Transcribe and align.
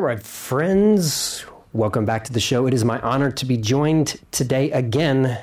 All 0.00 0.06
right, 0.06 0.22
friends, 0.22 1.44
welcome 1.74 2.06
back 2.06 2.24
to 2.24 2.32
the 2.32 2.40
show. 2.40 2.66
It 2.66 2.72
is 2.72 2.86
my 2.86 2.98
honor 3.00 3.30
to 3.32 3.44
be 3.44 3.58
joined 3.58 4.18
today 4.30 4.70
again 4.70 5.38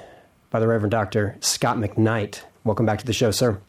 by 0.49 0.59
the 0.59 0.67
Reverend 0.67 0.89
Dr. 0.89 1.37
Scot 1.41 1.77
McKnight. 1.77 2.41
Welcome 2.63 2.87
back 2.87 2.97
to 2.97 3.05
the 3.05 3.13
show, 3.13 3.29
sir. 3.29 3.59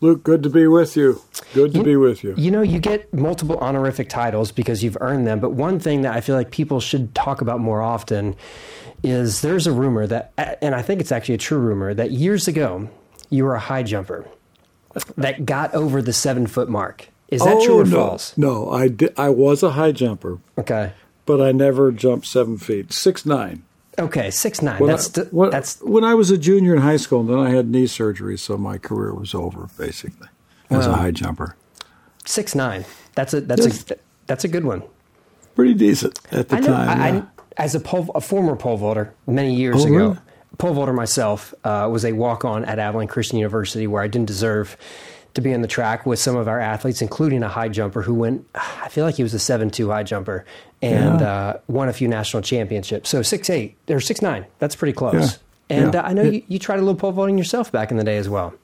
Luke, 0.00 0.22
good 0.24 0.42
to 0.44 0.48
be 0.48 0.66
with 0.68 0.96
you. 0.96 1.20
Good 1.52 1.72
to 1.72 1.78
You- 1.80 1.84
be 1.84 1.96
with 1.96 2.24
you. 2.24 2.32
You 2.38 2.50
know, 2.50 2.62
you 2.62 2.78
get 2.78 3.12
multiple 3.12 3.58
honorific 3.58 4.08
titles 4.08 4.52
because 4.52 4.82
you've 4.82 4.96
earned 5.02 5.26
them, 5.26 5.38
but 5.38 5.50
one 5.52 5.78
thing 5.78 6.00
that 6.00 6.14
I 6.14 6.22
feel 6.22 6.34
like 6.34 6.50
people 6.50 6.80
should 6.80 7.14
talk 7.14 7.42
about 7.42 7.60
more 7.60 7.82
often 7.82 8.36
is 9.02 9.42
there's 9.42 9.66
a 9.66 9.72
rumor 9.72 10.06
that, 10.06 10.32
and 10.62 10.74
I 10.74 10.80
think 10.80 11.02
it's 11.02 11.12
actually 11.12 11.34
a 11.34 11.38
true 11.38 11.58
rumor, 11.58 11.92
that 11.92 12.10
years 12.10 12.48
ago 12.48 12.88
you 13.28 13.44
were 13.44 13.54
a 13.54 13.60
high 13.60 13.82
jumper 13.82 14.24
that 15.18 15.44
got 15.44 15.74
over 15.74 16.00
the 16.00 16.14
seven 16.14 16.46
foot 16.46 16.70
mark. 16.70 17.10
Is 17.28 17.42
that 17.42 17.60
true 17.64 17.78
or 17.78 17.80
Oh, 17.80 17.84
no. 17.84 17.96
false? 18.08 18.36
No, 18.38 18.70
I 18.70 18.88
did, 18.88 19.12
I 19.18 19.30
was 19.30 19.62
a 19.62 19.70
high 19.70 19.92
jumper, 19.92 20.38
Okay. 20.56 20.92
but 21.24 21.40
I 21.40 21.52
never 21.52 21.90
jumped 21.90 22.26
seven 22.26 22.56
feet. 22.58 22.92
Six 22.92 23.26
nine. 23.26 23.62
Okay, 23.98 24.30
six 24.30 24.60
nine. 24.62 24.78
When 24.78 24.90
That's 24.90 25.16
I, 25.18 25.22
when, 25.22 25.50
that's 25.50 25.80
when 25.80 26.04
I 26.04 26.14
was 26.14 26.30
a 26.30 26.36
junior 26.38 26.74
in 26.76 26.82
high 26.82 26.98
school, 26.98 27.20
and 27.20 27.28
then 27.30 27.38
I 27.38 27.50
had 27.50 27.68
knee 27.70 27.86
surgery, 27.86 28.36
so 28.38 28.56
my 28.58 28.76
career 28.78 29.14
was 29.14 29.34
over 29.34 29.68
basically 29.78 30.28
as 30.70 30.86
a 30.86 30.94
high 30.94 31.10
jumper. 31.12 31.56
six 32.26 32.54
nine. 32.54 32.84
That's 33.14 33.32
a 33.34 33.40
that's 33.40 33.66
a 33.90 33.96
that's 34.26 34.44
a 34.44 34.48
good 34.48 34.64
one. 34.64 34.82
Pretty 35.54 35.72
decent 35.74 36.18
at 36.30 36.48
the 36.50 36.56
I 36.56 36.60
know. 36.60 36.66
time. 36.66 37.00
I, 37.00 37.08
yeah. 37.10 37.22
I, 37.58 37.62
as 37.64 37.74
a 37.74 37.80
pole, 37.80 38.10
a 38.14 38.20
former 38.20 38.54
pole 38.54 38.76
vaulter 38.76 39.14
many 39.26 39.54
years 39.54 39.82
Oh, 39.84 39.86
ago, 39.86 39.96
really? 39.96 40.18
pole 40.58 40.74
vaulter 40.74 40.92
myself 40.92 41.54
uh, 41.64 41.88
was 41.90 42.04
a 42.04 42.12
walk 42.12 42.44
on 42.44 42.66
at 42.66 42.78
Abilene 42.78 43.08
Christian 43.08 43.38
University 43.38 43.86
where 43.86 44.02
I 44.02 44.08
didn't 44.08 44.26
deserve 44.28 44.76
to 45.36 45.40
be 45.40 45.54
on 45.54 45.62
the 45.62 45.68
track 45.68 46.04
with 46.04 46.18
some 46.18 46.36
of 46.36 46.48
our 46.48 46.60
athletes, 46.60 47.00
including 47.00 47.42
a 47.42 47.48
high 47.48 47.68
jumper 47.68 48.02
who 48.02 48.12
went. 48.14 48.46
I 48.54 48.88
feel 48.88 49.04
like 49.04 49.14
he 49.14 49.22
was 49.22 49.32
a 49.34 49.38
seven 49.38 49.70
two 49.70 49.90
high 49.90 50.02
jumper 50.02 50.44
and 50.82 51.20
Yeah. 51.20 51.26
uh, 51.32 51.58
won 51.68 51.88
a 51.88 51.92
few 51.92 52.08
national 52.08 52.42
championships. 52.42 53.08
So 53.08 53.22
six 53.22 53.48
eight 53.48 53.76
or 53.88 54.00
six 54.00 54.20
nine. 54.20 54.46
That's 54.58 54.74
pretty 54.76 54.92
close. 54.92 55.14
Yeah. 55.14 55.28
And 55.78 55.94
Yeah. 55.94 56.00
Uh, 56.00 56.08
I 56.08 56.12
know 56.12 56.22
It- 56.22 56.34
you, 56.34 56.42
you 56.48 56.58
tried 56.58 56.76
a 56.78 56.82
little 56.82 56.94
pole 56.96 57.12
vaulting 57.12 57.38
yourself 57.38 57.70
back 57.72 57.90
in 57.90 57.96
the 57.96 58.04
day 58.04 58.16
as 58.18 58.28
well. 58.28 58.54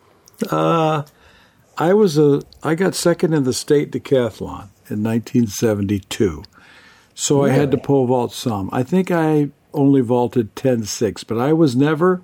I 1.78 1.94
was 1.94 2.18
a 2.18 2.42
I 2.62 2.74
got 2.74 2.94
second 2.94 3.32
in 3.32 3.44
the 3.44 3.52
state 3.52 3.90
decathlon 3.92 4.68
in 4.90 5.02
1972. 5.02 6.44
So 7.14 7.44
I 7.44 7.50
had 7.50 7.70
to 7.70 7.76
pole 7.78 8.06
vault 8.06 8.32
some. 8.32 8.68
I 8.72 8.82
think 8.82 9.10
I 9.10 9.50
only 9.74 10.00
vaulted 10.00 10.54
10-6, 10.54 11.24
but 11.26 11.38
I 11.38 11.52
was 11.52 11.74
never 11.76 12.22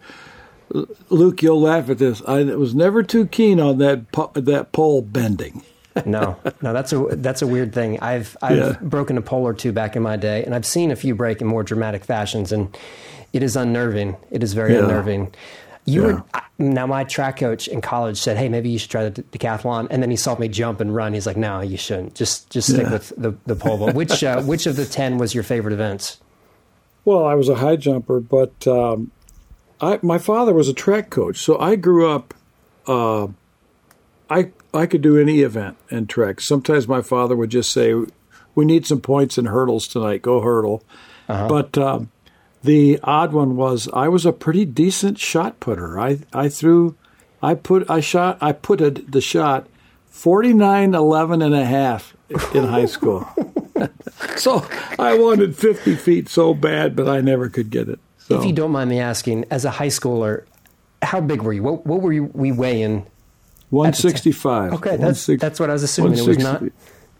Luke, 1.09 1.43
you'll 1.43 1.61
laugh 1.61 1.89
at 1.91 1.99
this. 1.99 2.23
I 2.27 2.43
was 2.45 2.75
never 2.75 3.03
too 3.03 3.27
keen 3.27 3.59
on 3.61 3.79
that 3.79 4.13
po- 4.13 4.33
that 4.35 4.73
pole 4.73 5.03
bending. 5.03 5.63
No, 6.07 6.37
no, 6.63 6.73
that's 6.73 6.93
a 6.93 7.07
that's 7.11 7.43
a 7.43 7.47
weird 7.49 7.73
thing. 7.75 7.99
I've 7.99 8.37
I've 8.41 8.57
Yeah. 8.57 8.77
broken 8.81 9.19
a 9.19 9.21
pole 9.23 9.43
or 9.45 9.53
two 9.53 9.73
back 9.73 9.97
in 9.97 10.03
my 10.03 10.17
day, 10.17 10.45
and 10.45 10.55
I've 10.55 10.67
seen 10.67 10.93
a 10.93 10.97
few 10.97 11.13
break 11.17 11.41
in 11.41 11.49
more 11.49 11.65
dramatic 11.65 12.05
fashions, 12.05 12.53
and 12.53 12.77
it 13.33 13.43
is 13.43 13.57
unnerving. 13.57 14.17
It 14.31 14.45
is 14.45 14.53
very 14.53 14.75
Yeah. 14.75 14.85
unnerving. 14.85 15.35
You 15.87 16.03
Yeah. 16.07 16.13
were 16.13 16.23
now 16.59 16.87
my 16.87 17.03
track 17.03 17.39
coach 17.39 17.67
in 17.67 17.81
college 17.81 18.17
said, 18.17 18.37
"Hey, 18.37 18.49
maybe 18.49 18.69
you 18.69 18.79
should 18.79 18.91
try 18.91 19.09
the 19.09 19.23
decathlon." 19.23 19.89
And 19.91 20.01
then 20.01 20.09
he 20.11 20.17
saw 20.17 20.39
me 20.39 20.47
jump 20.47 20.81
and 20.81 20.95
run. 20.95 21.15
He's 21.15 21.27
like, 21.27 21.37
"No, 21.37 21.63
you 21.63 21.77
shouldn't. 21.77 22.15
Just 22.15 22.49
just 22.49 22.69
stick 22.69 22.83
Yeah. 22.87 22.93
with 22.93 23.13
the 23.17 23.35
the 23.47 23.57
pole 23.57 23.79
vault." 23.79 23.95
Which 23.95 24.23
uh, 24.23 24.41
which 24.43 24.67
of 24.69 24.77
the 24.77 24.85
ten 24.85 25.19
was 25.19 25.35
your 25.35 25.43
favorite 25.43 25.73
events? 25.73 26.19
Well, 27.05 27.25
I 27.25 27.35
was 27.35 27.49
a 27.49 27.57
high 27.57 27.75
jumper, 27.77 28.21
but 28.21 28.65
um, 28.69 29.11
I 29.81 29.99
my 30.03 30.19
father 30.19 30.53
was 30.53 30.69
a 30.69 30.75
track 30.75 31.11
coach, 31.11 31.39
so 31.39 31.59
I 31.59 31.77
grew 31.77 32.11
up. 32.11 32.35
Uh, 32.87 33.29
I 34.31 34.51
I 34.75 34.87
could 34.87 35.03
do 35.03 35.19
any 35.19 35.41
event 35.41 35.77
in 35.91 36.07
track. 36.07 36.41
Sometimes 36.41 36.89
my 36.89 37.03
father 37.03 37.37
would 37.37 37.51
just 37.51 37.73
say, 37.73 37.95
"We 38.55 38.65
need 38.65 38.87
some 38.87 39.01
points 39.01 39.39
in 39.39 39.47
hurdles 39.47 39.87
tonight. 39.87 40.23
Go 40.23 40.41
hurdle." 40.41 40.83
But 41.49 41.77
um, 41.77 42.11
the 42.63 42.99
odd 43.03 43.33
one 43.33 43.57
was 43.57 43.89
I 43.93 44.09
was 44.09 44.27
a 44.27 44.33
pretty 44.33 44.65
decent 44.65 45.19
shot 45.19 45.61
putter. 45.61 45.99
I 45.99 46.21
I 46.33 46.49
threw, 46.49 46.97
I 47.43 47.55
put 47.55 47.89
I 47.91 48.01
shot 48.01 48.39
I 48.41 48.53
putted 48.53 49.13
the 49.13 49.21
shot 49.21 49.67
49 50.07 50.95
11 50.95 51.43
and 51.43 51.55
a 51.55 51.65
half 51.65 52.17
in 52.55 52.65
high 52.65 52.87
school. 52.87 53.29
so 54.37 54.67
I 54.99 55.17
wanted 55.19 55.57
50 55.57 55.95
feet 55.97 56.29
so 56.29 56.55
bad, 56.55 56.97
but 56.97 57.09
I 57.09 57.21
never 57.21 57.49
could 57.49 57.71
get 57.71 57.89
it. 57.89 58.01
So 58.29 58.39
If 58.39 58.45
you 58.45 58.53
don't 58.53 58.71
mind 58.73 58.91
me 58.91 59.01
asking, 59.01 59.47
as 59.51 59.65
a 59.65 59.71
high 59.71 59.87
schooler, 59.89 60.45
how 61.03 61.21
big 61.21 61.43
were 61.43 61.53
you? 61.53 61.63
What 61.63 61.87
what 61.87 62.03
were 62.03 62.13
you, 62.13 62.25
we 62.35 62.53
weighing? 62.53 63.07
165. 63.71 64.75
Okay, 64.75 64.97
that's 64.97 65.27
that's 65.27 65.61
what 65.61 65.71
I 65.71 65.73
was 65.73 65.83
assuming. 65.83 66.19
It 66.19 66.27
was 66.27 66.39
not. 66.39 66.61
160. 66.63 66.73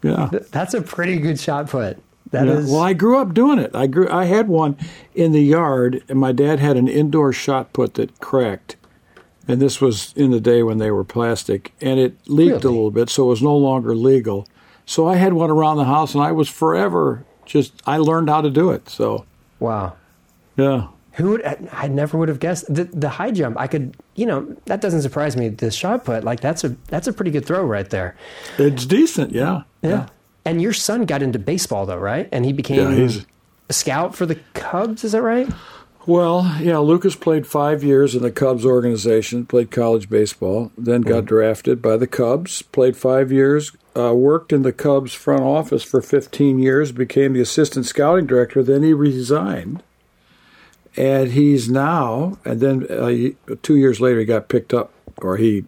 Yeah. 0.03 0.29
That's 0.53 0.75
a 0.75 0.83
pretty 0.83 1.19
good 1.19 1.39
shot 1.41 1.69
put. 1.69 1.99
That 2.31 2.47
Yeah. 2.47 2.55
is. 2.59 2.71
Well, 2.71 2.81
I 2.81 2.93
grew 2.93 3.19
up 3.19 3.35
doing 3.35 3.59
it. 3.59 3.75
I 3.75 3.87
grew. 3.87 4.09
I 4.11 4.25
had 4.27 4.49
one 4.49 4.77
in 5.15 5.33
the 5.33 5.43
yard, 5.43 6.03
and 6.09 6.19
my 6.19 6.33
dad 6.33 6.61
had 6.61 6.77
an 6.77 6.89
indoor 6.89 7.33
shot 7.33 7.73
put 7.73 7.95
that 7.95 8.21
cracked, 8.21 8.77
and 9.47 9.61
this 9.63 9.81
was 9.81 10.13
in 10.17 10.31
the 10.31 10.41
day 10.41 10.63
when 10.63 10.79
they 10.79 10.91
were 10.91 11.05
plastic, 11.05 11.73
and 11.81 11.99
it 11.99 12.17
leaked 12.27 12.65
Really? 12.65 12.67
a 12.67 12.71
little 12.77 12.91
bit, 12.91 13.09
so 13.11 13.25
it 13.25 13.29
was 13.29 13.43
no 13.43 13.57
longer 13.57 13.95
legal. 13.95 14.47
So 14.87 15.07
I 15.07 15.17
had 15.17 15.33
one 15.35 15.51
around 15.51 15.79
the 15.79 15.85
house, 15.85 16.15
and 16.15 16.23
I 16.23 16.33
was 16.33 16.49
forever 16.49 17.25
just. 17.47 17.73
I 17.87 17.97
learned 17.99 18.29
how 18.29 18.41
to 18.43 18.51
do 18.51 18.71
it. 18.71 18.89
So 18.91 19.25
Wow. 19.59 19.95
yeah, 20.57 20.89
Who 21.19 21.31
would? 21.31 21.69
I 21.73 21.89
never 21.89 22.17
would 22.17 22.29
have 22.29 22.39
guessed 22.39 22.73
the 22.73 22.85
the 22.85 23.09
high 23.09 23.33
jump. 23.33 23.59
I 23.59 23.67
could, 23.67 23.97
you 24.15 24.25
know, 24.25 24.57
that 24.67 24.81
doesn't 24.81 25.03
surprise 25.03 25.37
me. 25.37 25.49
The 25.49 25.71
shot 25.71 26.05
put, 26.05 26.23
like 26.23 26.41
that's 26.41 26.63
a 26.63 26.71
that's 26.87 27.09
a 27.09 27.13
pretty 27.13 27.33
good 27.33 27.45
throw 27.45 27.65
right 27.65 27.89
there. 27.91 28.17
it's 28.57 28.87
decent. 28.87 29.33
Yeah, 29.33 29.63
Yeah. 29.83 30.07
And 30.45 30.63
your 30.63 30.73
son 30.73 31.05
got 31.05 31.23
into 31.23 31.39
baseball 31.39 31.87
though, 31.87 31.99
right? 31.99 32.29
And 32.31 32.45
he 32.45 32.53
became 32.53 32.97
Yeah, 32.97 33.23
a 33.69 33.73
scout 33.73 34.15
for 34.15 34.27
the 34.27 34.37
Cubs. 34.55 35.03
Is 35.03 35.13
that 35.13 35.23
right? 35.23 35.49
Well, 36.07 36.57
yeah, 36.63 36.79
Lucas 36.79 37.17
played 37.17 37.47
five 37.47 37.85
years 37.85 38.15
in 38.15 38.23
the 38.23 38.31
Cubs 38.31 38.65
organization, 38.65 39.45
played 39.45 39.71
college 39.71 40.09
baseball, 40.09 40.73
then 40.79 41.03
got 41.03 41.27
drafted 41.27 41.83
by 41.83 41.99
the 41.99 42.07
Cubs, 42.07 42.63
played 42.63 42.97
five 42.97 43.31
years, 43.31 43.73
uh, 43.95 44.15
worked 44.15 44.51
in 44.51 44.63
the 44.63 44.73
Cubs 44.73 45.13
front 45.13 45.43
office 45.43 45.83
for 45.83 46.01
15 46.01 46.61
years, 46.61 46.93
became 46.93 47.35
the 47.35 47.43
assistant 47.43 47.85
scouting 47.85 48.25
director, 48.25 48.63
then 48.63 48.83
he 48.83 48.95
resigned. 48.95 49.83
And 50.97 51.31
he's 51.33 51.69
now, 51.69 52.39
and 52.45 52.61
then 52.61 52.87
uh, 52.91 53.55
two 53.63 53.77
years 53.77 54.01
later, 54.01 54.19
he 54.21 54.25
got 54.25 54.49
picked 54.49 54.75
up, 54.75 54.93
or 55.19 55.37
he 55.37 55.65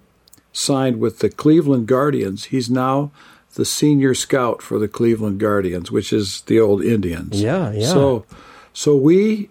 signed 0.53 0.99
with 0.99 1.21
the 1.21 1.31
Cleveland 1.31 1.87
Guardians. 1.87 2.47
He's 2.47 2.69
now 2.69 3.13
the 3.55 3.65
senior 3.65 4.15
scout 4.15 4.61
for 4.63 4.79
the 4.79 4.89
Cleveland 4.89 5.39
Guardians, 5.39 5.91
which 5.93 6.13
is 6.13 6.41
the 6.43 6.59
old 6.59 6.83
Indians. 6.83 7.41
Yeah, 7.41 7.71
yeah. 7.73 7.87
So, 7.87 8.25
so 8.73 8.97
we 8.97 9.51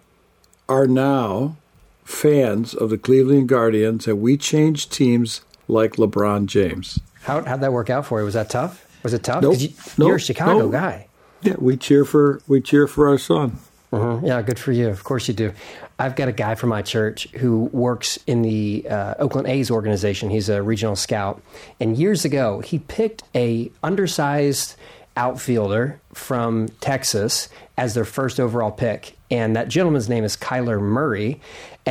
are 0.68 0.88
now 0.88 1.56
fans 2.04 2.74
of 2.74 2.90
the 2.90 2.98
Cleveland 2.98 3.48
Guardians, 3.48 4.08
and 4.08 4.22
we 4.22 4.36
change 4.36 4.90
teams 4.90 5.42
like 5.68 5.94
LeBron 5.94 6.48
James. 6.48 7.00
How 7.22 7.44
how'd 7.44 7.62
that 7.62 7.72
work 7.72 7.90
out 7.90 8.06
for 8.06 8.20
you? 8.20 8.26
Was 8.26 8.34
that 8.34 8.50
tough? 8.50 8.86
Was 9.04 9.14
it 9.14 9.24
tough? 9.24 9.44
Nope. 9.44 9.56
You, 9.60 9.70
Nope. 9.98 10.08
You're 10.08 10.16
a 10.16 10.20
Chicago 10.20 10.60
Nope. 10.60 10.72
guy. 10.72 11.08
Yeah, 11.42 11.56
we 11.58 11.78
cheer 11.78 12.04
for 12.04 12.42
we 12.48 12.60
cheer 12.60 12.88
for 12.88 13.08
our 13.08 13.18
son. 13.18 13.60
Mhm. 13.92 14.28
Yeah, 14.28 14.42
good 14.44 14.60
for 14.60 14.72
you. 14.72 14.88
Of 14.90 15.04
course 15.04 15.28
you 15.28 15.34
do. 15.34 15.52
I've 15.98 16.16
got 16.16 16.28
a 16.28 16.32
guy 16.32 16.56
from 16.56 16.70
my 16.70 16.82
church 16.84 17.28
who 17.34 17.70
works 17.74 18.20
in 18.28 18.44
the 18.44 18.86
uh, 18.90 19.16
Oakland 19.20 19.48
A's 19.48 19.72
organization. 19.72 20.30
He's 20.30 20.48
a 20.48 20.62
regional 20.62 20.96
scout, 20.96 21.42
and 21.80 21.98
years 21.98 22.24
ago 22.24 22.60
he 22.60 22.80
picked 22.80 23.24
a 23.36 23.72
undersized 23.84 24.76
outfielder 25.18 26.00
from 26.14 26.70
Texas 26.82 27.50
as 27.78 27.94
their 27.96 28.06
first 28.06 28.40
overall 28.40 28.72
pick, 28.72 29.18
and 29.32 29.56
that 29.56 29.68
gentleman's 29.70 30.08
name 30.08 30.24
is 30.24 30.38
Kyler 30.38 30.80
Murray. 30.80 31.42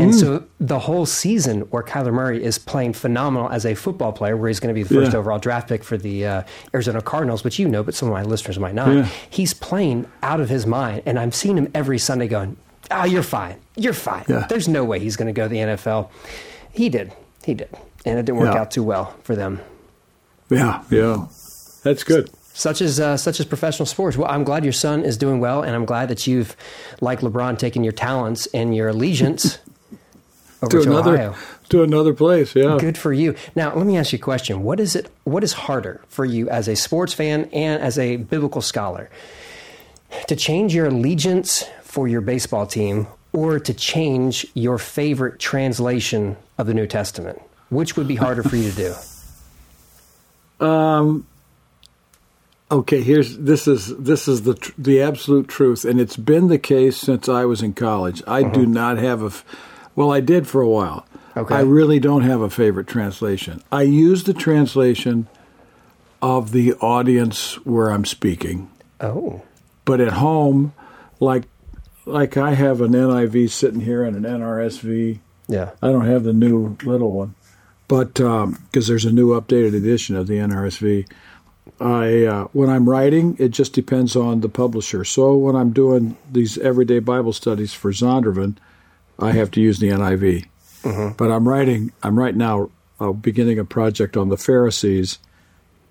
And 0.03 0.15
so 0.15 0.45
the 0.61 0.79
whole 0.79 1.07
season 1.07 1.62
where 1.71 1.83
Kyler 1.83 2.12
Murray 2.12 2.43
is 2.45 2.59
playing 2.59 2.93
phenomenal 2.93 3.49
as 3.50 3.65
a 3.67 3.75
football 3.75 4.12
player, 4.12 4.37
where 4.37 4.49
he's 4.49 4.61
going 4.61 4.75
to 4.75 4.79
be 4.79 4.83
the 4.83 4.95
first 4.95 5.12
Yeah. 5.12 5.19
overall 5.19 5.39
draft 5.39 5.69
pick 5.69 5.83
for 5.85 5.97
the 5.97 6.27
uh, 6.27 6.43
Arizona 6.75 7.00
Cardinals, 7.03 7.45
which 7.45 7.59
you 7.59 7.69
know, 7.69 7.83
but 7.83 7.95
some 7.95 8.09
of 8.09 8.12
my 8.15 8.23
listeners 8.23 8.59
might 8.59 8.75
not. 8.75 8.89
Yeah. 8.95 9.09
He's 9.31 9.55
playing 9.55 10.06
out 10.23 10.41
of 10.41 10.49
his 10.49 10.67
mind, 10.67 11.03
and 11.06 11.19
I'm 11.19 11.33
seeing 11.33 11.56
him 11.59 11.69
every 11.75 11.99
Sunday 11.99 12.29
going, 12.29 12.56
"Ah, 12.91 13.05
you're 13.05 13.23
fine, 13.23 13.56
you're 13.77 13.93
fine. 13.93 14.25
Yeah. 14.29 14.47
There's 14.49 14.69
no 14.69 14.85
way 14.85 14.99
he's 14.99 15.17
going 15.17 15.27
to 15.27 15.33
go 15.33 15.45
to 15.45 15.49
the 15.49 15.59
NFL." 15.59 16.11
He 16.73 16.89
did, 16.89 17.12
he 17.44 17.55
did, 17.55 17.69
and 18.05 18.19
it 18.19 18.27
didn't 18.27 18.39
work 18.39 18.55
Yeah. 18.55 18.61
out 18.61 18.71
too 18.71 18.83
well 18.85 19.15
for 19.25 19.35
them. 19.35 19.61
Yeah, 20.51 20.83
yeah, 20.91 21.27
that's 21.83 22.05
good. 22.05 22.31
Such 22.55 22.81
as 22.81 22.99
uh, 22.99 23.17
such 23.17 23.39
as 23.39 23.47
professional 23.47 23.87
sports. 23.87 24.17
Well, 24.17 24.29
I'm 24.31 24.43
glad 24.43 24.65
your 24.65 24.73
son 24.73 25.05
is 25.05 25.17
doing 25.17 25.39
well, 25.39 25.62
and 25.62 25.77
I'm 25.77 25.85
glad 25.85 26.09
that 26.09 26.27
you've, 26.27 26.56
like 27.01 27.21
LeBron, 27.21 27.56
taken 27.59 27.85
your 27.85 27.93
talents 27.93 28.47
and 28.53 28.75
your 28.75 28.89
allegiance 28.89 29.59
over 30.62 30.70
To 30.78 30.82
to, 30.84 30.90
another 30.90 31.14
Ohio. 31.14 31.34
to 31.69 31.82
another 31.82 32.12
place. 32.14 32.55
Yeah. 32.56 32.76
Good 32.81 32.99
for 32.99 33.12
you. 33.12 33.34
Now, 33.55 33.75
let 33.75 33.87
me 33.87 33.96
ask 33.96 34.12
you 34.12 34.19
a 34.19 34.22
question. 34.22 34.62
What 34.62 34.81
is 34.81 34.96
it? 34.96 35.08
What 35.25 35.44
is 35.44 35.52
harder 35.52 36.00
for 36.08 36.25
you 36.25 36.49
as 36.50 36.69
a 36.69 36.75
sports 36.76 37.12
fan 37.14 37.49
and 37.52 37.82
as 37.82 37.99
a 37.99 38.16
biblical 38.16 38.60
scholar 38.62 39.08
to 40.26 40.34
change 40.37 40.75
your 40.75 40.87
allegiance 40.87 41.64
for 41.82 42.08
your 42.08 42.20
baseball 42.20 42.66
team, 42.66 43.06
or 43.32 43.58
to 43.60 43.75
change 43.75 44.46
your 44.55 44.78
favorite 44.78 45.38
translation 45.38 46.37
of 46.58 46.66
the 46.66 46.75
New 46.75 46.87
Testament? 46.87 47.40
Which 47.70 47.96
would 47.96 48.08
be 48.08 48.16
harder 48.16 48.43
for 48.43 48.56
you 48.56 48.70
to 48.70 48.76
do? 48.76 48.94
Um 50.60 51.26
Okay, 52.70 53.00
here's 53.00 53.38
this 53.38 53.66
is 53.66 53.96
this 53.96 54.28
is 54.28 54.43
the 54.43 54.55
tr- 54.55 54.72
the 54.76 55.00
absolute 55.00 55.49
truth, 55.49 55.87
and 55.87 55.99
it's 56.00 56.16
been 56.19 56.49
the 56.49 56.58
case 56.58 56.99
since 56.99 57.26
I 57.28 57.46
was 57.46 57.62
in 57.62 57.72
college. 57.72 58.22
I 58.26 58.43
do 58.43 58.66
not 58.66 58.99
have 58.99 59.22
a, 59.22 59.32
well, 59.99 60.12
I 60.12 60.21
did 60.21 60.47
for 60.47 60.61
a 60.62 60.69
while. 60.69 61.05
Okay. 61.37 61.55
I 61.55 61.61
really 61.61 61.99
don't 62.00 62.23
have 62.23 62.41
a 62.41 62.49
favorite 62.50 62.87
translation. 62.87 63.62
I 63.71 63.83
use 63.83 64.25
the 64.25 64.33
translation 64.35 65.27
of 66.23 66.53
the 66.53 66.75
audience 66.75 67.55
where 67.65 67.91
I'm 67.91 68.05
speaking, 68.05 68.71
Oh, 69.00 69.43
but 69.85 70.00
at 70.00 70.15
home, 70.15 70.73
like 71.21 71.45
like 72.06 72.37
I 72.37 72.55
have 72.55 72.81
an 72.81 72.93
NIV 72.93 73.50
sitting 73.50 73.81
here 73.81 74.03
and 74.05 74.17
an 74.17 74.23
NRSV. 74.41 75.19
yeah. 75.49 75.71
I 75.83 75.89
don't 75.93 76.06
have 76.06 76.25
the 76.25 76.33
new 76.33 76.77
little 76.85 77.12
one, 77.12 77.35
but 77.87 78.15
because 78.15 78.87
there's 78.89 79.05
a 79.05 79.12
new 79.12 79.29
updated 79.39 79.75
edition 79.77 80.17
of 80.17 80.27
the 80.27 80.35
NRSV. 80.39 81.09
I 81.81 82.25
uh, 82.25 82.44
when 82.53 82.69
I'm 82.71 82.89
writing, 82.89 83.37
it 83.39 83.51
just 83.51 83.73
depends 83.73 84.17
on 84.17 84.41
the 84.41 84.49
publisher. 84.49 85.05
So 85.05 85.37
when 85.37 85.55
I'm 85.55 85.71
doing 85.73 86.17
these 86.33 86.56
everyday 86.59 86.99
Bible 86.99 87.33
studies 87.33 87.73
for 87.75 87.93
Zondervan, 87.93 88.56
I 89.19 89.32
have 89.32 89.50
to 89.53 89.61
use 89.61 89.79
the 89.79 89.88
NIV. 89.91 90.47
But 91.17 91.31
I'm 91.31 91.47
writing. 91.49 91.93
I'm 92.03 92.19
right 92.19 92.35
now 92.35 92.70
uh, 93.00 93.12
beginning 93.12 93.59
a 93.59 93.65
project 93.65 94.17
on 94.17 94.29
the 94.31 94.37
Pharisees, 94.38 95.19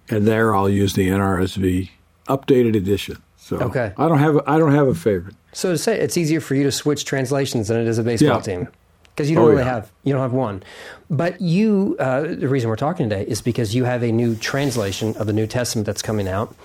and 0.09 0.25
there 0.27 0.55
I'll 0.55 0.69
use 0.69 0.93
the 0.93 1.07
NRSV 1.09 1.89
updated 2.27 2.75
edition. 2.75 3.21
So 3.37 3.57
Okay. 3.59 3.93
I 3.97 4.07
don't 4.09 4.17
have 4.19 4.37
a, 4.37 4.49
I 4.49 4.57
don't 4.57 4.73
have 4.73 4.87
a 4.87 4.95
favorite. 4.95 5.35
So 5.53 5.71
to 5.71 5.77
say 5.77 5.99
it's 5.99 6.17
easier 6.17 6.41
for 6.41 6.55
you 6.55 6.63
to 6.63 6.71
switch 6.71 7.05
translations 7.05 7.67
than 7.67 7.79
it 7.79 7.87
is 7.87 7.97
a 7.97 8.03
baseball 8.03 8.37
Yeah. 8.37 8.41
team 8.41 8.67
because 9.15 9.29
you 9.29 9.35
don't 9.35 9.45
Oh, 9.45 9.49
really 9.49 9.61
yeah. 9.63 9.69
have 9.73 9.91
you 10.03 10.13
don't 10.13 10.21
have 10.21 10.33
one. 10.33 10.63
But 11.09 11.39
you, 11.41 11.95
uh, 11.99 12.21
the 12.21 12.47
reason 12.49 12.69
we're 12.69 12.75
talking 12.75 13.07
today 13.09 13.23
is 13.27 13.41
because 13.41 13.73
you 13.75 13.83
have 13.85 14.03
a 14.03 14.11
new 14.11 14.35
translation 14.35 15.15
of 15.17 15.27
the 15.27 15.33
New 15.33 15.47
Testament 15.47 15.85
that's 15.85 16.01
coming 16.01 16.27
out, 16.27 16.55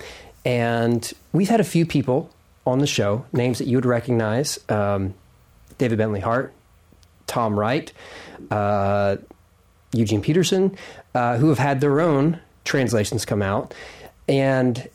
and 0.45 1.11
we've 1.31 1.49
had 1.49 1.59
a 1.59 1.63
few 1.63 1.85
people 1.85 2.29
on 2.65 2.79
the 2.79 2.87
show 2.87 3.25
names 3.31 3.59
that 3.59 3.67
you 3.67 3.77
would 3.77 3.85
recognize: 3.85 4.59
um, 4.69 5.13
David 5.83 5.97
Bentley 5.97 6.21
Hart, 6.21 6.53
Tom 7.27 7.59
Wright, 7.59 7.91
uh, 8.49 9.17
Eugene 9.91 10.21
Peterson, 10.21 10.77
uh, 11.13 11.35
who 11.35 11.49
have 11.49 11.59
had 11.59 11.81
their 11.81 11.99
own 11.99 12.39
translations 12.63 13.25
come 13.25 13.41
out, 13.41 13.73
and 14.29 14.87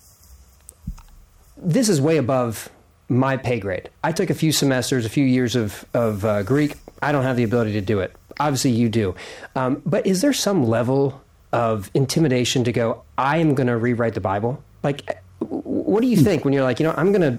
this 1.59 1.91
is 1.91 2.01
way 2.01 2.17
above 2.17 2.71
my 3.11 3.37
pay 3.37 3.61
grade. 3.61 3.91
I 4.03 4.13
took 4.13 4.31
a 4.31 4.35
few 4.35 4.51
semesters, 4.51 5.05
a 5.05 5.11
few 5.11 5.27
years 5.27 5.57
of, 5.57 5.85
of 5.93 6.25
uh, 6.25 6.43
Greek. 6.43 6.77
I 7.03 7.13
don't 7.13 7.25
have 7.25 7.37
the 7.37 7.45
ability 7.45 7.73
to 7.73 7.83
do 7.83 8.01
it. 8.01 8.17
Obviously, 8.41 8.71
you 8.71 8.89
do. 8.89 9.15
Um, 9.55 9.83
but 9.85 10.07
is 10.07 10.23
there 10.23 10.33
some 10.33 10.65
level 10.65 11.21
of 11.53 11.91
intimidation 11.93 12.65
to 12.65 12.73
go, 12.73 13.03
I 13.19 13.37
am 13.39 13.55
going 13.55 13.67
to 13.67 13.77
rewrite 13.77 14.15
the 14.15 14.23
Bible? 14.23 14.65
Like, 14.83 15.23
what 15.41 16.01
do 16.01 16.07
you 16.07 16.17
think 16.17 16.47
when 16.47 16.55
you're 16.55 16.63
like, 16.63 16.81
you 16.81 16.87
know, 16.87 16.95
I'm 16.97 17.13
going 17.13 17.39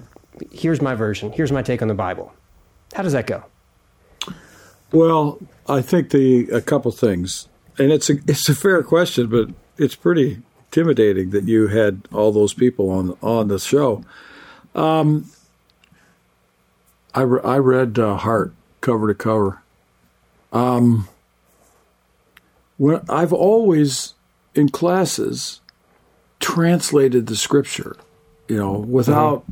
here's 0.56 0.80
my 0.80 0.94
version, 0.94 1.32
here's 1.32 1.50
my 1.50 1.62
take 1.62 1.82
on 1.82 1.88
the 1.88 1.94
Bible? 1.94 2.32
How 2.94 3.02
does 3.02 3.12
that 3.12 3.26
go? 3.26 3.44
Well, 4.92 5.38
I 5.68 5.82
think 5.82 6.10
the 6.10 6.48
a 6.50 6.60
couple 6.60 6.90
things, 6.90 7.48
and 7.78 7.92
it's 7.92 8.10
a 8.10 8.14
it's 8.26 8.48
a 8.48 8.54
fair 8.54 8.82
question, 8.82 9.28
but 9.28 9.50
it's 9.78 9.94
pretty 9.94 10.42
intimidating 10.66 11.30
that 11.30 11.44
you 11.44 11.68
had 11.68 12.02
all 12.12 12.32
those 12.32 12.54
people 12.54 12.90
on 12.90 13.16
on 13.22 13.48
the 13.48 13.58
show. 13.58 14.04
Um, 14.74 15.30
I 17.14 17.22
re- 17.22 17.40
I 17.44 17.58
read 17.58 17.98
uh, 17.98 18.16
Hart 18.16 18.52
cover 18.80 19.08
to 19.08 19.14
cover. 19.14 19.62
Um, 20.52 21.08
when 22.76 23.00
I've 23.08 23.32
always 23.32 24.14
in 24.54 24.68
classes 24.70 25.60
translated 26.40 27.26
the 27.26 27.36
scripture, 27.36 27.96
you 28.48 28.56
know, 28.56 28.72
without 28.72 29.44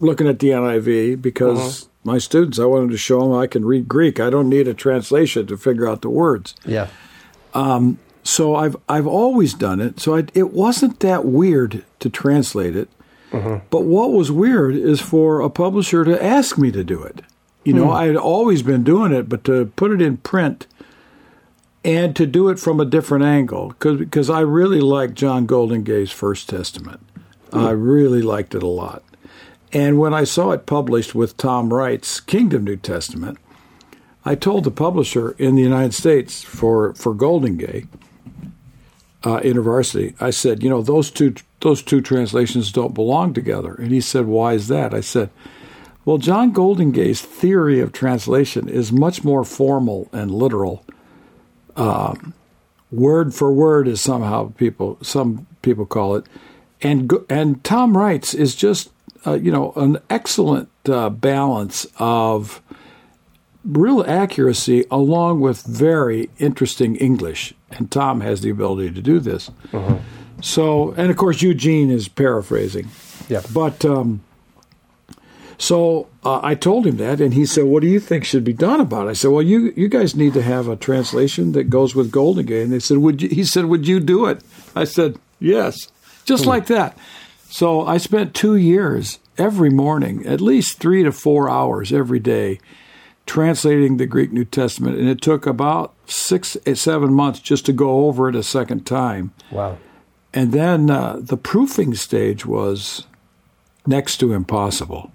looking 0.00 0.28
at 0.28 0.38
the 0.38 0.48
NIV 0.48 1.22
because 1.22 1.88
my 2.04 2.18
students, 2.18 2.58
I 2.58 2.64
wanted 2.64 2.90
to 2.90 2.96
show 2.96 3.20
them 3.20 3.32
I 3.32 3.46
can 3.46 3.64
read 3.64 3.88
Greek. 3.88 4.18
I 4.18 4.30
don't 4.30 4.48
need 4.48 4.68
a 4.68 4.74
translation 4.74 5.46
to 5.46 5.56
figure 5.56 5.88
out 5.88 6.02
the 6.02 6.10
words. 6.10 6.54
Yeah. 6.64 6.88
Um, 7.54 7.98
so 8.24 8.54
I've 8.54 8.76
I've 8.88 9.06
always 9.06 9.54
done 9.54 9.80
it. 9.80 10.00
So 10.00 10.16
I, 10.16 10.26
it 10.34 10.52
wasn't 10.52 11.00
that 11.00 11.24
weird 11.24 11.84
to 12.00 12.10
translate 12.10 12.76
it. 12.76 12.88
Mm-hmm. 13.30 13.64
But 13.70 13.84
what 13.84 14.12
was 14.12 14.30
weird 14.30 14.74
is 14.74 15.00
for 15.00 15.40
a 15.40 15.48
publisher 15.48 16.04
to 16.04 16.22
ask 16.22 16.58
me 16.58 16.70
to 16.70 16.84
do 16.84 17.02
it. 17.02 17.22
You 17.64 17.72
know, 17.72 17.86
hmm. 17.86 17.92
I 17.92 18.04
had 18.06 18.16
always 18.16 18.62
been 18.62 18.82
doing 18.82 19.12
it, 19.12 19.28
but 19.28 19.44
to 19.44 19.66
put 19.76 19.92
it 19.92 20.02
in 20.02 20.16
print 20.18 20.66
and 21.84 22.14
to 22.16 22.26
do 22.26 22.48
it 22.48 22.58
from 22.58 22.80
a 22.80 22.84
different 22.84 23.24
angle, 23.24 23.74
because 23.78 24.28
I 24.28 24.40
really 24.40 24.80
like 24.80 25.14
John 25.14 25.46
Goldingay's 25.46 26.10
First 26.10 26.48
Testament. 26.48 27.00
Hmm. 27.52 27.58
I 27.60 27.70
really 27.70 28.20
liked 28.20 28.54
it 28.54 28.62
a 28.62 28.68
lot. 28.68 29.04
And 29.72 29.98
when 29.98 30.12
I 30.12 30.24
saw 30.24 30.50
it 30.50 30.66
published 30.66 31.14
with 31.14 31.36
Tom 31.36 31.72
Wright's 31.72 32.20
Kingdom 32.20 32.64
New 32.64 32.76
Testament, 32.76 33.38
I 34.24 34.34
told 34.34 34.64
the 34.64 34.70
publisher 34.70 35.32
in 35.32 35.56
the 35.56 35.62
United 35.62 35.94
States 35.94 36.42
for 36.42 36.94
for 36.94 37.14
Goldingay, 37.14 37.88
uh, 39.24 39.40
University, 39.42 40.14
I 40.20 40.30
said, 40.30 40.62
you 40.62 40.70
know, 40.70 40.82
those 40.82 41.10
two 41.10 41.34
those 41.60 41.82
two 41.82 42.00
translations 42.00 42.72
don't 42.72 42.94
belong 42.94 43.34
together. 43.34 43.74
And 43.74 43.92
he 43.92 44.00
said, 44.00 44.26
why 44.26 44.54
is 44.54 44.68
that? 44.68 44.92
I 44.92 45.00
said, 45.00 45.30
well, 46.04 46.18
John 46.18 46.52
Goldingay's 46.52 47.20
theory 47.20 47.80
of 47.80 47.92
translation 47.92 48.68
is 48.68 48.90
much 48.90 49.22
more 49.22 49.44
formal 49.44 50.08
and 50.12 50.30
literal. 50.30 50.84
Um, 51.76 52.34
word 52.90 53.32
for 53.32 53.52
word 53.52 53.88
is 53.88 54.00
somehow 54.00 54.52
people 54.52 54.98
some 55.02 55.46
people 55.62 55.86
call 55.86 56.16
it, 56.16 56.26
and 56.80 57.12
and 57.28 57.64
Tom 57.64 57.96
Wright's 57.96 58.34
is 58.34 58.54
just 58.54 58.91
uh, 59.26 59.34
you 59.34 59.50
know 59.50 59.72
an 59.76 59.98
excellent 60.10 60.68
uh, 60.86 61.10
balance 61.10 61.86
of 61.98 62.60
real 63.64 64.04
accuracy 64.06 64.84
along 64.90 65.40
with 65.40 65.62
very 65.62 66.28
interesting 66.38 66.96
English. 66.96 67.54
And 67.70 67.90
Tom 67.90 68.20
has 68.20 68.40
the 68.40 68.50
ability 68.50 68.90
to 68.92 69.00
do 69.00 69.20
this. 69.20 69.50
So, 70.40 70.92
and 70.92 71.10
of 71.10 71.16
course, 71.16 71.40
Eugene 71.42 71.90
is 71.90 72.08
paraphrasing. 72.08 72.88
Yeah. 73.28 73.42
But 73.54 73.84
um, 73.84 74.22
so 75.56 76.08
uh, 76.24 76.40
I 76.42 76.56
told 76.56 76.86
him 76.86 76.96
that, 76.96 77.20
and 77.20 77.32
he 77.32 77.46
said, 77.46 77.64
"What 77.64 77.82
do 77.82 77.88
you 77.88 78.00
think 78.00 78.24
should 78.24 78.42
be 78.42 78.52
done 78.52 78.80
about 78.80 79.06
it?" 79.06 79.10
I 79.10 79.12
said, 79.12 79.30
"Well, 79.30 79.42
you 79.42 79.72
you 79.76 79.88
guys 79.88 80.16
need 80.16 80.34
to 80.34 80.42
have 80.42 80.66
a 80.66 80.74
translation 80.74 81.52
that 81.52 81.70
goes 81.70 81.94
with 81.94 82.10
Goldingay." 82.10 82.64
And 82.64 82.72
they 82.72 82.80
said, 82.80 82.98
"Would 82.98 83.22
you?" 83.22 83.28
He 83.28 83.44
said, 83.44 83.66
"Would 83.66 83.86
you 83.86 84.00
do 84.00 84.26
it?" 84.26 84.42
I 84.74 84.82
said, 84.82 85.18
"Yes," 85.38 85.88
just 86.24 86.46
like 86.46 86.66
that. 86.66 86.98
So 87.52 87.86
I 87.86 87.98
spent 87.98 88.32
two 88.32 88.56
years 88.56 89.18
every 89.36 89.68
morning, 89.68 90.24
at 90.24 90.40
least 90.40 90.78
three 90.78 91.02
to 91.02 91.12
four 91.12 91.50
hours 91.50 91.92
every 91.92 92.18
day, 92.18 92.58
translating 93.26 93.98
the 93.98 94.06
Greek 94.06 94.32
New 94.32 94.46
Testament, 94.46 94.96
and 94.98 95.06
it 95.06 95.20
took 95.20 95.44
about 95.44 95.92
six, 96.06 96.56
eh, 96.64 96.72
seven 96.72 97.12
months 97.12 97.40
just 97.40 97.66
to 97.66 97.74
go 97.74 98.06
over 98.06 98.30
it 98.30 98.34
a 98.34 98.42
second 98.42 98.86
time. 98.86 99.34
Wow. 99.50 99.76
And 100.32 100.52
then 100.52 100.88
uh, 100.88 101.18
the 101.20 101.36
proofing 101.36 101.92
stage 101.92 102.46
was 102.46 103.06
next 103.86 104.16
to 104.20 104.32
impossible 104.32 105.12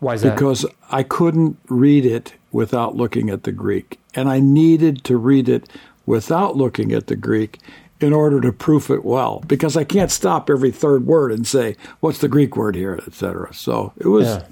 Why 0.00 0.14
is 0.14 0.22
that? 0.22 0.34
because 0.34 0.66
I 0.90 1.04
couldn't 1.04 1.56
read 1.68 2.04
it 2.04 2.34
without 2.50 2.96
looking 2.96 3.30
at 3.30 3.44
the 3.44 3.52
Greek. 3.52 4.00
And 4.12 4.28
I 4.28 4.40
needed 4.40 5.04
to 5.04 5.16
read 5.16 5.48
it 5.48 5.68
without 6.04 6.56
looking 6.56 6.90
at 6.90 7.06
the 7.06 7.14
Greek 7.14 7.60
in 8.00 8.12
order 8.12 8.40
to 8.40 8.52
proof 8.52 8.90
it 8.90 9.04
well 9.04 9.42
because 9.46 9.76
I 9.76 9.84
can't 9.84 10.10
stop 10.10 10.48
every 10.50 10.70
third 10.70 11.06
word 11.06 11.32
and 11.32 11.46
say, 11.46 11.76
what's 12.00 12.18
the 12.18 12.28
Greek 12.28 12.56
word 12.56 12.74
here, 12.74 12.98
etc. 13.06 13.52
So 13.52 13.92
it 13.98 14.08
was, 14.08 14.26
Yeah. 14.26 14.42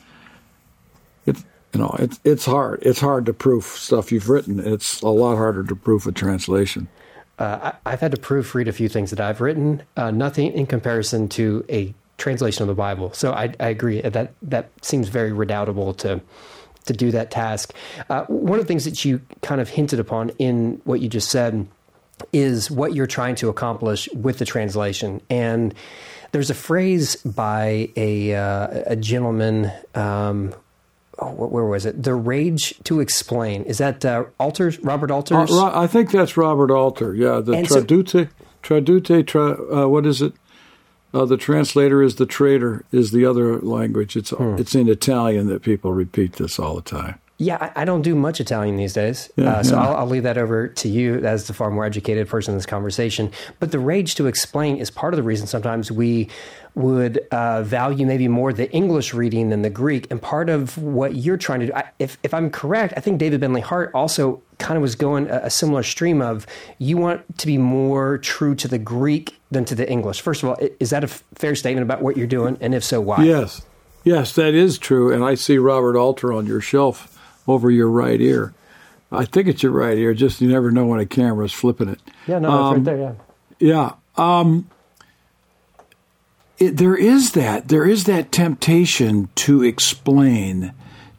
it's, 1.27 1.45
you 1.73 1.81
know, 1.81 1.95
it's, 1.99 2.21
it's 2.25 2.45
hard. 2.45 2.81
It's 2.83 3.01
hard 3.01 3.27
to 3.27 3.33
proof 3.33 3.65
stuff 3.65 4.13
you've 4.13 4.29
written. 4.29 4.59
It's 4.61 5.01
a 5.03 5.09
lot 5.09 5.37
harder 5.37 5.65
to 5.65 5.75
proof 5.77 6.07
a 6.07 6.13
translation. 6.13 6.89
Uh, 7.39 7.73
I, 7.85 7.93
I've 7.93 8.01
had 8.01 8.11
to 8.13 8.17
proofread 8.21 8.67
a 8.69 8.73
few 8.73 8.89
things 8.89 9.11
that 9.11 9.21
I've 9.21 9.41
written, 9.41 9.83
uh, 9.97 10.11
nothing 10.11 10.53
in 10.53 10.67
comparison 10.67 11.29
to 11.31 11.65
a 11.71 11.95
translation 12.17 12.63
of 12.63 12.69
the 12.69 12.75
Bible. 12.75 13.13
So 13.13 13.33
I, 13.33 13.55
I 13.61 13.69
agree 13.69 14.01
that 14.01 14.33
that 14.43 14.71
seems 14.83 15.09
very 15.09 15.33
redoubtable 15.33 15.95
to 15.95 16.21
to 16.87 16.93
do 16.95 17.11
that 17.11 17.31
task. 17.31 17.75
Uh, 18.09 18.25
one 18.25 18.59
of 18.59 18.65
the 18.65 18.69
things 18.69 18.87
that 18.87 19.05
you 19.05 19.21
kind 19.43 19.61
of 19.61 19.69
hinted 19.69 20.01
upon 20.01 20.31
in 20.39 20.81
what 20.85 21.01
you 21.01 21.09
just 21.09 21.29
said 21.31 21.67
is 22.33 22.71
what 22.71 22.95
you're 22.95 23.07
trying 23.07 23.35
to 23.37 23.49
accomplish 23.49 24.09
with 24.15 24.39
the 24.39 24.45
translation. 24.45 25.21
And 25.31 25.75
there's 26.33 26.51
a 26.51 26.55
phrase 26.55 27.17
by 27.17 27.91
a 27.97 28.35
uh, 28.35 28.69
a 28.87 28.97
gentleman. 28.97 29.71
Um, 29.95 30.55
oh, 31.19 31.31
where 31.33 31.65
was 31.65 31.87
it? 31.87 32.03
The 32.03 32.15
rage 32.15 32.75
to 32.85 33.01
explain. 33.01 33.63
Is 33.65 33.79
that 33.79 34.05
uh, 34.05 34.25
Alters? 34.39 34.79
Robert 34.81 35.11
Uh, 35.11 35.15
Alters? 35.17 35.51
Ro- 35.51 35.73
I 35.75 35.87
think 35.87 36.11
that's 36.11 36.37
Robert 36.37 36.71
Alter. 36.71 37.15
Yeah, 37.15 37.41
the 37.41 37.53
And 37.53 37.69
so- 37.69 37.83
tradute, 37.83 38.29
tradute. 38.63 39.27
Tra, 39.27 39.85
uh, 39.85 39.89
what 39.89 40.05
is 40.07 40.21
it? 40.23 40.33
Uh, 41.15 41.25
the 41.25 41.39
translator 41.39 42.03
is 42.03 42.17
the 42.17 42.27
traitor. 42.27 42.85
Is 42.93 43.13
the 43.13 43.25
other 43.25 43.59
language? 43.61 44.15
It's 44.15 44.29
Hmm. 44.31 44.57
it's 44.59 44.75
in 44.75 44.89
Italian 44.89 45.47
that 45.49 45.63
people 45.63 45.93
repeat 45.95 46.35
this 46.35 46.59
all 46.59 46.75
the 46.75 46.83
time. 46.83 47.15
Yeah, 47.41 47.57
I, 47.61 47.83
I 47.83 47.85
don't 47.85 48.03
do 48.03 48.17
much 48.17 48.41
Italian 48.41 48.77
these 48.77 48.93
days, 48.93 49.31
Yeah, 49.37 49.51
uh, 49.51 49.63
so 49.63 49.77
yeah. 49.77 49.87
I'll, 49.87 49.97
I'll 49.99 50.07
leave 50.07 50.25
that 50.25 50.37
over 50.37 50.67
to 50.67 50.89
you 50.89 51.25
as 51.25 51.47
the 51.47 51.55
far 51.55 51.71
more 51.71 51.85
educated 51.85 52.29
person 52.29 52.53
in 52.53 52.59
this 52.59 52.67
conversation. 52.67 53.31
But 53.61 53.71
the 53.71 53.79
rage 53.79 54.17
to 54.17 54.27
explain 54.27 54.77
is 54.79 54.91
part 54.91 55.15
of 55.15 55.19
the 55.19 55.23
reason 55.23 55.47
sometimes 55.47 55.93
we 55.93 56.29
would 56.75 57.19
uh, 57.31 57.63
value 57.63 58.07
maybe 58.07 58.27
more 58.27 58.53
the 58.53 58.71
English 58.73 59.15
reading 59.15 59.51
than 59.51 59.63
the 59.63 59.71
Greek. 59.71 60.09
And 60.11 60.21
part 60.21 60.49
of 60.49 60.79
what 60.79 61.15
you're 61.15 61.37
trying 61.37 61.61
to 61.61 61.67
do, 61.67 61.73
I, 61.75 61.85
if 62.01 62.19
if 62.25 62.35
I'm 62.35 62.51
correct, 62.51 62.95
I 62.97 63.01
think 63.01 63.19
David 63.19 63.41
Bentley 63.41 63.61
Hart 63.61 63.93
also 63.95 64.43
kind 64.59 64.77
of 64.77 64.83
was 64.83 64.97
going 64.97 65.31
a, 65.31 65.43
a 65.45 65.51
similar 65.51 65.85
stream 65.85 66.21
of 66.21 66.45
you 66.79 66.97
want 66.97 67.39
to 67.39 67.47
be 67.47 67.57
more 67.57 68.19
true 68.19 68.57
to 68.57 68.69
the 68.69 68.79
Greek 68.79 69.37
than 69.53 69.65
to 69.67 69.77
the 69.77 69.89
English. 69.89 70.21
First 70.21 70.43
of 70.43 70.51
all, 70.51 70.57
is 70.81 70.91
that 70.91 71.05
a 71.05 71.07
f- 71.09 71.23
fair 71.35 71.55
statement 71.55 71.85
about 71.85 72.03
what 72.03 72.17
you're 72.17 72.27
doing? 72.27 72.59
And 72.61 72.75
if 72.75 72.83
so, 72.83 73.01
why? 73.01 73.23
Yes, 73.23 73.63
yes, 74.05 74.33
that 74.33 74.55
is 74.55 74.79
true. 74.79 75.13
And 75.13 75.25
I 75.25 75.35
see 75.35 75.59
Robert 75.59 75.97
Alter 75.97 76.33
on 76.33 76.47
your 76.47 76.61
shelf 76.61 77.18
over 77.49 77.71
your 77.71 77.89
right 77.89 78.21
ear. 78.21 78.55
I 79.11 79.25
think 79.25 79.49
it's 79.49 79.63
your 79.63 79.73
right 79.73 79.97
ear. 79.97 80.13
Just 80.15 80.41
you 80.41 80.49
never 80.49 80.71
know 80.71 80.87
when 80.87 81.01
a 81.01 81.07
camera's 81.07 81.53
flipping 81.53 81.89
it. 81.89 81.99
Yeah, 82.27 82.39
no, 82.39 82.51
Um, 82.51 82.77
it's 82.77 82.87
right 82.87 82.97
there. 82.97 83.17
Yeah. 83.59 83.93
Yeah. 84.17 84.41
Um, 84.41 84.69
it, 86.59 86.77
there 86.77 86.97
is 86.97 87.33
that. 87.33 87.69
There 87.69 87.85
is 87.87 88.05
that 88.05 88.31
temptation 88.33 89.29
to 89.37 89.63
explain, 89.63 90.73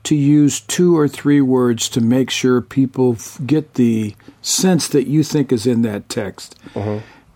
to 0.04 0.16
use 0.16 0.60
two 0.60 0.98
or 0.98 1.08
three 1.08 1.42
words 1.42 1.90
to 1.90 2.02
make 2.02 2.30
sure 2.30 2.62
people 2.62 3.14
f- 3.14 3.40
get 3.46 3.74
the 3.74 4.16
sense 4.42 4.88
that 4.90 5.08
you 5.08 5.24
think 5.24 5.52
is 5.52 5.66
in 5.66 5.82
that 5.82 6.10
text. 6.10 6.56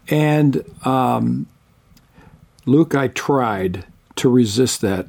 And 0.10 0.64
um, 0.86 1.48
Luke, 2.66 2.94
I 2.94 3.08
tried 3.08 3.86
to 4.18 4.30
resist 4.30 4.82
that 4.82 5.08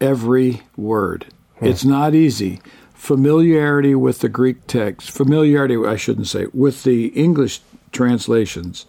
every 0.00 0.62
word. 0.76 1.26
It's 1.60 1.84
not 1.84 2.14
easy. 2.14 2.60
Familiarity 3.06 3.94
with 3.94 4.18
the 4.18 4.28
Greek 4.28 4.66
text, 4.66 5.12
familiarity, 5.12 5.76
I 5.76 5.94
shouldn't 5.94 6.26
say, 6.26 6.46
with 6.52 6.82
the 6.82 7.06
English 7.08 7.60
translations 7.92 8.84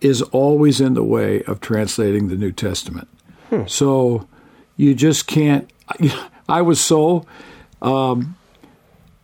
is 0.00 0.20
always 0.20 0.80
in 0.80 0.94
the 0.94 1.04
way 1.04 1.44
of 1.44 1.60
translating 1.60 2.26
the 2.26 2.34
New 2.34 2.50
Testament. 2.50 3.06
So 3.68 4.26
you 4.76 4.96
just 4.96 5.28
can't. 5.28 5.70
I 6.48 6.60
was 6.62 6.80
so. 6.80 7.24
Um, 7.80 8.34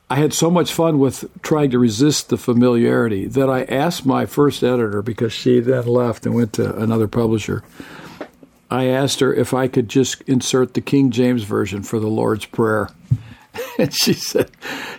I 0.09 0.15
had 0.15 0.33
so 0.33 0.53
much 0.53 0.73
fun 0.73 1.01
with 1.01 1.25
trying 1.43 1.73
to 1.73 1.79
resist 1.81 2.29
the 2.29 2.37
familiarity 2.37 3.27
that 3.27 3.51
I 3.51 3.65
asked 3.65 4.07
my 4.07 4.25
first 4.25 4.63
editor, 4.63 5.03
because 5.03 5.33
she 5.33 5.59
then 5.59 5.85
left 5.85 6.27
and 6.27 6.35
went 6.37 6.53
to 6.53 6.77
another 6.77 7.09
publisher. 7.09 7.65
I 8.71 8.85
asked 8.85 9.19
her 9.19 9.35
if 9.35 9.53
I 9.53 9.67
could 9.67 9.89
just 9.89 10.23
insert 10.29 10.75
the 10.75 10.81
King 10.81 11.11
James 11.11 11.43
version 11.43 11.83
for 11.83 11.99
the 11.99 12.07
Lord's 12.07 12.47
Prayer. 12.47 12.91
And 13.79 13.93
she 13.93 14.15
said, 14.15 14.51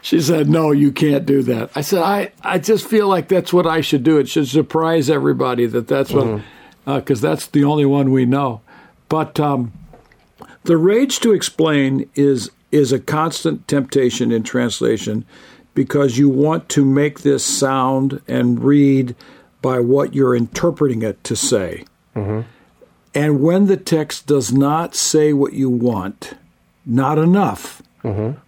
she 0.03 0.21
said, 0.21 0.49
no, 0.49 0.71
you 0.71 0.91
can't 0.91 1.25
do 1.25 1.41
that. 1.43 1.71
I 1.75 1.81
said, 1.81 2.03
I, 2.03 2.31
I 2.43 2.59
just 2.59 2.87
feel 2.87 3.07
like 3.07 3.27
that's 3.27 3.51
what 3.51 3.65
I 3.65 3.81
should 3.81 4.03
do. 4.03 4.19
It 4.19 4.29
should 4.29 4.47
surprise 4.47 5.09
everybody 5.09 5.65
that 5.65 5.87
that's 5.87 6.11
what, 6.11 6.25
mm-hmm. 6.25 6.89
uh, 6.89 6.99
because 6.99 7.19
that's 7.19 7.47
the 7.47 7.63
only 7.63 7.85
one 7.85 8.11
we 8.11 8.25
know. 8.25 8.61
But 9.09 9.39
um, 9.39 9.73
the 10.63 10.77
rage 10.77 11.19
to 11.21 11.33
explain 11.33 12.09
is 12.13 12.51
is 12.71 12.91
a 12.91 12.99
constant 12.99 13.67
temptation 13.67 14.31
in 14.31 14.43
translation 14.43 15.25
because 15.73 16.17
you 16.17 16.27
want 16.29 16.67
to 16.69 16.83
make 16.83 17.21
this 17.21 17.45
sound 17.45 18.21
and 18.27 18.63
read 18.63 19.15
by 19.61 19.79
what 19.79 20.13
you're 20.13 20.35
interpreting 20.35 21.01
it 21.01 21.23
to 21.23 21.35
say. 21.35 21.85
Mm-hmm. 22.15 22.41
And 23.13 23.41
when 23.41 23.67
the 23.67 23.77
text 23.77 24.27
does 24.27 24.51
not 24.51 24.95
say 24.95 25.33
what 25.33 25.53
you 25.53 25.69
want, 25.69 26.33
not 26.85 27.17
enough, 27.17 27.81
mm-hmm. 28.03 28.39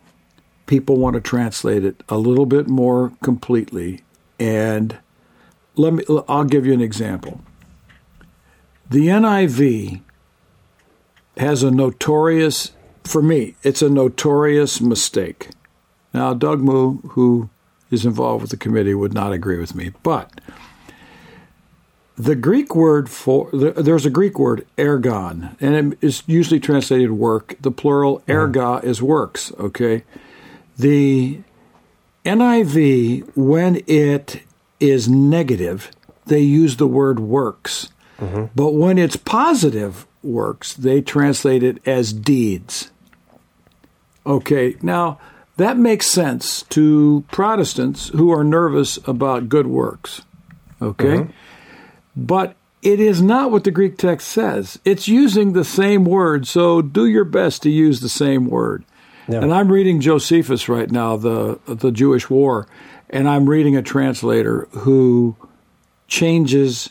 People 0.70 0.98
want 0.98 1.16
to 1.16 1.20
translate 1.20 1.84
it 1.84 2.04
a 2.08 2.18
little 2.18 2.46
bit 2.46 2.68
more 2.68 3.12
completely. 3.24 4.02
And 4.40 5.00
let 5.76 5.94
me 5.94 6.04
I'll 6.30 6.46
give 6.46 6.66
you 6.66 6.74
an 6.74 6.80
example. 6.80 7.42
The 8.88 9.08
NIV 9.08 10.02
has 11.38 11.64
a 11.64 11.72
notorious 11.72 12.72
for 13.04 13.24
me, 13.24 13.56
it's 13.64 13.82
a 13.82 13.90
notorious 13.90 14.80
mistake. 14.80 15.50
Now, 16.14 16.36
Doug 16.36 16.60
Moo, 16.60 17.00
who 17.10 17.50
is 17.90 18.06
involved 18.06 18.44
with 18.44 18.52
the 18.52 18.58
committee, 18.58 18.94
would 18.94 19.14
not 19.14 19.34
agree 19.34 19.58
with 19.58 19.74
me, 19.74 19.92
but 20.04 20.40
the 22.16 22.36
Greek 22.36 22.76
word 22.76 23.10
for 23.10 23.50
there's 23.52 24.06
a 24.06 24.12
Greek 24.12 24.38
word 24.38 24.68
ergon, 24.78 25.56
and 25.60 25.94
it 25.94 25.98
is 26.02 26.22
usually 26.28 26.60
translated 26.60 27.12
work. 27.12 27.56
The 27.60 27.72
plural 27.72 28.22
erga 28.28 28.84
is 28.84 29.02
works. 29.02 29.52
Okay, 29.58 30.04
the 30.80 31.42
NIV 32.26 33.36
when 33.36 33.82
it 33.86 34.42
is 34.80 35.10
negative, 35.10 35.92
they 36.26 36.40
use 36.40 36.78
the 36.78 36.88
word 36.88 37.20
works, 37.20 37.90
mm-hmm. 38.20 38.46
but 38.56 38.72
when 38.72 38.98
it's 38.98 39.16
positive 39.16 40.08
works, 40.24 40.74
they 40.74 41.02
translate 41.02 41.64
it 41.64 41.86
as 41.88 42.14
deeds. 42.14 42.92
Okay, 44.26 44.76
now 44.82 45.20
that 45.58 45.78
makes 45.78 46.08
sense 46.08 46.64
to 46.64 47.26
Protestants 47.32 48.08
who 48.10 48.32
are 48.32 48.44
nervous 48.44 48.98
about 49.06 49.50
good 49.50 49.68
works. 49.68 50.22
Okay? 50.82 51.18
Mm-hmm. 51.18 51.32
But 52.16 52.56
it 52.82 53.02
is 53.02 53.22
not 53.22 53.52
what 53.52 53.66
the 53.66 53.72
Greek 53.72 53.98
text 53.98 54.30
says. 54.30 54.80
It's 54.86 55.10
using 55.10 55.52
the 55.52 55.66
same 55.66 56.06
word, 56.06 56.48
so 56.48 56.82
do 56.82 57.06
your 57.06 57.26
best 57.26 57.64
to 57.64 57.70
use 57.70 58.00
the 58.00 58.08
same 58.08 58.48
word. 58.48 58.86
Yeah. 59.30 59.42
And 59.42 59.54
I'm 59.54 59.72
reading 59.72 60.02
Josephus 60.02 60.68
right 60.68 60.90
now, 60.90 61.16
the 61.16 61.60
the 61.68 61.92
Jewish 61.92 62.30
War, 62.30 62.68
and 63.12 63.30
I'm 63.30 63.48
reading 63.48 63.76
a 63.76 63.84
translator 63.84 64.68
who 64.72 65.36
changes 66.08 66.90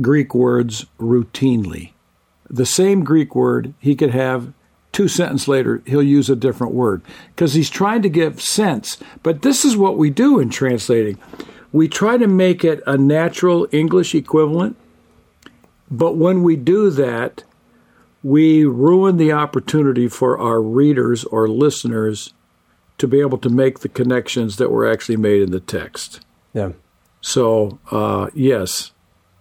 Greek 0.00 0.34
words 0.34 0.84
routinely. 0.98 1.92
The 2.50 2.66
same 2.66 3.02
Greek 3.02 3.34
word 3.34 3.72
he 3.78 3.96
could 3.96 4.10
have 4.10 4.52
two 4.92 5.08
sentences 5.08 5.48
later 5.48 5.82
he'll 5.86 6.02
use 6.02 6.28
a 6.28 6.36
different 6.36 6.74
word 6.74 7.00
because 7.28 7.54
he's 7.54 7.70
trying 7.70 8.02
to 8.02 8.08
give 8.08 8.42
sense. 8.42 8.98
But 9.22 9.40
this 9.40 9.64
is 9.64 9.76
what 9.76 9.96
we 9.96 10.10
do 10.10 10.38
in 10.38 10.50
translating. 10.50 11.18
We 11.72 11.88
try 11.88 12.18
to 12.18 12.26
make 12.26 12.62
it 12.62 12.82
a 12.86 12.98
natural 12.98 13.68
English 13.72 14.14
equivalent, 14.14 14.76
but 15.90 16.16
when 16.16 16.42
we 16.42 16.56
do 16.56 16.90
that, 16.90 17.44
we 18.22 18.64
ruin 18.64 19.16
the 19.16 19.32
opportunity 19.32 20.08
for 20.08 20.38
our 20.38 20.60
readers 20.60 21.24
or 21.24 21.48
listeners 21.48 22.32
to 22.98 23.08
be 23.08 23.20
able 23.20 23.38
to 23.38 23.48
make 23.48 23.80
the 23.80 23.88
connections 23.88 24.56
that 24.56 24.70
were 24.70 24.90
actually 24.90 25.16
made 25.16 25.42
in 25.42 25.50
the 25.50 25.60
text. 25.60 26.20
Yeah. 26.52 26.72
So, 27.22 27.78
uh, 27.90 28.28
yes, 28.34 28.92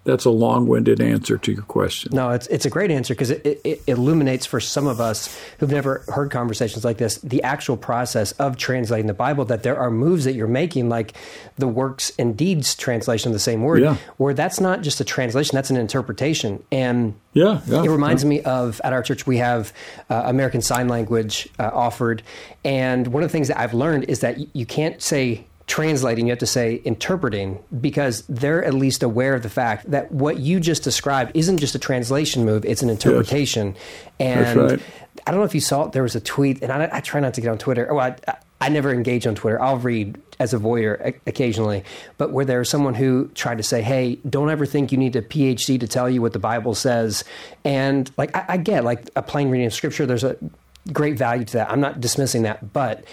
that's 0.05 0.25
a 0.25 0.29
long-winded 0.29 1.01
answer 1.01 1.37
to 1.37 1.51
your 1.51 1.63
question. 1.63 2.11
No, 2.15 2.29
it's 2.31 2.47
it's 2.47 2.65
a 2.65 2.69
great 2.69 2.89
answer 2.89 3.13
because 3.13 3.29
it, 3.31 3.45
it, 3.45 3.61
it 3.63 3.81
illuminates 3.87 4.45
for 4.45 4.59
some 4.59 4.87
of 4.87 4.99
us 5.01 5.37
who've 5.59 5.69
never 5.71 6.03
heard 6.07 6.31
conversations 6.31 6.83
like 6.85 6.97
this 6.97 7.17
the 7.19 7.43
actual 7.43 7.77
process 7.77 8.31
of 8.33 8.57
translating 8.57 9.07
the 9.07 9.13
Bible. 9.13 9.45
That 9.45 9.63
there 9.63 9.77
are 9.77 9.91
moves 9.91 10.23
that 10.25 10.33
you're 10.33 10.47
making, 10.47 10.89
like 10.89 11.13
the 11.57 11.67
works 11.67 12.11
and 12.17 12.35
deeds 12.37 12.75
translation 12.75 13.29
of 13.29 13.33
the 13.33 13.39
same 13.39 13.61
word, 13.61 13.81
Yeah. 13.81 13.97
where 14.17 14.33
that's 14.33 14.59
not 14.59 14.81
just 14.81 14.99
a 15.01 15.03
translation; 15.03 15.55
that's 15.55 15.69
an 15.69 15.77
interpretation. 15.77 16.63
And 16.71 17.13
Yeah, 17.33 17.61
yeah. 17.67 17.83
it 17.83 17.89
reminds 17.89 18.23
me 18.25 18.41
of 18.41 18.79
at 18.83 18.93
our 18.93 19.03
church 19.03 19.27
we 19.27 19.37
have 19.37 19.73
uh, 20.09 20.23
American 20.25 20.61
Sign 20.61 20.87
Language 20.87 21.49
uh, 21.59 21.69
offered, 21.73 22.23
and 22.63 23.07
one 23.07 23.21
of 23.21 23.29
the 23.29 23.33
things 23.33 23.49
that 23.49 23.59
I've 23.59 23.73
learned 23.73 24.05
is 24.05 24.21
that 24.21 24.55
you 24.55 24.65
can't 24.65 25.01
say 25.01 25.45
translating; 25.69 26.25
you 26.27 26.31
have 26.31 26.39
to 26.39 26.45
say 26.45 26.81
interpreting 26.83 27.63
because 27.79 28.23
they're 28.27 28.65
at 28.65 28.73
least 28.73 29.03
aware 29.03 29.35
of 29.35 29.43
the 29.43 29.49
fact 29.49 29.89
that 29.91 30.11
what 30.11 30.39
you 30.39 30.59
just 30.59 30.83
described 30.83 31.31
isn't 31.35 31.59
just 31.59 31.75
a 31.75 31.79
translation 31.79 32.43
move; 32.43 32.65
it's 32.65 32.81
an 32.81 32.89
interpretation. 32.89 33.75
And 34.19 34.59
right. 34.59 34.81
I 35.25 35.31
don't 35.31 35.39
know 35.39 35.45
if 35.45 35.55
you 35.55 35.61
saw 35.61 35.85
it. 35.85 35.93
There 35.93 36.03
was 36.03 36.15
a 36.15 36.19
tweet, 36.19 36.61
and 36.61 36.71
I, 36.71 36.89
I 36.91 36.99
try 36.99 37.21
not 37.21 37.35
to 37.35 37.41
get 37.41 37.49
on 37.49 37.57
Twitter. 37.57 37.89
Oh, 37.89 37.99
I, 37.99 38.15
I, 38.27 38.35
I 38.61 38.69
never 38.69 38.91
engage 38.91 39.25
on 39.25 39.35
Twitter. 39.35 39.61
I'll 39.61 39.77
read 39.77 40.21
as 40.39 40.53
a 40.53 40.57
voyeur 40.57 41.15
occasionally, 41.27 41.83
but 42.17 42.31
where 42.31 42.45
there 42.45 42.59
was 42.59 42.69
someone 42.69 42.95
who 42.95 43.29
tried 43.29 43.57
to 43.57 43.63
say, 43.63 43.81
"Hey, 43.81 44.15
don't 44.27 44.49
ever 44.49 44.65
think 44.65 44.91
you 44.91 44.97
need 44.97 45.15
a 45.15 45.21
PhD 45.21 45.79
to 45.79 45.87
tell 45.87 46.09
you 46.09 46.21
what 46.21 46.33
the 46.33 46.39
Bible 46.39 46.75
says." 46.75 47.23
And 47.63 48.11
like, 48.17 48.35
I, 48.35 48.45
I 48.49 48.57
get 48.57 48.83
like 48.83 49.09
a 49.15 49.21
plain 49.21 49.49
reading 49.49 49.67
of 49.67 49.73
Scripture. 49.73 50.05
There's 50.05 50.23
a 50.23 50.35
great 50.91 51.17
value 51.17 51.45
to 51.45 51.53
that. 51.53 51.71
I'm 51.71 51.79
not 51.79 52.01
dismissing 52.01 52.41
that, 52.43 52.73
but 52.73 53.03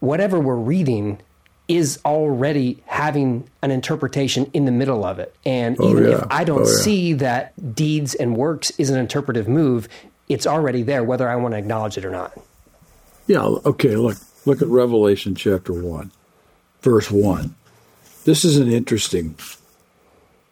whatever 0.00 0.38
we're 0.38 0.54
reading 0.54 1.18
is 1.68 1.98
already 2.04 2.82
having 2.86 3.48
an 3.62 3.70
interpretation 3.72 4.48
in 4.52 4.64
the 4.66 4.70
middle 4.72 5.04
of 5.04 5.18
it. 5.18 5.34
And 5.44 5.76
Oh, 5.80 5.90
even 5.90 6.04
yeah. 6.04 6.18
if 6.18 6.24
I 6.30 6.44
don't 6.44 6.62
Oh, 6.62 6.66
yeah. 6.68 6.82
see 6.82 7.12
that 7.14 7.74
deeds 7.74 8.14
and 8.14 8.36
works 8.36 8.70
is 8.78 8.88
an 8.90 8.98
interpretive 8.98 9.48
move, 9.48 9.88
it's 10.28 10.46
already 10.46 10.82
there, 10.82 11.02
whether 11.02 11.28
I 11.28 11.36
want 11.36 11.54
to 11.54 11.58
acknowledge 11.58 11.98
it 11.98 12.04
or 12.04 12.10
not. 12.10 12.38
Yeah, 13.26 13.42
okay, 13.44 13.96
look 13.96 14.16
look 14.44 14.62
at 14.62 14.68
Revelation 14.68 15.34
chapter 15.34 15.72
1, 15.72 16.12
verse 16.82 17.10
1. 17.10 17.54
This 18.24 18.44
is 18.44 18.56
an 18.58 18.70
interesting 18.70 19.34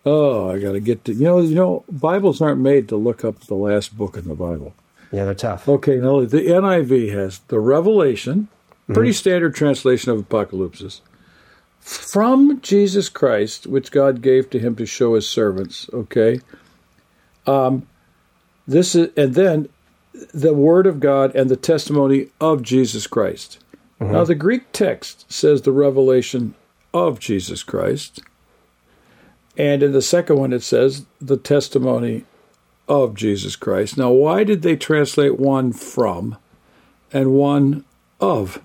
Oh, 0.07 0.51
I 0.51 0.59
got 0.59 0.73
to 0.73 0.81
get 0.81 1.05
to 1.07 1.13
You 1.15 1.25
know, 1.25 1.41
you 1.41 1.55
know 1.55 1.85
Bibles 1.91 2.41
aren't 2.43 2.61
made 2.61 2.89
to 2.89 2.97
look 2.97 3.25
up 3.25 3.41
the 3.43 3.55
last 3.55 3.97
book 3.97 4.17
in 4.17 4.27
the 4.29 4.35
Bible. 4.35 4.75
Yeah, 5.13 5.25
they're 5.27 5.35
tough. 5.35 5.69
Okay, 5.69 5.97
no, 5.97 6.25
the 6.27 6.41
NIV 6.41 7.13
has 7.15 7.39
the 7.49 7.61
Revelation, 7.61 8.49
Pretty 8.93 9.13
standard 9.13 9.55
translation 9.55 10.11
of 10.13 10.19
apocalypse. 10.19 11.01
From 11.81 12.61
Jesus 12.61 13.09
Christ, 13.09 13.67
which 13.67 13.91
God 13.91 14.21
gave 14.21 14.51
to 14.51 14.59
him 14.59 14.77
to 14.77 14.85
show 14.85 15.15
his 15.15 15.29
servants. 15.29 15.89
Okay. 15.93 16.41
Um, 17.47 17.87
this 18.67 18.95
is, 18.95 19.11
and 19.17 19.35
then 19.35 19.69
the 20.33 20.55
word 20.55 20.87
of 20.87 21.01
God 21.01 21.35
and 21.35 21.51
the 21.51 21.57
testimony 21.57 22.29
of 22.41 22.63
Jesus 22.63 23.07
Christ. 23.07 23.59
Now, 24.01 24.25
the 24.25 24.35
Greek 24.35 24.71
text 24.73 25.31
says 25.33 25.63
the 25.63 25.73
revelation 25.73 26.55
of 26.93 27.19
Jesus 27.21 27.63
Christ. 27.63 28.21
And 29.57 29.83
in 29.83 29.93
the 29.93 30.03
second 30.03 30.37
one, 30.37 30.53
it 30.53 30.63
says 30.63 31.07
the 31.21 31.37
testimony 31.37 32.25
of 32.87 33.15
Jesus 33.15 33.57
Christ. 33.57 33.97
Now, 33.97 34.11
why 34.11 34.45
did 34.45 34.63
they 34.63 34.77
translate 34.77 35.39
one 35.39 35.73
from 35.73 36.37
and 37.13 37.33
one 37.33 37.85
of? 38.21 38.61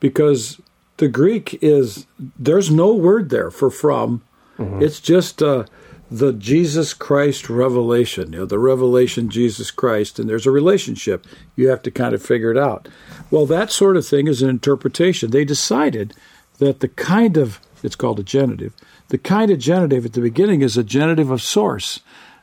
Because 0.00 0.60
the 0.98 1.08
Greek 1.08 1.58
is, 1.62 2.06
there's 2.38 2.70
no 2.70 2.94
word 2.94 3.30
there 3.30 3.50
for 3.50 3.70
from. 3.70 4.22
It's 4.58 5.00
just 5.00 5.42
uh, 5.42 5.64
the 6.10 6.32
Jesus 6.32 6.94
Christ 6.94 7.50
revelation, 7.50 8.32
you 8.32 8.38
know, 8.40 8.46
the 8.46 8.58
revelation 8.58 9.28
Jesus 9.28 9.70
Christ, 9.70 10.18
and 10.18 10.28
there's 10.28 10.46
a 10.46 10.50
relationship. 10.50 11.26
You 11.56 11.68
have 11.68 11.82
to 11.82 11.90
kind 11.90 12.14
of 12.14 12.22
figure 12.22 12.50
it 12.50 12.56
out. 12.56 12.88
Well, 13.30 13.44
that 13.46 13.70
sort 13.70 13.96
of 13.96 14.06
thing 14.06 14.26
is 14.28 14.40
an 14.40 14.48
interpretation. 14.48 15.30
They 15.30 15.44
decided 15.44 16.14
that 16.58 16.80
the 16.80 16.88
kind 16.88 17.36
of, 17.36 17.60
it's 17.82 17.96
called 17.96 18.18
a 18.18 18.22
genitive, 18.22 18.72
the 19.08 19.18
kind 19.18 19.50
of 19.50 19.58
genitive 19.58 20.06
at 20.06 20.14
the 20.14 20.20
beginning 20.22 20.62
is 20.62 20.76
a 20.78 20.84
genitive 20.84 21.30
of 21.30 21.42
source, 21.42 22.00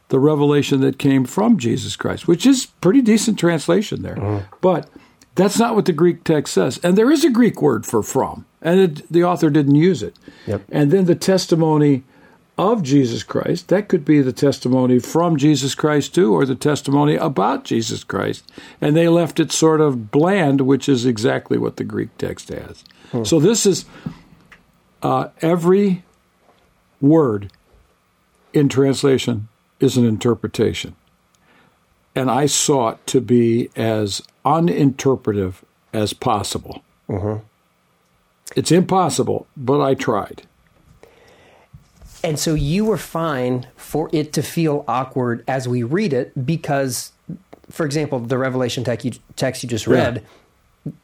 the 0.09 0.19
revelation 0.19 0.81
that 0.81 0.99
came 0.99 1.25
from 1.25 1.57
Jesus 1.57 1.95
Christ, 1.95 2.27
which 2.27 2.45
is 2.45 2.67
pretty 2.79 3.01
decent 3.01 3.39
translation 3.39 4.03
there. 4.03 4.17
But 4.61 4.87
that's 5.35 5.57
not 5.57 5.75
what 5.75 5.85
the 5.85 5.93
Greek 5.93 6.23
text 6.23 6.53
says. 6.53 6.79
And 6.83 6.97
there 6.97 7.11
is 7.11 7.23
a 7.23 7.29
Greek 7.29 7.61
word 7.61 7.85
for 7.85 8.03
from, 8.03 8.45
and 8.61 8.79
it, 8.79 9.11
the 9.11 9.23
author 9.23 9.49
didn't 9.49 9.75
use 9.75 10.03
it. 10.03 10.15
Yep. 10.47 10.63
And 10.71 10.91
then 10.91 11.05
the 11.05 11.15
testimony 11.15 12.03
of 12.57 12.83
Jesus 12.83 13.23
Christ, 13.23 13.69
that 13.69 13.87
could 13.87 14.05
be 14.05 14.21
the 14.21 14.31
testimony 14.31 14.99
from 14.99 15.37
Jesus 15.37 15.73
Christ 15.73 16.13
too, 16.13 16.33
or 16.33 16.45
the 16.45 16.55
testimony 16.55 17.15
about 17.15 17.63
Jesus 17.63 18.03
Christ. 18.03 18.49
And 18.79 18.95
they 18.95 19.07
left 19.07 19.39
it 19.39 19.51
sort 19.51 19.81
of 19.81 20.11
bland, 20.11 20.61
which 20.61 20.87
is 20.87 21.05
exactly 21.05 21.57
what 21.57 21.77
the 21.77 21.83
Greek 21.83 22.15
text 22.19 22.49
has. 22.49 22.83
So 23.23 23.39
this 23.39 23.65
is 23.65 23.85
uh, 25.03 25.29
every 25.41 26.03
word 27.01 27.51
in 28.53 28.69
translation 28.69 29.49
is 29.79 29.97
an 29.97 30.05
interpretation. 30.05 30.95
And 32.15 32.29
I 32.29 32.45
sought 32.45 33.05
to 33.07 33.21
be 33.21 33.69
as 33.75 34.21
uninterpretive 34.45 35.63
as 35.93 36.13
possible. 36.13 36.83
It's 38.55 38.71
impossible, 38.71 39.47
but 39.57 39.81
I 39.81 39.95
tried. 39.95 40.43
And 42.23 42.39
so 42.39 42.53
you 42.53 42.85
were 42.85 42.97
fine 42.97 43.67
for 43.75 44.09
it 44.13 44.31
to 44.33 44.41
feel 44.41 44.85
awkward 44.87 45.43
as 45.47 45.67
we 45.67 45.83
read 45.83 46.13
it 46.13 46.45
because, 46.45 47.11
for 47.69 47.85
example, 47.85 48.19
the 48.19 48.37
Revelation 48.37 48.83
text 48.83 49.05
you, 49.05 49.11
text 49.35 49.63
you 49.63 49.69
just 49.69 49.87
read, 49.87 50.25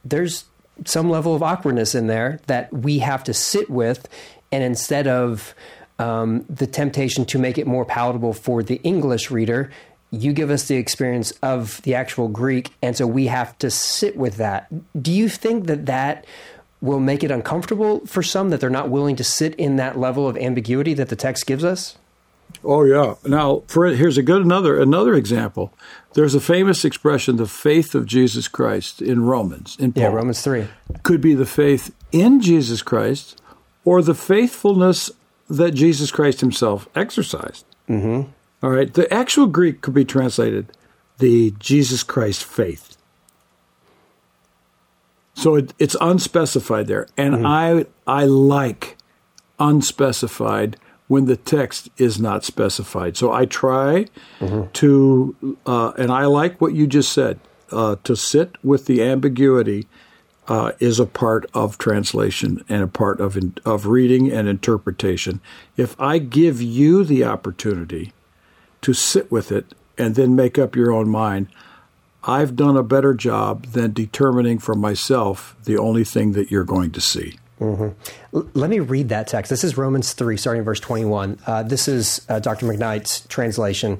there's 0.06 0.46
some 0.86 1.10
level 1.10 1.36
of 1.36 1.44
awkwardness 1.44 1.94
in 1.94 2.08
there 2.08 2.40
that 2.48 2.72
we 2.72 3.00
have 3.00 3.24
to 3.26 3.34
sit 3.34 3.70
with. 3.70 4.08
And 4.52 4.64
instead 4.64 5.08
of 5.08 5.54
um, 6.00 6.46
the 6.50 6.66
temptation 6.66 7.26
to 7.26 7.38
make 7.38 7.58
it 7.58 7.68
more 7.68 7.84
palatable 7.84 8.34
for 8.34 8.64
the 8.64 8.76
English 8.84 9.30
reader, 9.30 9.70
you 10.12 10.34
give 10.34 10.50
us 10.50 10.68
the 10.68 10.76
experience 10.76 11.32
of 11.44 11.82
the 11.84 11.96
actual 11.96 12.28
Greek. 12.28 12.72
And 12.82 12.96
so 12.98 13.06
we 13.06 13.28
have 13.28 13.58
to 13.60 13.70
sit 13.70 14.18
with 14.18 14.38
that. 14.38 14.68
Do 15.02 15.12
you 15.12 15.30
think 15.30 15.68
that 15.68 15.86
that 15.86 16.26
will 16.82 17.00
make 17.00 17.24
it 17.24 17.32
uncomfortable 17.32 18.06
for 18.06 18.24
some 18.24 18.50
that 18.50 18.62
they're 18.62 18.70
not 18.70 18.90
willing 18.90 19.16
to 19.18 19.24
sit 19.24 19.54
in 19.56 19.76
that 19.76 20.00
level 20.00 20.28
of 20.28 20.38
ambiguity 20.38 20.94
that 20.96 21.10
the 21.10 21.16
text 21.16 21.46
gives 21.46 21.64
us? 21.64 21.98
Oh 22.64 22.84
yeah. 22.84 23.16
Now, 23.26 23.64
for 23.68 23.86
here's 23.88 24.18
a 24.18 24.24
good 24.24 24.42
another 24.42 24.80
another 24.80 25.14
example. 25.14 25.74
There's 26.14 26.34
a 26.34 26.40
famous 26.40 26.84
expression, 26.84 27.36
the 27.36 27.46
faith 27.46 27.94
of 27.94 28.06
Jesus 28.06 28.48
Christ 28.48 29.02
in 29.02 29.24
Romans. 29.24 29.78
In 29.80 29.94
Paul. 29.94 30.04
Yeah, 30.04 30.10
Romans 30.10 30.42
3. 30.42 30.68
could 31.04 31.22
be 31.22 31.36
the 31.36 31.46
faith 31.46 31.94
in 32.12 32.42
Jesus 32.42 32.82
Christ 32.82 33.40
or 33.86 34.02
the 34.02 34.16
faithfulness 34.16 35.12
that 35.48 35.72
Jesus 35.72 36.12
Christ 36.12 36.42
himself 36.42 36.88
exercised. 36.96 37.66
Mm-hmm. 37.88 38.32
All 38.62 38.72
right. 38.72 38.94
The 38.94 39.12
actual 39.14 39.48
Greek 39.48 39.82
could 39.82 39.94
be 39.94 40.06
translated 40.06 40.72
the 41.20 41.54
Jesus 41.60 42.04
Christ 42.04 42.44
faith. 42.44 42.98
So 45.34 45.56
it, 45.56 45.74
it's 45.80 45.96
unspecified 46.02 46.88
there. 46.88 47.08
And 47.18 47.48
I, 47.48 47.86
I 48.06 48.26
like 48.26 48.98
unspecified 49.58 50.76
when 51.08 51.26
the 51.26 51.38
text 51.38 51.90
is 51.98 52.20
not 52.20 52.44
specified. 52.44 53.16
So 53.18 53.32
I 53.32 53.46
try 53.46 54.06
to, 54.74 55.58
uh, 55.66 55.92
and 55.98 56.12
I 56.12 56.26
like 56.26 56.60
what 56.60 56.74
you 56.74 56.88
just 56.88 57.12
said, 57.14 57.40
uh, 57.72 57.96
to 58.04 58.16
sit 58.16 58.56
with 58.64 58.86
the 58.86 59.02
ambiguity 59.02 59.88
uh, 60.48 60.72
is 60.80 61.00
a 61.00 61.06
part 61.06 61.50
of 61.54 61.78
translation 61.78 62.64
and 62.68 62.84
a 62.84 62.88
part 62.88 63.22
of 63.22 63.38
in, 63.38 63.54
of 63.64 63.86
reading 63.86 64.32
and 64.32 64.48
interpretation. 64.48 65.40
If 65.78 66.00
I 66.00 66.18
give 66.18 66.62
you 66.62 67.04
the 67.04 67.24
opportunity 67.24 68.12
to 68.82 68.94
sit 68.94 69.32
with 69.32 69.52
it 69.52 69.74
and 69.98 70.16
then 70.16 70.36
make 70.36 70.58
up 70.58 70.76
your 70.76 70.92
own 70.92 71.10
mind, 71.10 71.48
I've 72.24 72.56
done 72.56 72.76
a 72.78 72.84
better 72.84 73.14
job 73.14 73.68
than 73.68 73.94
determining 73.94 74.60
for 74.60 74.76
myself 74.76 75.56
the 75.64 75.78
only 75.78 76.04
thing 76.04 76.34
that 76.34 76.52
you're 76.52 76.64
going 76.66 76.92
to 76.92 77.02
see. 77.02 77.38
L- 77.62 77.96
let 78.54 78.70
me 78.70 78.80
read 78.80 79.10
that 79.10 79.28
text. 79.28 79.50
This 79.50 79.64
is 79.64 79.78
Romans 79.78 80.14
3, 80.14 80.38
starting 80.38 80.60
in 80.60 80.66
verse 80.66 80.80
21. 80.80 81.40
Uh, 81.46 81.64
this 81.64 81.88
is 81.88 82.26
uh, 82.30 82.40
Dr. 82.40 82.66
McKnight's 82.66 83.22
translation. 83.28 84.00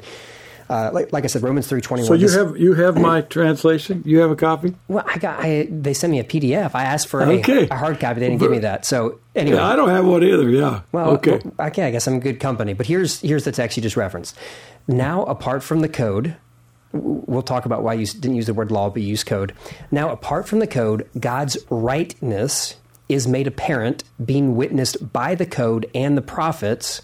Uh, 0.70 0.92
like, 0.94 1.12
like 1.12 1.24
I 1.24 1.28
said, 1.28 1.42
Romans 1.42 1.66
three 1.66 1.82
twenty 1.82 2.04
one. 2.04 2.08
So 2.10 2.14
you 2.14 2.28
This- 2.28 2.36
have 2.36 2.56
you 2.56 2.76
have 2.76 2.96
my 2.96 3.22
translation. 3.22 4.04
You 4.06 4.20
have 4.20 4.30
a 4.30 4.36
copy. 4.36 4.76
Well, 4.88 5.04
I 5.08 5.18
got. 5.18 5.40
I, 5.44 5.68
they 5.68 5.96
sent 5.96 6.12
me 6.12 6.20
a 6.20 6.24
PDF. 6.24 6.76
I 6.76 6.84
asked 6.84 7.08
for 7.08 7.22
a, 7.22 7.40
Okay. 7.40 7.68
a 7.68 7.76
hard 7.76 8.00
copy. 8.00 8.20
They 8.20 8.28
didn't 8.30 8.40
give 8.40 8.52
me 8.52 8.60
that. 8.60 8.86
So 8.86 9.18
anyway, 9.36 9.58
Yeah, 9.58 9.66
I 9.68 9.76
don't 9.76 9.90
have 9.90 10.06
one 10.06 10.24
either. 10.24 10.48
Yeah. 10.48 10.82
Well, 10.92 11.10
okay. 11.16 11.40
well, 11.58 11.70
okay, 11.70 11.88
I 11.88 11.90
guess 11.90 12.06
I'm 12.08 12.20
good 12.20 12.40
company. 12.40 12.74
But 12.74 12.86
here's 12.86 13.20
here's 13.22 13.46
the 13.46 13.52
text 13.52 13.78
you 13.78 13.82
just 13.82 13.98
referenced. 13.98 14.38
Now, 14.90 15.24
apart 15.24 15.62
from 15.62 15.82
the 15.82 15.88
code, 15.88 16.36
we'll 16.92 17.44
talk 17.44 17.66
about 17.66 17.84
why 17.84 17.94
you 17.94 18.08
didn't 18.08 18.36
use 18.36 18.48
the 18.48 18.56
word 18.56 18.72
law, 18.72 18.90
but 18.90 19.04
you 19.04 19.10
used 19.10 19.28
code. 19.28 19.54
Now, 19.92 20.10
apart 20.10 20.48
from 20.48 20.58
the 20.58 20.68
code, 20.68 21.08
God's 21.20 21.58
rightness 21.70 22.76
is 23.08 23.28
made 23.28 23.46
apparent, 23.46 24.04
being 24.24 24.56
witnessed 24.56 25.14
by 25.14 25.36
the 25.36 25.46
code 25.46 25.90
and 25.94 26.18
the 26.18 26.24
prophets. 26.24 27.04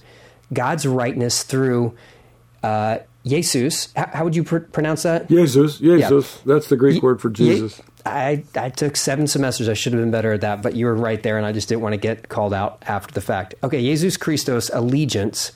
God's 0.51 0.87
rightness 0.87 1.43
through 1.43 1.95
uh, 2.63 2.99
Jesus. 3.23 3.93
How, 3.95 4.09
how 4.13 4.23
would 4.23 4.35
you 4.35 4.43
pr- 4.43 4.57
pronounce 4.57 5.03
that? 5.03 5.29
Jesus, 5.29 5.77
Jesus. 5.77 6.41
That's 6.45 6.67
the 6.69 6.77
Greek 6.77 7.03
word 7.03 7.21
for 7.21 7.29
Jesus. 7.29 7.81
I, 8.03 8.43
I 8.55 8.69
took 8.69 8.95
seven 8.95 9.27
semesters. 9.27 9.69
I 9.69 9.73
should 9.73 9.93
have 9.93 10.01
been 10.01 10.11
better 10.11 10.33
at 10.33 10.41
that, 10.41 10.61
but 10.61 10.75
you 10.75 10.85
were 10.87 10.95
right 10.95 11.21
there, 11.21 11.37
and 11.37 11.45
I 11.45 11.51
just 11.51 11.69
didn't 11.69 11.81
want 11.81 11.93
to 11.93 11.97
get 11.97 12.29
called 12.29 12.53
out 12.53 12.83
after 12.87 13.13
the 13.13 13.21
fact. 13.21 13.55
Okay, 13.63 13.81
Jesus 13.81 14.17
Christos 14.17 14.69
allegiance, 14.73 15.51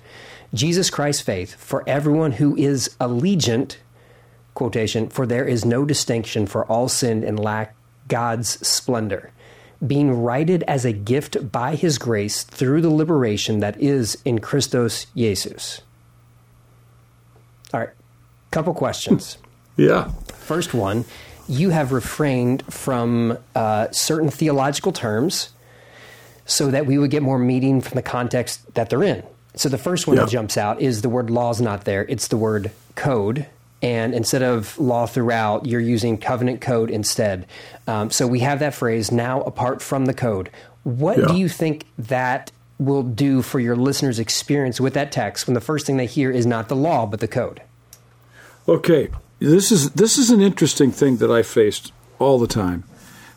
Jesus 0.54 0.90
Christ 0.90 1.24
faith 1.24 1.56
for 1.56 1.84
everyone 1.88 2.34
who 2.34 2.56
is 2.56 2.90
allegiant, 3.00 3.78
quotation, 4.54 5.10
for 5.10 5.26
there 5.26 5.46
is 5.46 5.66
no 5.66 5.86
distinction 5.86 6.48
for 6.48 6.66
all 6.66 6.90
sin 6.90 7.24
and 7.24 7.40
lack 7.40 7.76
God's 8.08 8.66
splendor, 8.68 9.32
being 9.86 10.22
righted 10.22 10.64
as 10.64 10.86
a 10.86 10.92
gift 10.92 11.52
by 11.52 11.76
his 11.76 11.98
grace 11.98 12.44
through 12.44 12.82
the 12.82 12.90
liberation 12.90 13.60
that 13.60 13.80
is 13.80 14.18
in 14.26 14.40
Christos 14.40 15.06
Jesus. 15.16 15.82
All 17.74 17.80
right, 17.80 17.90
couple 18.52 18.74
questions. 18.74 19.38
Yeah. 19.78 20.12
First 20.34 20.74
one, 20.74 21.06
you 21.48 21.70
have 21.70 21.94
refrained 21.94 22.66
from 22.66 23.38
uh, 23.56 23.88
certain 23.92 24.30
theological 24.30 24.92
terms 24.92 25.52
so 26.46 26.70
that 26.70 26.86
we 26.86 26.98
would 26.98 27.12
get 27.12 27.24
more 27.24 27.40
meaning 27.40 27.80
from 27.80 27.96
the 27.96 28.02
context 28.02 28.74
that 28.74 28.90
they're 28.90 29.04
in. 29.04 29.24
So 29.60 29.68
the 29.68 29.78
first 29.78 30.08
one 30.08 30.16
Yeah. 30.16 30.24
that 30.24 30.32
jumps 30.32 30.58
out 30.58 30.80
is 30.82 31.02
the 31.02 31.10
word 31.10 31.30
law 31.30 31.50
is 31.52 31.60
not 31.60 31.84
there, 31.84 32.06
it's 32.08 32.30
the 32.30 32.38
word 32.38 32.72
code. 32.96 33.46
And 33.82 34.14
instead 34.14 34.42
of 34.42 34.78
law 34.80 35.06
throughout, 35.06 35.66
you're 35.66 35.82
using 35.82 36.18
covenant 36.18 36.62
code 36.62 36.90
instead. 36.90 37.46
Um, 37.86 38.10
so 38.10 38.26
we 38.26 38.40
have 38.40 38.60
that 38.60 38.74
phrase 38.74 39.12
now 39.12 39.42
apart 39.42 39.82
from 39.82 40.06
the 40.06 40.14
code. 40.14 40.50
What 40.84 41.18
Yeah. 41.18 41.26
do 41.28 41.34
you 41.36 41.50
think 41.50 41.84
that 41.98 42.52
will 42.78 43.04
do 43.04 43.42
for 43.42 43.60
your 43.60 43.76
listeners' 43.76 44.18
experience 44.18 44.80
with 44.80 44.94
that 44.94 45.12
text 45.12 45.46
when 45.46 45.56
the 45.56 45.62
first 45.62 45.86
thing 45.86 45.98
they 45.98 46.06
hear 46.06 46.32
is 46.32 46.46
not 46.46 46.70
the 46.70 46.76
law 46.76 47.06
but 47.06 47.20
the 47.20 47.28
code? 47.28 47.62
Okay, 48.68 49.10
this 49.40 49.74
is 49.74 49.90
this 49.92 50.18
is 50.18 50.30
an 50.30 50.40
interesting 50.42 50.90
thing 50.92 51.18
that 51.18 51.30
I 51.30 51.42
faced 51.42 51.92
all 52.18 52.40
the 52.40 52.48
time. 52.48 52.86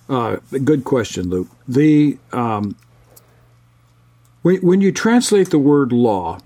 Uh, 0.09 0.37
good 0.65 0.85
question, 0.85 1.29
Luke. 1.31 1.49
The 1.67 2.19
um, 2.33 2.77
when 4.43 4.57
when 4.59 4.81
you 4.81 4.93
translate 4.93 5.51
the 5.51 5.59
word 5.59 5.93
law, 5.93 6.39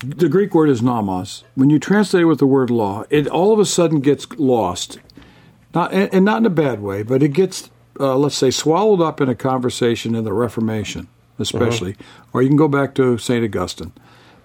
the 0.00 0.28
Greek 0.28 0.54
word 0.54 0.70
is 0.70 0.82
nomos. 0.82 1.44
When 1.54 1.70
you 1.70 1.78
translate 1.78 2.22
it 2.22 2.26
with 2.26 2.38
the 2.38 2.46
word 2.46 2.70
law, 2.70 3.04
it 3.10 3.26
all 3.26 3.52
of 3.52 3.58
a 3.58 3.64
sudden 3.64 4.00
gets 4.00 4.30
lost. 4.38 4.98
not 5.74 5.92
and, 5.92 6.12
and 6.12 6.24
not 6.24 6.38
in 6.38 6.46
a 6.46 6.50
bad 6.50 6.80
way, 6.80 7.02
but 7.02 7.22
it 7.22 7.28
gets 7.28 7.70
uh, 8.00 8.16
let's 8.16 8.36
say 8.36 8.50
swallowed 8.50 9.00
up 9.00 9.20
in 9.20 9.28
a 9.28 9.34
conversation 9.34 10.14
in 10.14 10.24
the 10.24 10.32
Reformation, 10.32 11.08
especially, 11.38 11.94
mm-hmm. 11.94 12.28
or 12.32 12.42
you 12.42 12.48
can 12.48 12.56
go 12.56 12.68
back 12.68 12.94
to 12.94 13.18
Saint 13.18 13.44
Augustine. 13.44 13.92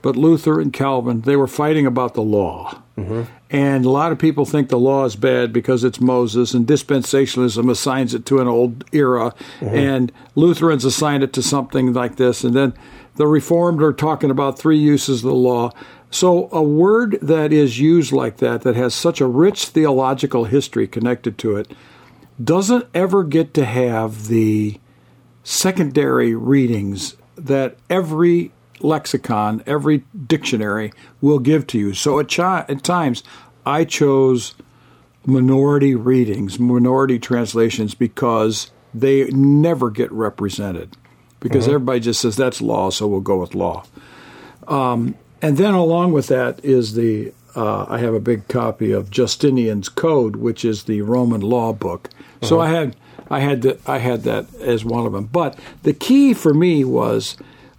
But 0.02 0.16
Luther 0.16 0.60
and 0.60 0.74
Calvin, 0.74 1.22
they 1.22 1.36
were 1.36 1.48
fighting 1.48 1.86
about 1.86 2.14
the 2.14 2.24
law. 2.24 2.83
Mm-hmm. 2.98 3.24
And 3.50 3.86
a 3.86 3.90
lot 3.90 4.12
of 4.12 4.20
people 4.20 4.46
think 4.46 4.70
the 4.70 4.78
law 4.78 5.06
is 5.06 5.16
bad 5.16 5.52
because 5.52 5.84
it's 5.84 6.00
Moses, 6.00 6.54
and 6.54 6.68
dispensationalism 6.68 7.70
assigns 7.70 8.14
it 8.14 8.26
to 8.28 8.40
an 8.40 8.48
old 8.48 8.86
era, 8.92 9.34
mm-hmm. 9.60 9.76
and 9.76 10.12
Lutherans 10.36 10.86
assign 10.86 11.24
it 11.24 11.34
to 11.34 11.42
something 11.42 11.94
like 11.94 12.18
this. 12.18 12.44
And 12.44 12.54
then 12.54 12.74
the 13.16 13.28
Reformed 13.28 13.82
are 13.82 13.94
talking 13.94 14.30
about 14.30 14.60
three 14.60 14.78
uses 14.78 15.24
of 15.24 15.30
the 15.30 15.36
law. 15.36 15.72
So, 16.12 16.50
a 16.52 16.62
word 16.62 17.18
that 17.24 17.52
is 17.52 17.80
used 17.80 18.12
like 18.12 18.38
that, 18.38 18.62
that 18.62 18.76
has 18.76 18.94
such 18.94 19.20
a 19.20 19.28
rich 19.28 19.68
theological 19.68 20.46
history 20.46 20.88
connected 20.88 21.40
to 21.40 21.56
it, 21.56 21.72
doesn't 22.44 22.88
ever 22.94 23.24
get 23.24 23.54
to 23.56 23.66
have 23.66 24.28
the 24.28 24.80
secondary 25.44 26.36
readings 26.36 27.18
that 27.36 27.78
every 27.90 28.52
lexicon, 28.84 29.64
every 29.66 30.04
dictionary 30.28 30.94
will 31.22 31.40
give 31.40 31.66
to 31.68 31.80
you. 31.80 31.94
So, 31.94 32.20
at, 32.20 32.28
ch- 32.28 32.40
at 32.40 32.84
times, 32.84 33.24
I 33.66 33.86
chose 33.86 34.56
minority 35.26 35.96
readings, 35.96 36.60
minority 36.60 37.18
translations, 37.18 37.96
because 37.96 38.72
they 38.94 39.26
never 39.32 39.90
get 39.90 40.12
represented. 40.12 40.96
Because 41.40 41.66
mm-hmm. 41.66 41.76
everybody 41.76 42.00
just 42.02 42.22
says 42.22 42.36
that's 42.36 42.62
law, 42.62 42.90
so 42.90 43.08
we'll 43.08 43.22
go 43.22 43.40
with 43.40 43.56
law. 43.56 43.84
Um, 44.68 45.16
and 45.42 45.58
then 45.58 45.74
along 45.74 46.14
with 46.14 46.28
that 46.28 46.64
is 46.64 46.94
the 46.94 47.34
uh, 47.56 47.86
I 47.88 48.00
have 48.00 48.14
a 48.14 48.20
big 48.20 48.48
copy 48.48 48.92
of 48.92 49.12
Justinian's 49.12 49.90
Code, 49.90 50.38
which 50.38 50.66
is 50.66 50.84
the 50.86 51.02
Roman 51.02 51.42
law 51.42 51.72
book. 51.74 52.10
So 52.42 52.60
I 52.60 52.70
had 52.70 52.96
I 53.30 53.40
had 53.40 53.62
the, 53.62 53.80
I 53.86 54.00
had 54.00 54.24
that 54.24 54.54
as 54.56 54.84
one 54.84 55.06
of 55.06 55.14
them. 55.14 55.26
But 55.26 55.58
the 55.84 55.94
key 55.94 56.34
for 56.34 56.54
me 56.54 56.84
was, 56.84 57.38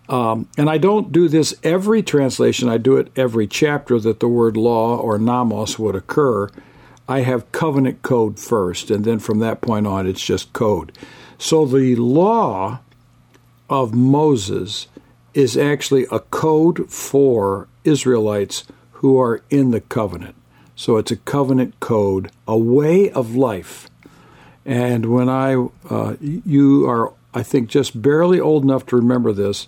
um, 0.08 0.48
and 0.58 0.68
I 0.68 0.78
don't 0.78 1.12
do 1.12 1.28
this 1.28 1.54
every 1.62 2.02
translation. 2.02 2.68
I 2.68 2.76
do 2.76 2.96
it 2.96 3.10
every 3.16 3.46
chapter 3.46 3.98
that 4.00 4.20
the 4.20 4.28
word 4.28 4.56
law 4.56 4.96
or 4.96 5.18
nomos 5.18 5.78
would 5.78 5.94
occur. 5.94 6.48
I 7.08 7.20
have 7.20 7.50
covenant 7.52 8.02
code 8.02 8.38
first, 8.38 8.90
and 8.90 9.04
then 9.04 9.18
from 9.18 9.38
that 9.40 9.60
point 9.60 9.86
on, 9.86 10.06
it's 10.06 10.24
just 10.24 10.52
code. 10.52 10.92
So 11.38 11.66
the 11.66 11.96
law 11.96 12.80
of 13.68 13.94
Moses 13.94 14.88
is 15.32 15.56
actually 15.56 16.06
a 16.10 16.20
code 16.20 16.90
for 16.90 17.68
Israelites 17.82 18.64
who 18.92 19.20
are 19.20 19.42
in 19.50 19.70
the 19.70 19.80
covenant. 19.80 20.34
So 20.76 20.96
it's 20.96 21.10
a 21.10 21.16
covenant 21.16 21.78
code, 21.80 22.30
a 22.48 22.56
way 22.56 23.10
of 23.10 23.36
life. 23.36 23.88
And 24.64 25.06
when 25.06 25.28
I, 25.28 25.54
uh, 25.90 26.16
you 26.20 26.88
are, 26.88 27.12
I 27.34 27.42
think, 27.42 27.68
just 27.68 28.00
barely 28.00 28.40
old 28.40 28.62
enough 28.62 28.86
to 28.86 28.96
remember 28.96 29.32
this, 29.32 29.66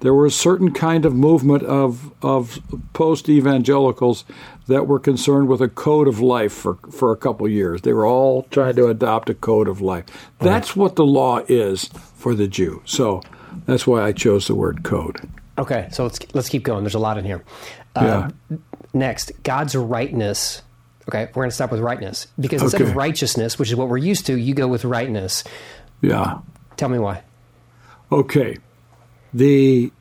there 0.00 0.12
was 0.12 0.34
a 0.34 0.38
certain 0.38 0.72
kind 0.72 1.06
of 1.06 1.14
movement 1.14 1.62
of, 1.62 2.12
of 2.22 2.58
post 2.92 3.28
evangelicals 3.28 4.24
that 4.66 4.86
were 4.86 4.98
concerned 4.98 5.48
with 5.48 5.62
a 5.62 5.68
code 5.68 6.08
of 6.08 6.20
life 6.20 6.52
for, 6.52 6.74
for 6.90 7.12
a 7.12 7.16
couple 7.16 7.48
years. 7.48 7.82
They 7.82 7.92
were 7.92 8.06
all 8.06 8.42
trying 8.50 8.76
to 8.76 8.88
adopt 8.88 9.30
a 9.30 9.34
code 9.34 9.68
of 9.68 9.80
life. 9.80 10.04
That's 10.40 10.74
what 10.74 10.96
the 10.96 11.06
law 11.06 11.38
is 11.48 11.88
for 12.16 12.34
the 12.34 12.48
Jew. 12.48 12.82
So 12.84 13.22
that's 13.66 13.86
why 13.86 14.02
I 14.02 14.12
chose 14.12 14.46
the 14.46 14.54
word 14.54 14.82
code. 14.82 15.16
Okay, 15.56 15.88
so 15.92 16.02
let's 16.02 16.34
let's 16.34 16.48
keep 16.48 16.64
going. 16.64 16.82
There's 16.82 16.94
a 16.94 16.98
lot 16.98 17.16
in 17.16 17.24
here. 17.24 17.44
Uh, 17.94 18.30
yeah. 18.50 18.56
Next, 18.92 19.32
God's 19.42 19.76
rightness. 19.76 20.62
Okay, 21.08 21.26
we're 21.26 21.42
going 21.42 21.50
to 21.50 21.54
stop 21.54 21.70
with 21.70 21.80
rightness 21.80 22.26
because 22.40 22.62
instead 22.62 22.82
okay. 22.82 22.90
of 22.90 22.96
righteousness, 22.96 23.58
which 23.58 23.70
is 23.70 23.76
what 23.76 23.88
we're 23.88 23.98
used 23.98 24.26
to, 24.26 24.36
you 24.36 24.54
go 24.54 24.66
with 24.66 24.84
rightness. 24.84 25.44
Yeah. 26.00 26.38
Tell 26.76 26.88
me 26.88 26.98
why. 26.98 27.22
Okay, 28.10 28.58
the 29.32 29.92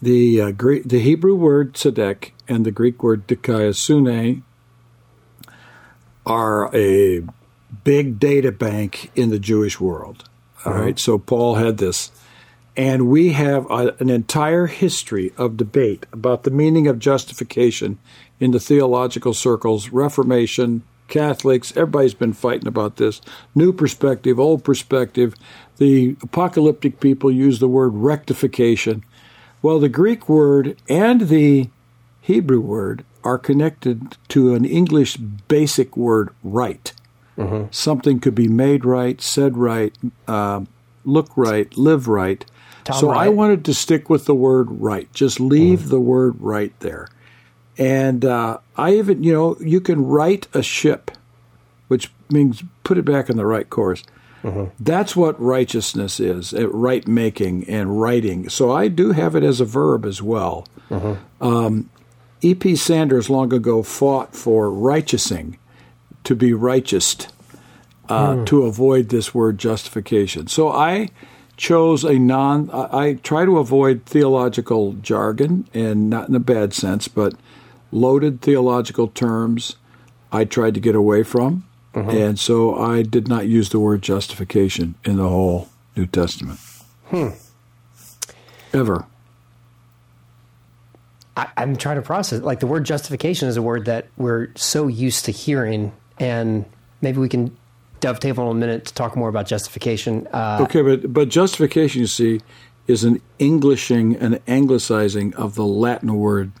the 0.00 0.40
uh, 0.40 0.50
Greek, 0.50 0.84
the 0.84 1.00
Hebrew 1.00 1.34
word 1.34 1.74
tzedek 1.74 2.32
and 2.48 2.66
the 2.66 2.72
Greek 2.72 3.02
word 3.02 3.26
dikaiosune 3.26 4.42
are 6.26 6.74
a 6.74 7.22
big 7.84 8.18
data 8.18 8.52
bank 8.52 9.10
in 9.14 9.30
the 9.30 9.38
Jewish 9.38 9.80
world. 9.80 10.28
All 10.64 10.72
uh-huh. 10.72 10.82
right, 10.82 10.98
so 10.98 11.18
Paul 11.18 11.56
had 11.56 11.78
this 11.78 12.12
and 12.76 13.08
we 13.08 13.32
have 13.32 13.70
a, 13.70 13.94
an 13.98 14.08
entire 14.08 14.66
history 14.66 15.32
of 15.36 15.56
debate 15.56 16.06
about 16.12 16.44
the 16.44 16.50
meaning 16.50 16.86
of 16.86 16.98
justification 16.98 17.98
in 18.40 18.50
the 18.50 18.60
theological 18.60 19.34
circles, 19.34 19.90
Reformation, 19.90 20.82
Catholics, 21.12 21.76
everybody's 21.76 22.14
been 22.14 22.32
fighting 22.32 22.66
about 22.66 22.96
this. 22.96 23.20
New 23.54 23.70
perspective, 23.70 24.40
old 24.40 24.64
perspective. 24.64 25.34
The 25.76 26.16
apocalyptic 26.22 27.00
people 27.00 27.30
use 27.30 27.58
the 27.58 27.68
word 27.68 27.90
rectification. 27.90 29.04
Well, 29.60 29.78
the 29.78 29.90
Greek 29.90 30.26
word 30.26 30.78
and 30.88 31.28
the 31.28 31.68
Hebrew 32.22 32.60
word 32.60 33.04
are 33.22 33.36
connected 33.36 34.16
to 34.28 34.54
an 34.54 34.64
English 34.64 35.18
basic 35.18 35.98
word, 35.98 36.30
right. 36.42 36.90
Mm-hmm. 37.36 37.66
Something 37.70 38.18
could 38.18 38.34
be 38.34 38.48
made 38.48 38.86
right, 38.86 39.20
said 39.20 39.58
right, 39.58 39.94
uh, 40.26 40.62
look 41.04 41.36
right, 41.36 41.76
live 41.76 42.08
right. 42.08 42.42
Tom 42.84 42.98
so 42.98 43.10
Wright. 43.10 43.26
I 43.26 43.28
wanted 43.28 43.66
to 43.66 43.74
stick 43.74 44.08
with 44.08 44.24
the 44.24 44.34
word 44.34 44.68
right. 44.70 45.12
Just 45.12 45.40
leave 45.40 45.80
mm. 45.80 45.90
the 45.90 46.00
word 46.00 46.36
right 46.40 46.72
there. 46.80 47.08
And 47.78 48.24
uh, 48.24 48.58
I 48.76 48.94
even, 48.94 49.22
you 49.22 49.32
know, 49.32 49.56
you 49.60 49.80
can 49.80 50.04
right 50.04 50.46
a 50.54 50.62
ship, 50.62 51.10
which 51.88 52.12
means 52.30 52.62
put 52.84 52.98
it 52.98 53.04
back 53.04 53.30
on 53.30 53.36
the 53.36 53.46
right 53.46 53.68
course. 53.68 54.04
Mm-hmm. 54.42 54.64
That's 54.80 55.14
what 55.14 55.40
righteousness 55.40 56.18
is, 56.18 56.52
right 56.52 57.06
making 57.06 57.68
and 57.68 58.00
writing. 58.00 58.48
So 58.48 58.72
I 58.72 58.88
do 58.88 59.12
have 59.12 59.36
it 59.36 59.44
as 59.44 59.60
a 59.60 59.64
verb 59.64 60.04
as 60.04 60.20
well. 60.20 60.66
Mm-hmm. 60.90 61.44
Um, 61.44 61.90
E.P. 62.40 62.74
Sanders 62.74 63.30
long 63.30 63.52
ago 63.52 63.82
fought 63.82 64.34
for 64.34 64.70
righteousing, 64.70 65.58
to 66.24 66.34
be 66.34 66.52
righteous, 66.52 67.16
uh, 68.08 68.34
mm. 68.34 68.46
to 68.46 68.64
avoid 68.64 69.08
this 69.08 69.32
word 69.32 69.58
justification. 69.58 70.48
So 70.48 70.68
I 70.68 71.10
chose 71.56 72.02
a 72.02 72.18
non. 72.18 72.68
I 72.72 73.14
try 73.22 73.44
to 73.44 73.58
avoid 73.58 74.04
theological 74.06 74.94
jargon, 74.94 75.68
and 75.72 76.10
not 76.10 76.28
in 76.28 76.34
a 76.34 76.40
bad 76.40 76.74
sense, 76.74 77.06
but 77.06 77.34
loaded 77.92 78.40
theological 78.40 79.08
terms. 79.08 79.76
I 80.32 80.44
tried 80.44 80.74
to 80.74 80.80
get 80.80 80.94
away 80.94 81.22
from, 81.22 81.64
uh-huh. 81.94 82.10
and 82.10 82.38
so 82.38 82.74
I 82.74 83.02
did 83.02 83.28
not 83.28 83.46
use 83.46 83.68
the 83.68 83.78
word 83.78 84.02
justification 84.02 84.94
in 85.04 85.16
the 85.16 85.28
whole 85.28 85.68
New 85.94 86.06
Testament. 86.06 86.58
Hmm. 87.06 87.28
Ever. 88.72 89.04
I, 91.36 91.48
am 91.56 91.76
trying 91.76 91.96
to 91.96 92.02
process. 92.02 92.40
Like 92.40 92.60
the 92.60 92.66
word 92.66 92.84
justification 92.84 93.48
is 93.48 93.56
a 93.56 93.62
word 93.62 93.84
that 93.84 94.08
we're 94.16 94.48
so 94.54 94.86
used 94.86 95.26
to 95.26 95.32
hearing, 95.32 95.92
and 96.18 96.64
maybe 97.00 97.18
we 97.18 97.28
can 97.28 97.56
dovetail 98.00 98.50
in 98.50 98.56
a 98.56 98.60
minute 98.60 98.86
to 98.86 98.94
talk 98.94 99.16
more 99.16 99.28
about 99.28 99.46
justification. 99.46 100.26
Uh, 100.32 100.58
okay, 100.62 100.82
but 100.82 101.12
but 101.12 101.28
justification, 101.28 102.00
you 102.00 102.06
see, 102.06 102.40
is 102.86 103.04
an 103.04 103.20
Englishing, 103.38 104.16
an 104.16 104.40
anglicizing 104.46 105.34
of 105.34 105.54
the 105.54 105.64
Latin 105.64 106.16
word 106.16 106.52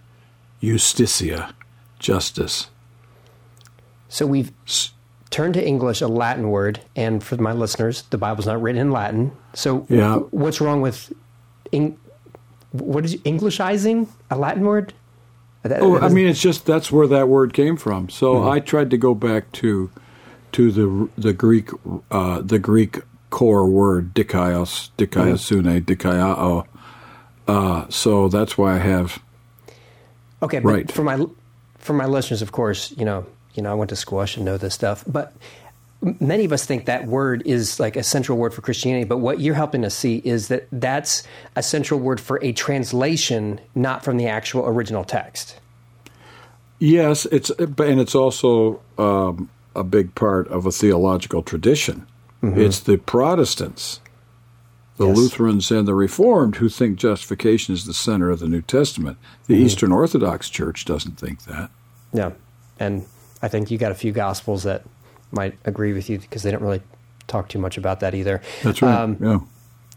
justitia, 0.62 1.52
justice. 1.98 2.68
So 4.08 4.26
we've 4.26 4.52
turned 5.30 5.54
to 5.54 5.66
English, 5.66 6.00
a 6.00 6.08
Latin 6.08 6.50
word, 6.50 6.80
and 6.94 7.24
for 7.24 7.36
my 7.36 7.52
listeners, 7.52 8.02
the 8.10 8.18
Bible's 8.18 8.46
not 8.46 8.60
written 8.60 8.80
in 8.80 8.92
Latin. 8.92 9.32
So 9.54 9.86
yeah. 9.88 10.16
what's 10.16 10.60
wrong 10.60 10.82
with 10.82 11.12
what 12.72 13.04
is 13.04 13.16
Englishizing 13.16 14.08
a 14.30 14.36
Latin 14.36 14.64
word? 14.64 14.94
That, 15.62 15.80
oh, 15.80 15.98
I 15.98 16.08
mean, 16.08 16.26
it's 16.26 16.40
just 16.40 16.66
that's 16.66 16.90
where 16.90 17.06
that 17.06 17.28
word 17.28 17.54
came 17.54 17.76
from. 17.76 18.08
So 18.08 18.34
mm-hmm. 18.34 18.50
I 18.50 18.60
tried 18.60 18.90
to 18.90 18.98
go 18.98 19.14
back 19.14 19.52
to 19.52 19.90
to 20.52 20.72
the 20.72 21.08
the 21.16 21.32
Greek 21.32 21.70
uh, 22.10 22.42
the 22.42 22.58
Greek 22.58 22.98
core 23.30 23.66
word 23.66 24.12
dikaios, 24.12 24.90
dikaiosune, 24.98 25.82
dikaiao. 25.82 26.66
Uh, 27.46 27.88
so 27.88 28.28
that's 28.28 28.58
why 28.58 28.74
I 28.74 28.78
have. 28.78 29.20
Okay, 30.42 30.60
right. 30.60 30.90
for 30.90 31.04
my 31.04 31.24
for 31.78 31.92
my 31.92 32.06
listeners, 32.06 32.42
of 32.42 32.52
course, 32.52 32.92
you 32.96 33.04
know, 33.04 33.26
you 33.54 33.62
know, 33.62 33.70
I 33.70 33.74
went 33.74 33.90
to 33.90 33.96
school, 33.96 34.18
I 34.18 34.24
should 34.24 34.42
know 34.42 34.56
this 34.56 34.74
stuff, 34.74 35.04
but 35.06 35.32
many 36.20 36.44
of 36.44 36.52
us 36.52 36.66
think 36.66 36.86
that 36.86 37.06
word 37.06 37.42
is 37.46 37.78
like 37.78 37.96
a 37.96 38.02
central 38.02 38.36
word 38.36 38.52
for 38.52 38.60
Christianity, 38.60 39.04
but 39.04 39.18
what 39.18 39.40
you're 39.40 39.54
helping 39.54 39.84
us 39.84 39.94
see 39.94 40.20
is 40.24 40.48
that 40.48 40.66
that's 40.72 41.22
a 41.54 41.62
central 41.62 42.00
word 42.00 42.20
for 42.20 42.42
a 42.42 42.52
translation, 42.52 43.60
not 43.74 44.04
from 44.04 44.16
the 44.16 44.26
actual 44.26 44.66
original 44.66 45.04
text. 45.04 45.58
Yes, 46.78 47.26
it's 47.26 47.50
and 47.50 48.00
it's 48.00 48.16
also 48.16 48.80
um, 48.98 49.48
a 49.76 49.84
big 49.84 50.14
part 50.16 50.48
of 50.48 50.66
a 50.66 50.72
theological 50.72 51.42
tradition. 51.42 52.06
Mm-hmm. 52.42 52.60
It's 52.60 52.80
the 52.80 52.96
Protestants, 52.96 54.00
the 55.02 55.08
yes. 55.08 55.16
Lutherans, 55.16 55.70
and 55.70 55.86
the 55.88 55.94
Reformed 55.94 56.56
who 56.56 56.68
think 56.68 56.96
justification 56.96 57.74
is 57.74 57.86
the 57.86 57.94
center 57.94 58.30
of 58.30 58.38
the 58.38 58.48
New 58.48 58.62
Testament. 58.62 59.18
The 59.46 59.54
mm-hmm. 59.54 59.66
Eastern 59.66 59.92
Orthodox 59.92 60.48
Church 60.48 60.84
doesn't 60.84 61.18
think 61.18 61.44
that. 61.44 61.70
Yeah, 62.12 62.30
and 62.78 63.04
I 63.42 63.48
think 63.48 63.70
you 63.70 63.78
got 63.78 63.90
a 63.90 63.96
few 63.96 64.12
Gospels 64.12 64.62
that 64.62 64.84
might 65.32 65.58
agree 65.64 65.92
with 65.92 66.08
you 66.08 66.18
because 66.18 66.42
they 66.44 66.50
don't 66.50 66.62
really 66.62 66.82
talk 67.26 67.48
too 67.48 67.58
much 67.58 67.76
about 67.76 68.00
that 68.00 68.14
either. 68.14 68.40
That's 68.62 68.80
right. 68.80 68.94
Um, 68.94 69.16
yeah. 69.20 69.40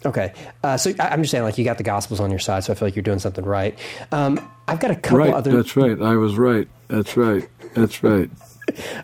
Okay, 0.06 0.34
uh, 0.64 0.78
so 0.78 0.94
I'm 1.00 1.22
just 1.22 1.32
saying, 1.32 1.44
like, 1.44 1.58
you 1.58 1.66
got 1.66 1.78
the 1.78 1.84
Gospels 1.84 2.20
on 2.20 2.30
your 2.30 2.40
side, 2.40 2.64
so 2.64 2.74
I 2.74 2.76
feel 2.76 2.88
like 2.88 2.96
you're 2.96 3.04
doing 3.04 3.20
something 3.20 3.46
right. 3.46 3.78
Um, 4.12 4.40
I've 4.68 4.80
got 4.80 4.92
a 4.92 4.96
couple 4.96 5.20
right, 5.20 5.34
other. 5.34 5.52
That's 5.52 5.76
right. 5.76 6.00
I 6.02 6.16
was 6.16 6.36
right. 6.38 6.68
That's 6.88 7.16
right. 7.16 7.48
That's 7.74 8.04
right. 8.04 8.30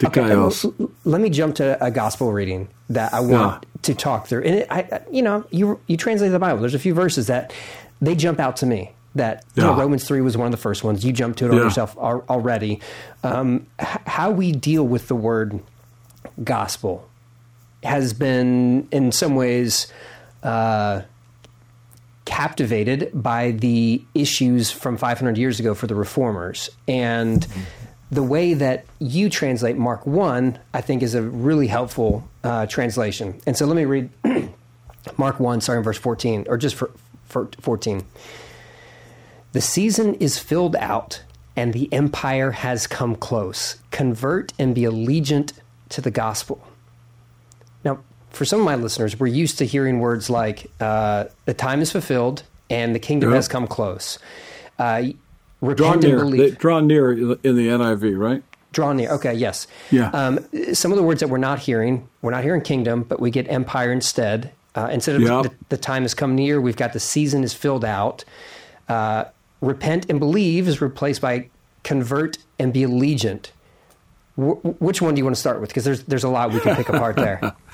Okay, 0.03 0.21
well, 0.21 0.53
let 1.05 1.21
me 1.21 1.29
jump 1.29 1.55
to 1.55 1.83
a 1.83 1.91
gospel 1.91 2.31
reading 2.31 2.67
that 2.89 3.13
I 3.13 3.19
want 3.19 3.63
yeah. 3.63 3.69
to 3.83 3.95
talk 3.95 4.27
through. 4.27 4.43
And 4.43 4.55
it, 4.55 4.67
I, 4.69 5.01
you 5.11 5.21
know, 5.21 5.45
you 5.51 5.79
you 5.87 5.97
translate 5.97 6.31
the 6.31 6.39
Bible. 6.39 6.59
There's 6.59 6.73
a 6.73 6.79
few 6.79 6.93
verses 6.93 7.27
that 7.27 7.53
they 8.01 8.15
jump 8.15 8.39
out 8.39 8.57
to 8.57 8.65
me. 8.65 8.91
That 9.15 9.43
yeah. 9.55 9.65
know, 9.65 9.75
Romans 9.75 10.05
three 10.05 10.21
was 10.21 10.37
one 10.37 10.47
of 10.47 10.51
the 10.51 10.57
first 10.57 10.83
ones. 10.83 11.03
You 11.03 11.11
jumped 11.11 11.39
to 11.39 11.45
it 11.45 11.53
yeah. 11.53 11.59
on 11.59 11.65
yourself 11.65 11.97
already. 11.97 12.79
Um, 13.23 13.67
how 13.79 14.31
we 14.31 14.51
deal 14.51 14.87
with 14.87 15.07
the 15.07 15.15
word 15.15 15.59
gospel 16.43 17.07
has 17.83 18.13
been, 18.13 18.87
in 18.91 19.11
some 19.11 19.35
ways 19.35 19.87
uh, 20.43 21.01
captivated 22.25 23.09
by 23.13 23.51
the 23.51 24.03
issues 24.13 24.71
from 24.71 24.97
500 24.97 25.37
years 25.37 25.59
ago 25.59 25.73
for 25.73 25.87
the 25.87 25.95
reformers. 25.95 26.69
And 26.87 27.45
the 28.11 28.23
way 28.23 28.53
that 28.53 28.85
you 28.99 29.29
translate 29.29 29.77
Mark 29.77 30.05
1, 30.05 30.59
I 30.73 30.81
think, 30.81 31.01
is 31.01 31.15
a 31.15 31.21
really 31.21 31.67
helpful 31.67 32.27
uh, 32.43 32.65
translation. 32.65 33.39
And 33.47 33.57
so 33.57 33.65
let 33.65 33.77
me 33.77 33.85
read 33.85 34.09
Mark 35.17 35.39
1, 35.39 35.61
starting 35.61 35.83
verse 35.83 35.97
14, 35.97 36.45
or 36.49 36.57
just 36.57 36.75
for, 36.75 36.91
for 37.25 37.49
14. 37.61 38.03
The 39.53 39.61
season 39.61 40.15
is 40.15 40.37
filled 40.37 40.75
out, 40.75 41.23
and 41.55 41.73
the 41.73 41.91
empire 41.93 42.51
has 42.51 42.85
come 42.85 43.15
close. 43.15 43.77
Convert 43.91 44.51
and 44.59 44.75
be 44.75 44.81
allegiant 44.81 45.53
to 45.89 46.01
the 46.01 46.11
gospel 46.11 46.65
Now, 47.83 47.99
for 48.29 48.45
some 48.45 48.61
of 48.61 48.65
my 48.65 48.75
listeners, 48.75 49.19
we're 49.19 49.27
used 49.27 49.57
to 49.57 49.65
hearing 49.65 49.99
words 49.99 50.29
like 50.29 50.71
uh, 50.79 51.25
"the 51.45 51.53
time 51.53 51.81
is 51.81 51.91
fulfilled" 51.91 52.43
and 52.69 52.95
"the 52.95 52.99
kingdom 52.99 53.31
yep. 53.31 53.35
has 53.35 53.47
come 53.49 53.67
close." 53.67 54.19
Uh, 54.79 55.11
draw 55.61 55.93
near, 55.95 56.29
they, 56.29 56.51
draw 56.51 56.79
near 56.79 57.11
in 57.11 57.55
the 57.55 57.67
NIV, 57.67 58.17
right? 58.17 58.43
Draw 58.71 58.93
near. 58.93 59.11
Okay, 59.11 59.33
yes. 59.33 59.67
Yeah. 59.91 60.09
Um, 60.09 60.39
some 60.73 60.91
of 60.91 60.97
the 60.97 61.03
words 61.03 61.19
that 61.19 61.27
we're 61.27 61.37
not 61.37 61.59
hearing, 61.59 62.07
we're 62.21 62.31
not 62.31 62.43
hearing 62.43 62.61
kingdom, 62.61 63.03
but 63.03 63.19
we 63.19 63.29
get 63.31 63.49
empire 63.49 63.91
instead. 63.91 64.51
Uh, 64.73 64.89
instead 64.91 65.17
of 65.17 65.21
yep. 65.21 65.43
the, 65.43 65.51
the, 65.69 65.77
time 65.77 66.03
has 66.03 66.13
come 66.13 66.33
near, 66.33 66.61
we've 66.61 66.77
got 66.77 66.93
the 66.93 66.99
season 66.99 67.43
is 67.43 67.53
filled 67.53 67.83
out. 67.83 68.23
Uh, 68.87 69.25
repent 69.59 70.09
and 70.09 70.19
believe 70.19 70.67
is 70.67 70.81
replaced 70.81 71.21
by 71.21 71.49
convert 71.83 72.37
and 72.57 72.71
be 72.71 72.81
allegiant. 72.81 73.51
W- 74.37 74.55
which 74.79 75.01
one 75.01 75.13
do 75.13 75.19
you 75.19 75.25
want 75.25 75.35
to 75.35 75.39
start 75.39 75.59
with? 75.59 75.69
Because 75.69 75.83
there's 75.83 76.03
there's 76.03 76.23
a 76.23 76.29
lot 76.29 76.53
we 76.53 76.61
can 76.61 76.75
pick 76.75 76.89
apart 76.89 77.17
there. 77.17 77.53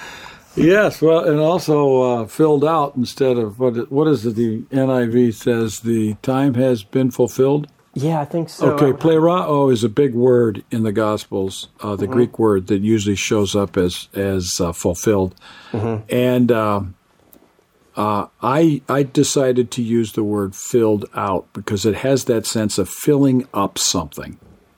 Yes, 0.58 1.04
well, 1.04 1.24
and 1.24 1.40
also 1.40 2.02
uh, 2.02 2.26
filled 2.26 2.66
out 2.66 2.96
instead 2.96 3.38
of 3.38 3.60
what? 3.60 3.92
What 3.92 4.08
is 4.08 4.26
it? 4.26 4.36
The 4.36 4.64
NIV 4.72 5.36
says 5.36 5.82
the 5.82 6.16
time 6.24 6.56
has 6.56 6.84
been 6.84 7.12
fulfilled. 7.12 7.68
Yeah, 7.98 8.22
I 8.22 8.26
think 8.26 8.50
so. 8.50 8.74
Okay, 8.74 8.92
plerao 8.92 9.72
is 9.74 9.84
a 9.84 9.90
big 9.90 10.14
word 10.14 10.64
in 10.70 10.84
the 10.84 10.92
Gospels, 10.92 11.70
uh, 11.80 11.96
the 11.96 12.06
mm-hmm. 12.06 12.14
Greek 12.14 12.40
word 12.40 12.68
that 12.68 12.82
usually 12.82 13.16
shows 13.16 13.56
up 13.56 13.76
as 13.76 14.08
as 14.14 14.62
uh, 14.62 14.72
fulfilled, 14.72 15.34
mm-hmm. 15.72 16.04
and 16.14 16.52
uh, 16.52 16.82
uh, 17.96 18.28
I 18.42 18.84
I 18.88 19.02
decided 19.02 19.72
to 19.72 19.82
use 19.82 20.12
the 20.12 20.24
word 20.24 20.56
filled 20.56 21.06
out 21.16 21.52
because 21.54 21.88
it 21.88 21.96
has 21.96 22.26
that 22.26 22.46
sense 22.46 22.78
of 22.78 22.88
filling 22.88 23.48
up 23.52 23.80
something. 23.80 24.38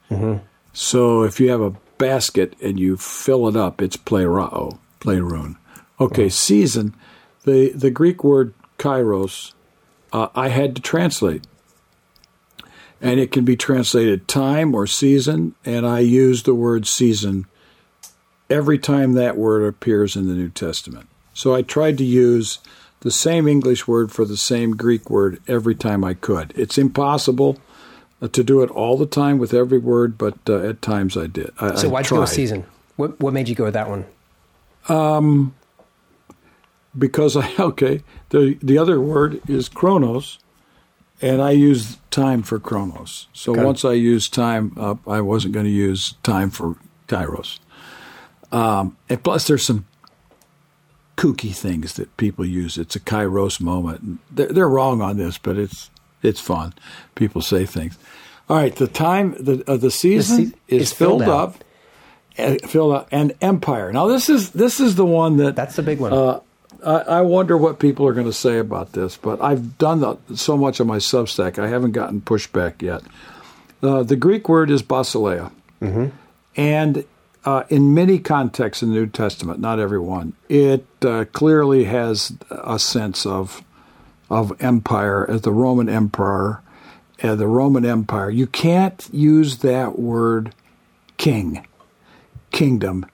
Mm-hmm. 0.09 0.45
So 0.71 1.23
if 1.23 1.41
you 1.41 1.49
have 1.49 1.61
a 1.61 1.75
basket 1.97 2.55
and 2.61 2.79
you 2.79 2.95
fill 2.95 3.49
it 3.49 3.57
up, 3.57 3.81
it's 3.81 3.97
plerao, 3.97 4.79
plerun. 5.01 5.57
Okay, 5.99 6.25
oh. 6.25 6.29
season. 6.29 6.95
The 7.43 7.73
the 7.73 7.91
Greek 7.91 8.23
word 8.23 8.53
kairos, 8.77 9.53
uh, 10.13 10.29
I 10.33 10.47
had 10.47 10.73
to 10.77 10.81
translate, 10.81 11.45
and 13.01 13.19
it 13.19 13.31
can 13.31 13.45
be 13.45 13.55
translated 13.55 14.27
time 14.27 14.75
or 14.75 14.87
season. 14.87 15.55
And 15.65 15.85
I 15.85 15.99
use 15.99 16.43
the 16.43 16.55
word 16.55 16.85
season 16.87 17.45
every 18.49 18.77
time 18.77 19.13
that 19.13 19.37
word 19.37 19.63
appears 19.63 20.15
in 20.15 20.27
the 20.27 20.33
New 20.33 20.49
Testament. 20.49 21.07
So 21.33 21.55
I 21.55 21.61
tried 21.61 21.97
to 21.99 22.03
use 22.03 22.59
the 23.01 23.11
same 23.11 23.47
English 23.47 23.87
word 23.87 24.11
for 24.11 24.25
the 24.25 24.37
same 24.37 24.75
Greek 24.75 25.09
word 25.09 25.41
every 25.47 25.75
time 25.75 26.03
I 26.03 26.13
could. 26.13 26.53
It's 26.55 26.77
impossible 26.77 27.57
uh, 28.21 28.27
to 28.29 28.43
do 28.43 28.61
it 28.61 28.69
all 28.71 28.97
the 28.97 29.05
time 29.05 29.37
with 29.37 29.53
every 29.53 29.77
word, 29.77 30.17
but 30.17 30.37
uh, 30.49 30.57
at 30.67 30.81
times 30.81 31.15
I 31.15 31.27
did. 31.27 31.51
I, 31.59 31.75
so 31.75 31.89
why'd 31.89 32.05
you 32.05 32.17
go 32.17 32.21
with 32.21 32.29
season? 32.29 32.65
What 32.97 33.19
what 33.21 33.33
made 33.33 33.47
you 33.47 33.55
go 33.55 33.65
with 33.65 33.75
that 33.75 33.89
one? 33.89 34.05
Um, 34.89 35.55
because 36.97 37.37
I 37.37 37.49
okay 37.59 38.03
the 38.29 38.57
the 38.61 38.77
other 38.77 38.99
word 38.99 39.41
is 39.47 39.69
chronos, 39.69 40.39
and 41.21 41.41
I 41.41 41.51
use 41.51 41.97
time 42.11 42.43
for 42.43 42.59
chronos. 42.59 43.27
So 43.33 43.51
okay. 43.51 43.63
once 43.63 43.83
I 43.83 43.93
use 43.93 44.29
time 44.29 44.73
up, 44.77 45.07
I 45.07 45.21
wasn't 45.21 45.53
going 45.53 45.65
to 45.65 45.71
use 45.71 46.15
time 46.23 46.49
for 46.49 46.75
kairos. 47.07 47.59
Um, 48.51 48.97
and 49.09 49.23
plus, 49.23 49.47
there's 49.47 49.65
some 49.65 49.85
kooky 51.17 51.53
things 51.53 51.93
that 51.93 52.15
people 52.17 52.45
use. 52.45 52.77
It's 52.77 52.95
a 52.95 52.99
kairos 52.99 53.59
moment. 53.59 54.19
They're, 54.31 54.47
they're 54.47 54.69
wrong 54.69 55.01
on 55.01 55.17
this, 55.17 55.37
but 55.37 55.57
it's 55.57 55.89
it's 56.21 56.39
fun. 56.39 56.73
People 57.15 57.41
say 57.41 57.65
things. 57.65 57.97
All 58.49 58.57
right, 58.57 58.75
the 58.75 58.87
time 58.87 59.35
the 59.39 59.63
uh, 59.67 59.77
the 59.77 59.91
season 59.91 60.37
the 60.37 60.49
se- 60.49 60.55
is 60.67 60.93
filled, 60.93 61.23
filled 61.23 61.29
up. 61.29 61.63
Uh, 62.37 62.55
filled 62.67 62.93
up 62.93 63.07
and 63.11 63.33
empire. 63.41 63.91
Now 63.91 64.07
this 64.07 64.29
is 64.29 64.51
this 64.51 64.79
is 64.79 64.95
the 64.95 65.05
one 65.05 65.37
that 65.37 65.55
that's 65.55 65.75
the 65.75 65.83
big 65.83 65.99
one. 65.99 66.13
Uh, 66.13 66.39
I, 66.85 66.99
I 66.99 67.21
wonder 67.21 67.57
what 67.57 67.79
people 67.79 68.07
are 68.07 68.13
going 68.13 68.25
to 68.25 68.33
say 68.33 68.57
about 68.57 68.93
this, 68.93 69.17
but 69.17 69.41
I've 69.41 69.77
done 69.77 69.99
the, 69.99 70.17
so 70.35 70.57
much 70.57 70.79
of 70.79 70.87
my 70.87 70.97
Substack, 70.97 71.59
I 71.59 71.67
haven't 71.67 71.91
gotten 71.91 72.21
pushback 72.21 72.81
yet. 72.81 73.03
Uh, 73.81 74.03
the 74.03 74.15
Greek 74.15 74.49
word 74.49 74.69
is 74.69 74.83
basileia. 74.83 75.51
Mm-hmm. 75.81 76.07
And 76.55 77.05
uh, 77.45 77.63
in 77.69 77.93
many 77.93 78.19
contexts 78.19 78.83
in 78.83 78.89
the 78.89 78.95
New 78.95 79.07
Testament, 79.07 79.59
not 79.59 79.79
every 79.79 79.99
one, 79.99 80.33
it 80.49 80.85
uh, 81.01 81.25
clearly 81.31 81.85
has 81.85 82.33
a 82.49 82.79
sense 82.79 83.25
of 83.25 83.63
of 84.29 84.53
empire 84.61 85.27
as 85.27 85.41
the 85.41 85.51
Roman 85.51 85.89
Empire, 85.89 86.61
uh, 87.23 87.33
the 87.33 87.47
Roman 87.47 87.83
Empire. 87.83 88.29
You 88.29 88.45
can't 88.45 89.09
use 89.11 89.57
that 89.59 89.97
word 89.97 90.53
king, 91.17 91.65
kingdom, 92.51 93.07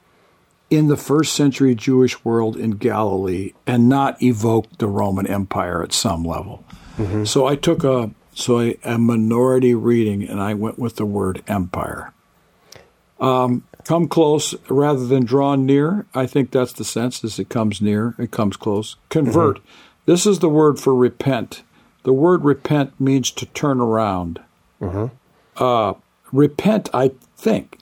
in 0.69 0.87
the 0.87 0.97
first 0.97 1.33
century 1.33 1.75
Jewish 1.75 2.23
world 2.25 2.57
in 2.57 2.71
Galilee 2.71 3.53
and 3.67 3.87
not 3.87 4.21
evoke 4.21 4.77
the 4.77 4.87
Roman 4.87 5.27
Empire 5.27 5.83
at 5.83 5.93
some 5.93 6.23
level. 6.23 6.63
Mm-hmm. 6.97 7.25
So 7.25 7.45
I 7.45 7.55
took 7.55 7.83
a 7.83 8.11
so 8.33 8.59
a, 8.59 8.77
a, 8.83 8.97
minority 8.97 9.73
reading 9.73 10.23
and 10.27 10.41
I 10.41 10.53
went 10.53 10.77
with 10.77 10.97
the 10.97 11.05
word 11.05 11.41
empire. 11.47 12.11
Um, 13.19 13.63
come 13.85 14.09
close 14.09 14.53
rather 14.69 15.05
than 15.05 15.23
draw 15.23 15.55
near. 15.55 16.05
I 16.13 16.25
think 16.25 16.51
that's 16.51 16.73
the 16.73 16.83
sense 16.83 17.23
as 17.23 17.39
it 17.39 17.47
comes 17.47 17.81
near, 17.81 18.13
it 18.19 18.31
comes 18.31 18.57
close. 18.57 18.97
Convert. 19.09 19.59
Mm-hmm. 19.59 19.67
This 20.05 20.25
is 20.25 20.39
the 20.39 20.49
word 20.49 20.79
for 20.79 20.93
repent. 20.93 21.63
The 22.03 22.13
word 22.13 22.43
repent 22.43 22.99
means 22.99 23.31
to 23.31 23.45
turn 23.47 23.79
around. 23.79 24.41
Mm-hmm. 24.81 25.15
Uh, 25.57 25.93
repent, 26.31 26.89
I 26.93 27.11
think, 27.37 27.79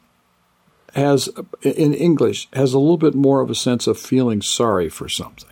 has, 0.93 1.29
in 1.62 1.93
English, 1.93 2.47
has 2.53 2.73
a 2.73 2.79
little 2.79 2.97
bit 2.97 3.15
more 3.15 3.41
of 3.41 3.49
a 3.49 3.56
sense 3.56 3.88
of 3.88 3.97
feeling 3.97 4.41
sorry 4.41 4.89
for 4.89 5.10
something. 5.10 5.49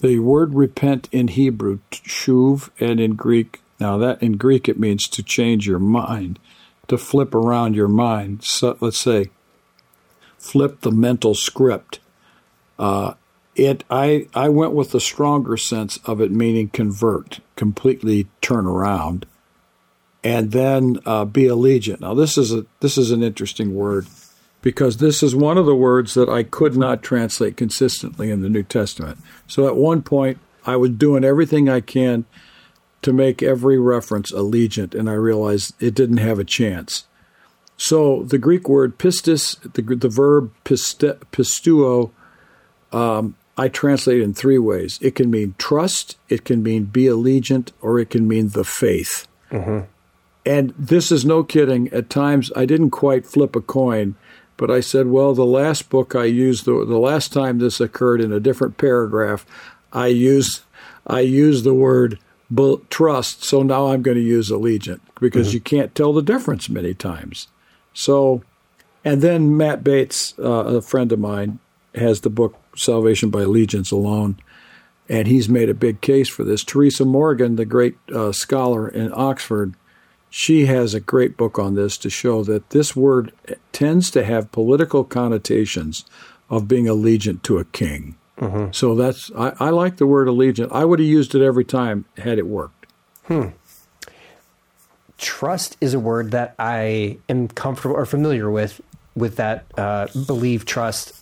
The 0.00 0.18
word 0.18 0.54
repent 0.54 1.08
in 1.12 1.28
Hebrew, 1.28 1.80
shuv, 1.90 2.70
and 2.80 3.00
in 3.00 3.14
Greek, 3.14 3.60
now 3.78 3.98
that 3.98 4.22
in 4.22 4.36
Greek 4.36 4.68
it 4.68 4.78
means 4.78 5.08
to 5.08 5.22
change 5.22 5.66
your 5.66 5.78
mind, 5.78 6.38
to 6.88 6.98
flip 6.98 7.34
around 7.34 7.74
your 7.74 7.88
mind. 7.88 8.44
So 8.44 8.76
let's 8.80 8.98
say, 8.98 9.30
flip 10.38 10.80
the 10.80 10.90
mental 10.90 11.34
script. 11.34 12.00
Uh, 12.78 13.14
it, 13.54 13.84
I, 13.90 14.26
I 14.34 14.48
went 14.48 14.72
with 14.72 14.92
the 14.92 15.00
stronger 15.00 15.56
sense 15.56 15.98
of 16.06 16.20
it 16.20 16.30
meaning 16.30 16.68
convert, 16.68 17.40
completely 17.56 18.28
turn 18.40 18.66
around 18.66 19.26
and 20.22 20.52
then 20.52 20.98
uh, 21.06 21.24
be 21.24 21.44
allegiant. 21.44 22.00
Now, 22.00 22.14
this 22.14 22.36
is 22.36 22.52
a 22.52 22.66
this 22.80 22.98
is 22.98 23.10
an 23.10 23.22
interesting 23.22 23.74
word 23.74 24.06
because 24.62 24.98
this 24.98 25.22
is 25.22 25.34
one 25.34 25.56
of 25.56 25.66
the 25.66 25.74
words 25.74 26.14
that 26.14 26.28
I 26.28 26.42
could 26.42 26.76
not 26.76 27.02
translate 27.02 27.56
consistently 27.56 28.30
in 28.30 28.42
the 28.42 28.48
New 28.48 28.62
Testament. 28.62 29.18
So 29.46 29.66
at 29.66 29.76
one 29.76 30.02
point, 30.02 30.38
I 30.66 30.76
was 30.76 30.90
doing 30.90 31.24
everything 31.24 31.68
I 31.68 31.80
can 31.80 32.26
to 33.02 33.12
make 33.12 33.42
every 33.42 33.78
reference 33.78 34.30
allegiant, 34.30 34.94
and 34.94 35.08
I 35.08 35.14
realized 35.14 35.74
it 35.82 35.94
didn't 35.94 36.18
have 36.18 36.38
a 36.38 36.44
chance. 36.44 37.06
So 37.78 38.24
the 38.24 38.36
Greek 38.36 38.68
word 38.68 38.98
pistis, 38.98 39.58
the, 39.72 39.80
the 39.80 40.08
verb 40.10 40.52
piste, 40.64 41.18
pisteuo, 41.32 42.10
um, 42.92 43.36
I 43.56 43.68
translate 43.68 44.20
in 44.20 44.34
three 44.34 44.58
ways. 44.58 44.98
It 45.00 45.14
can 45.14 45.30
mean 45.30 45.54
trust, 45.56 46.16
it 46.28 46.44
can 46.44 46.62
mean 46.62 46.84
be 46.84 47.04
allegiant, 47.04 47.72
or 47.80 47.98
it 47.98 48.10
can 48.10 48.28
mean 48.28 48.48
the 48.48 48.64
faith. 48.64 49.26
Mm-hmm. 49.50 49.86
And 50.50 50.74
this 50.78 51.12
is 51.12 51.24
no 51.24 51.44
kidding. 51.44 51.88
At 51.88 52.10
times, 52.10 52.50
I 52.56 52.64
didn't 52.64 52.90
quite 52.90 53.26
flip 53.26 53.54
a 53.54 53.60
coin 53.60 54.16
but 54.60 54.70
I 54.70 54.80
said, 54.80 55.06
well, 55.06 55.32
the 55.32 55.46
last 55.46 55.88
book 55.88 56.14
I 56.14 56.24
used, 56.24 56.66
the, 56.66 56.84
the 56.84 56.98
last 56.98 57.32
time 57.32 57.58
this 57.58 57.80
occurred 57.80 58.20
in 58.20 58.30
a 58.30 58.38
different 58.38 58.76
paragraph, 58.76 59.46
I 59.90 60.08
used 60.08 60.60
I 61.06 61.20
used 61.20 61.64
the 61.64 61.72
word 61.72 62.18
trust, 62.90 63.42
so 63.42 63.62
now 63.62 63.86
I'm 63.86 64.02
going 64.02 64.18
to 64.18 64.22
use 64.22 64.50
allegiant 64.50 65.00
because 65.18 65.46
mm-hmm. 65.46 65.54
you 65.54 65.60
can't 65.62 65.94
tell 65.94 66.12
the 66.12 66.20
difference 66.20 66.68
many 66.68 66.92
times. 66.92 67.48
So, 67.94 68.42
and 69.02 69.22
then 69.22 69.56
Matt 69.56 69.82
Bates, 69.82 70.34
uh, 70.38 70.76
a 70.76 70.82
friend 70.82 71.10
of 71.10 71.18
mine, 71.18 71.58
has 71.94 72.20
the 72.20 72.28
book 72.28 72.54
Salvation 72.76 73.30
by 73.30 73.40
Allegiance 73.40 73.90
Alone, 73.90 74.36
and 75.08 75.26
he's 75.26 75.48
made 75.48 75.70
a 75.70 75.74
big 75.74 76.02
case 76.02 76.28
for 76.28 76.44
this. 76.44 76.64
Teresa 76.64 77.06
Morgan, 77.06 77.56
the 77.56 77.64
great 77.64 77.96
uh, 78.14 78.30
scholar 78.30 78.86
in 78.86 79.10
Oxford, 79.14 79.72
she 80.30 80.66
has 80.66 80.94
a 80.94 81.00
great 81.00 81.36
book 81.36 81.58
on 81.58 81.74
this 81.74 81.98
to 81.98 82.08
show 82.08 82.44
that 82.44 82.70
this 82.70 82.94
word 82.94 83.32
tends 83.72 84.10
to 84.12 84.24
have 84.24 84.52
political 84.52 85.04
connotations 85.04 86.04
of 86.48 86.68
being 86.68 86.86
allegiant 86.86 87.42
to 87.42 87.58
a 87.58 87.64
king. 87.64 88.16
Mm-hmm. 88.38 88.72
So 88.72 88.94
that's 88.94 89.30
I, 89.36 89.52
I, 89.60 89.70
like 89.70 89.96
the 89.96 90.06
word 90.06 90.28
allegiant. 90.28 90.72
I 90.72 90.84
would 90.84 90.98
have 90.98 91.08
used 91.08 91.34
it 91.34 91.42
every 91.42 91.64
time 91.64 92.06
had 92.16 92.38
it 92.38 92.46
worked. 92.46 92.86
Hmm. 93.24 93.48
Trust 95.18 95.76
is 95.80 95.92
a 95.92 96.00
word 96.00 96.30
that 96.30 96.54
I 96.58 97.18
am 97.28 97.48
comfortable 97.48 97.96
or 97.96 98.06
familiar 98.06 98.50
with. 98.50 98.80
With 99.16 99.36
that, 99.36 99.66
uh, 99.76 100.06
believe, 100.26 100.64
trust, 100.64 101.20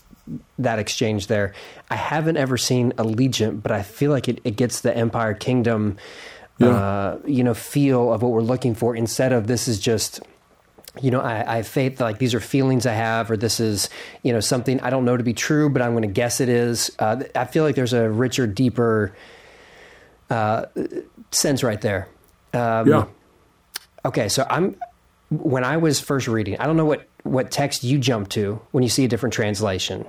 that 0.58 0.78
exchange 0.78 1.26
there. 1.26 1.54
I 1.90 1.96
haven't 1.96 2.36
ever 2.36 2.56
seen 2.56 2.92
allegiant, 2.92 3.62
but 3.62 3.72
I 3.72 3.82
feel 3.82 4.10
like 4.10 4.28
it, 4.28 4.40
it 4.44 4.56
gets 4.56 4.82
the 4.82 4.96
Empire 4.96 5.34
Kingdom, 5.34 5.96
yeah. 6.58 6.68
uh, 6.68 7.18
you 7.26 7.44
know, 7.44 7.54
feel 7.54 8.12
of 8.12 8.22
what 8.22 8.32
we're 8.32 8.40
looking 8.40 8.74
for 8.74 8.94
instead 8.94 9.32
of 9.32 9.46
this 9.46 9.68
is 9.68 9.78
just 9.78 10.20
you 11.00 11.10
know, 11.10 11.20
I, 11.20 11.52
I, 11.52 11.56
have 11.56 11.68
faith 11.68 12.00
like 12.00 12.18
these 12.18 12.34
are 12.34 12.40
feelings 12.40 12.86
I 12.86 12.92
have, 12.92 13.30
or 13.30 13.36
this 13.36 13.60
is, 13.60 13.88
you 14.22 14.32
know, 14.32 14.40
something 14.40 14.80
I 14.80 14.90
don't 14.90 15.04
know 15.04 15.16
to 15.16 15.22
be 15.22 15.34
true, 15.34 15.70
but 15.70 15.82
I'm 15.82 15.92
going 15.92 16.02
to 16.02 16.08
guess 16.08 16.40
it 16.40 16.48
is. 16.48 16.90
Uh, 16.98 17.22
I 17.34 17.44
feel 17.44 17.62
like 17.62 17.76
there's 17.76 17.92
a 17.92 18.10
richer, 18.10 18.46
deeper 18.46 19.14
uh, 20.30 20.66
sense 21.30 21.62
right 21.62 21.80
there. 21.80 22.08
Um, 22.52 22.88
yeah. 22.88 23.04
Okay, 24.04 24.28
so 24.28 24.46
I'm 24.48 24.76
when 25.30 25.62
I 25.62 25.76
was 25.76 26.00
first 26.00 26.26
reading, 26.28 26.58
I 26.58 26.66
don't 26.66 26.76
know 26.76 26.84
what 26.84 27.06
what 27.22 27.50
text 27.50 27.84
you 27.84 27.98
jump 27.98 28.30
to 28.30 28.60
when 28.70 28.82
you 28.82 28.88
see 28.88 29.04
a 29.04 29.08
different 29.08 29.34
translation. 29.34 30.06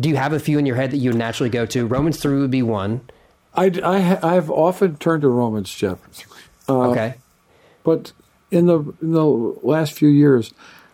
Do 0.00 0.08
you 0.08 0.16
have 0.16 0.32
a 0.32 0.40
few 0.40 0.58
in 0.58 0.66
your 0.66 0.76
head 0.76 0.90
that 0.90 0.96
you 0.96 1.10
would 1.10 1.18
naturally 1.18 1.50
go 1.50 1.66
to? 1.66 1.86
Romans 1.86 2.20
three 2.20 2.40
would 2.40 2.50
be 2.50 2.62
one. 2.62 3.08
I, 3.54 3.66
I 3.82 4.36
I've 4.36 4.50
often 4.50 4.96
turned 4.96 5.22
to 5.22 5.28
Romans 5.28 5.70
chapter 5.70 6.08
three. 6.10 6.42
Uh, 6.68 6.90
okay. 6.90 7.14
But 7.82 8.12
in 8.50 8.66
the 8.66 8.78
in 9.00 9.12
the 9.12 9.24
last 9.24 9.92
few 9.92 10.08
years, 10.08 10.52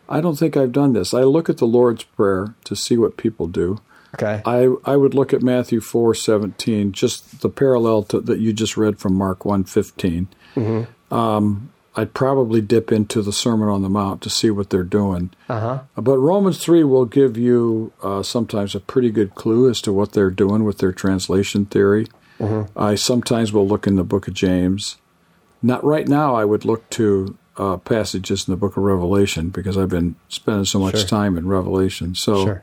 I 0.09 0.21
don't 0.21 0.39
think 0.39 0.57
I've 0.57 0.73
done 0.73 0.93
this. 0.93 1.15
I 1.15 1.23
look 1.23 1.49
at 1.49 1.59
the 1.59 1.67
Lord's 1.67 2.05
Prayer 2.05 2.55
to 2.65 2.75
see 2.75 2.97
what 2.97 3.17
people 3.17 3.47
do. 3.47 3.81
Okay. 4.15 4.43
I 4.45 4.75
I 4.85 4.97
would 4.97 5.15
look 5.15 5.33
at 5.33 5.43
Matthew 5.43 5.81
four 5.81 6.15
seventeen, 6.15 6.93
just 6.93 7.41
the 7.41 7.49
parallel 7.49 8.03
to, 8.05 8.21
that 8.21 8.41
you 8.41 8.53
just 8.53 8.77
read 8.77 8.99
from 8.99 9.15
Mark 9.15 9.45
one 9.45 9.65
fifteen. 9.65 10.29
Mm-hmm. 10.57 11.15
Um, 11.15 11.71
I'd 11.97 12.15
probably 12.15 12.61
dip 12.61 12.93
into 12.93 13.21
the 13.21 13.33
Sermon 13.33 13.69
on 13.69 13.83
the 13.83 13.89
Mount 13.89 14.23
to 14.23 14.31
see 14.31 14.51
what 14.51 14.71
they're 14.71 14.85
doing. 14.85 15.31
Uh-huh. 15.49 15.81
But 15.97 16.19
Romans 16.19 16.63
3 16.63 16.85
will 16.85 17.05
give 17.05 17.37
you 17.37 17.93
uh, 18.01 18.23
sometimes 18.23 18.77
a 18.77 18.81
pretty 18.81 19.11
good 19.11 19.35
clue 19.35 19.69
as 19.69 19.81
to 19.83 19.93
what 19.93 20.13
they're 20.13 20.31
doing 20.31 20.63
with 20.63 20.79
their 20.79 20.93
translation 20.93 21.67
theory. 21.67 22.07
Mm-hmm. 22.41 22.79
I 22.79 22.95
sometimes 22.95 23.53
will 23.53 23.67
look 23.67 23.87
in 23.87 23.97
the 23.97 24.05
book 24.05 24.29
of 24.29 24.35
James. 24.35 24.97
Not 25.63 25.85
right 25.85 26.09
now, 26.09 26.35
I 26.35 26.45
would 26.45 26.65
look 26.65 26.89
to 26.91 27.37
uh, 27.57 27.77
passages 27.77 28.49
in 28.49 28.53
the 28.53 28.57
book 28.57 28.77
of 28.77 28.83
Revelation 28.83 29.51
because 29.51 29.77
I've 29.77 29.91
been 29.91 30.17
spending 30.29 30.65
so 30.65 30.79
much 30.79 30.97
sure. 30.97 31.07
time 31.07 31.37
in 31.37 31.47
Revelation. 31.47 32.15
So, 32.15 32.45
sure. 32.45 32.63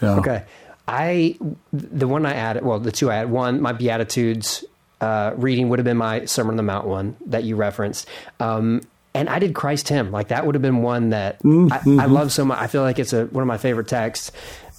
yeah. 0.00 0.16
Okay. 0.16 0.44
I, 0.88 1.38
the 1.72 2.08
one 2.08 2.24
I 2.24 2.34
added, 2.34 2.64
well, 2.64 2.80
the 2.80 2.90
two 2.90 3.10
I 3.10 3.16
had, 3.16 3.30
one, 3.30 3.60
my 3.60 3.72
Beatitudes 3.72 4.64
uh, 5.00 5.32
reading 5.36 5.68
would 5.68 5.78
have 5.78 5.84
been 5.84 5.96
my 5.96 6.24
Sermon 6.24 6.52
on 6.52 6.56
the 6.56 6.62
Mount 6.62 6.86
one 6.86 7.16
that 7.26 7.44
you 7.44 7.56
referenced. 7.56 8.08
Um, 8.40 8.80
and 9.14 9.28
I 9.28 9.38
did 9.38 9.54
Christ 9.54 9.88
Hymn. 9.88 10.10
Like 10.10 10.28
that 10.28 10.46
would 10.46 10.54
have 10.54 10.62
been 10.62 10.82
one 10.82 11.10
that 11.10 11.42
mm-hmm. 11.42 12.00
I, 12.00 12.04
I, 12.04 12.06
love 12.06 12.32
so 12.32 12.44
much. 12.44 12.58
I 12.58 12.66
feel 12.66 12.82
like 12.82 12.98
it's 12.98 13.12
a, 13.12 13.26
one 13.26 13.42
of 13.42 13.48
my 13.48 13.58
favorite 13.58 13.88
texts. 13.88 14.32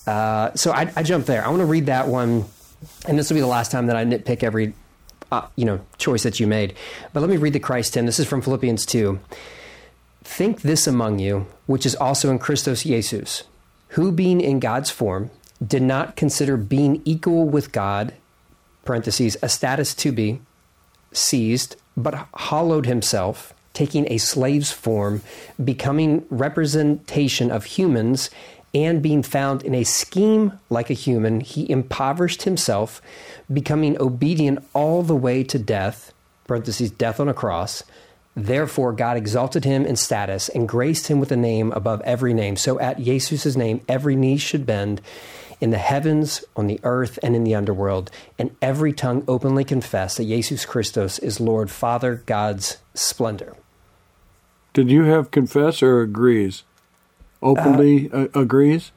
Uh, 0.07 0.53
so 0.55 0.71
I, 0.71 0.91
I 0.95 1.03
jumped 1.03 1.27
there. 1.27 1.45
I 1.45 1.49
want 1.49 1.59
to 1.59 1.65
read 1.65 1.87
that 1.87 2.07
one. 2.07 2.45
And 3.07 3.17
this 3.17 3.29
will 3.29 3.35
be 3.35 3.41
the 3.41 3.47
last 3.47 3.71
time 3.71 3.87
that 3.87 3.95
I 3.95 4.05
nitpick 4.05 4.43
every 4.43 4.73
uh, 5.31 5.47
you 5.55 5.65
know 5.65 5.81
choice 5.97 6.23
that 6.23 6.39
you 6.39 6.47
made. 6.47 6.73
But 7.13 7.21
let 7.21 7.29
me 7.29 7.37
read 7.37 7.53
the 7.53 7.59
Christ 7.59 7.95
hymn. 7.95 8.05
This 8.05 8.19
is 8.19 8.27
from 8.27 8.41
Philippians 8.41 8.85
two. 8.85 9.19
Think 10.23 10.61
this 10.61 10.87
among 10.87 11.19
you, 11.19 11.47
which 11.65 11.85
is 11.85 11.95
also 11.95 12.29
in 12.29 12.39
Christos 12.39 12.83
Jesus, 12.83 13.43
who 13.89 14.11
being 14.11 14.41
in 14.41 14.59
God's 14.59 14.89
form 14.89 15.31
did 15.65 15.81
not 15.83 16.15
consider 16.15 16.57
being 16.57 17.01
equal 17.05 17.47
with 17.47 17.71
God 17.71 18.13
(parentheses 18.83 19.37
a 19.41 19.49
status 19.49 19.93
to 19.95 20.11
be 20.11 20.41
seized), 21.11 21.75
but 21.95 22.27
hollowed 22.33 22.85
himself, 22.85 23.53
taking 23.73 24.11
a 24.11 24.17
slave's 24.17 24.71
form, 24.71 25.21
becoming 25.63 26.25
representation 26.29 27.51
of 27.51 27.65
humans 27.65 28.29
and 28.73 29.01
being 29.01 29.23
found 29.23 29.63
in 29.63 29.75
a 29.75 29.83
scheme 29.83 30.59
like 30.69 30.89
a 30.89 30.93
human, 30.93 31.41
he 31.41 31.69
impoverished 31.69 32.43
himself, 32.43 33.01
becoming 33.51 33.99
obedient 34.01 34.65
all 34.73 35.03
the 35.03 35.15
way 35.15 35.43
to 35.43 35.59
death, 35.59 36.13
parentheses, 36.47 36.91
death 36.91 37.19
on 37.19 37.27
a 37.27 37.33
cross. 37.33 37.83
Therefore, 38.35 38.93
God 38.93 39.17
exalted 39.17 39.65
him 39.65 39.85
in 39.85 39.97
status 39.97 40.47
and 40.47 40.69
graced 40.69 41.07
him 41.07 41.19
with 41.19 41.31
a 41.33 41.37
name 41.37 41.73
above 41.73 42.01
every 42.01 42.33
name. 42.33 42.55
So 42.55 42.79
at 42.79 42.99
Jesus' 42.99 43.57
name, 43.57 43.81
every 43.89 44.15
knee 44.15 44.37
should 44.37 44.65
bend 44.65 45.01
in 45.59 45.69
the 45.69 45.77
heavens, 45.77 46.43
on 46.55 46.67
the 46.67 46.79
earth, 46.83 47.19
and 47.21 47.35
in 47.35 47.43
the 47.43 47.53
underworld, 47.53 48.09
and 48.39 48.55
every 48.61 48.93
tongue 48.93 49.23
openly 49.27 49.63
confess 49.63 50.17
that 50.17 50.25
Jesus 50.25 50.65
Christos 50.65 51.19
is 51.19 51.39
Lord, 51.39 51.69
Father, 51.69 52.23
God's 52.25 52.77
splendor. 52.95 53.55
Did 54.73 54.89
you 54.89 55.03
have 55.03 55.29
confess 55.29 55.83
or 55.83 56.01
agrees? 56.01 56.63
Openly 57.41 58.11
uh, 58.11 58.27
agrees? 58.33 58.91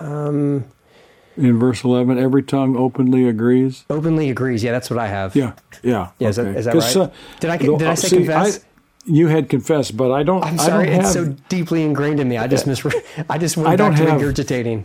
Um, 0.00 0.64
in 1.36 1.58
verse 1.58 1.82
11, 1.82 2.18
every 2.18 2.42
tongue 2.42 2.76
openly 2.76 3.28
agrees? 3.28 3.84
Openly 3.90 4.30
agrees. 4.30 4.62
Yeah, 4.62 4.72
that's 4.72 4.88
what 4.88 4.98
I 4.98 5.08
have. 5.08 5.34
Yeah, 5.34 5.54
yeah. 5.82 6.10
yeah 6.18 6.28
is, 6.28 6.36
that, 6.36 6.46
is 6.46 6.64
that 6.66 6.74
right? 6.74 6.96
Uh, 6.96 7.10
did 7.40 7.50
I, 7.50 7.56
did 7.56 7.82
I 7.82 7.94
say 7.94 8.08
see, 8.08 8.16
confess? 8.18 8.58
I, 8.58 8.66
you 9.06 9.26
had 9.26 9.48
confessed, 9.48 9.96
but 9.96 10.12
I 10.12 10.22
don't. 10.22 10.42
I'm 10.44 10.58
sorry, 10.58 10.86
don't 10.86 11.00
it's 11.00 11.12
so 11.12 11.26
deeply 11.48 11.82
ingrained 11.82 12.20
in 12.20 12.28
me. 12.28 12.38
I 12.38 12.46
just 12.46 12.66
misre- 12.66 13.04
I 13.28 13.38
just 13.38 13.56
went 13.56 13.68
I 13.68 13.76
back 13.76 13.96
to 13.98 14.04
have, 14.04 14.20
regurgitating. 14.20 14.84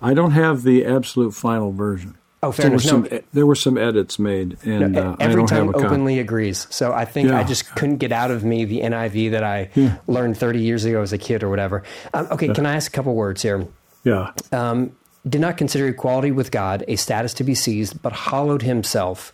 I 0.00 0.14
don't 0.14 0.30
have 0.30 0.62
the 0.62 0.86
absolute 0.86 1.34
final 1.34 1.72
version. 1.72 2.16
Oh, 2.40 2.52
fair 2.52 2.68
enough. 2.68 2.82
There 2.84 2.94
were, 2.94 3.00
no. 3.00 3.08
some, 3.08 3.20
there 3.32 3.46
were 3.46 3.54
some 3.56 3.78
edits 3.78 4.18
made, 4.18 4.58
and 4.64 4.92
no, 4.92 5.10
uh, 5.10 5.16
every 5.18 5.44
time 5.46 5.74
openly 5.74 6.20
agrees. 6.20 6.68
So 6.70 6.92
I 6.92 7.04
think 7.04 7.30
yeah. 7.30 7.38
I 7.38 7.42
just 7.42 7.74
couldn't 7.74 7.96
get 7.96 8.12
out 8.12 8.30
of 8.30 8.44
me 8.44 8.64
the 8.64 8.80
NIV 8.80 9.32
that 9.32 9.42
I 9.42 9.70
yeah. 9.74 9.96
learned 10.06 10.36
30 10.36 10.60
years 10.60 10.84
ago 10.84 11.02
as 11.02 11.12
a 11.12 11.18
kid 11.18 11.42
or 11.42 11.48
whatever. 11.48 11.82
Um, 12.14 12.28
okay, 12.30 12.46
yeah. 12.46 12.52
can 12.52 12.64
I 12.64 12.76
ask 12.76 12.92
a 12.92 12.94
couple 12.94 13.14
words 13.14 13.42
here? 13.42 13.66
Yeah. 14.04 14.32
Um, 14.52 14.96
did 15.28 15.40
not 15.40 15.56
consider 15.56 15.88
equality 15.88 16.30
with 16.30 16.52
God 16.52 16.84
a 16.86 16.94
status 16.94 17.34
to 17.34 17.44
be 17.44 17.56
seized, 17.56 18.00
but 18.02 18.12
hollowed 18.12 18.62
himself. 18.62 19.32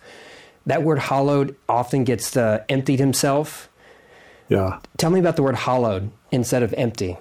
That 0.65 0.81
word 0.81 0.97
hollowed 0.97 1.55
often 1.69 2.05
gets 2.05 2.31
the 2.31 2.65
emptied 2.69 2.99
himself. 2.99 3.69
Yeah. 4.49 4.79
Tell 4.97 5.11
me 5.11 5.19
about 5.19 5.35
the 5.35 5.43
word 5.43 5.55
hollowed 5.55 6.11
instead 6.31 6.63
of 6.63 6.73
empty. 6.73 7.17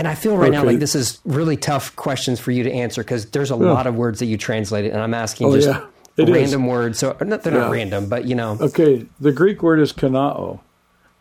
And 0.00 0.08
I 0.08 0.14
feel 0.14 0.34
right 0.34 0.48
okay. 0.48 0.56
now 0.56 0.64
like 0.64 0.78
this 0.78 0.94
is 0.94 1.20
really 1.26 1.58
tough 1.58 1.94
questions 1.94 2.40
for 2.40 2.52
you 2.52 2.62
to 2.62 2.72
answer 2.72 3.02
because 3.02 3.26
there's 3.32 3.50
a 3.50 3.54
yeah. 3.54 3.70
lot 3.70 3.86
of 3.86 3.96
words 3.96 4.20
that 4.20 4.26
you 4.26 4.38
translated, 4.38 4.92
and 4.92 5.02
I'm 5.02 5.12
asking 5.12 5.48
oh, 5.48 5.54
just 5.54 5.68
yeah. 5.68 5.84
random 6.16 6.64
is. 6.64 6.70
words. 6.70 6.98
So 7.00 7.14
not, 7.20 7.42
they're 7.42 7.52
yeah. 7.52 7.58
not 7.58 7.70
random, 7.70 8.08
but 8.08 8.24
you 8.24 8.34
know. 8.34 8.56
Okay, 8.58 9.04
the 9.20 9.30
Greek 9.30 9.62
word 9.62 9.78
is 9.78 9.92
kanao, 9.92 10.60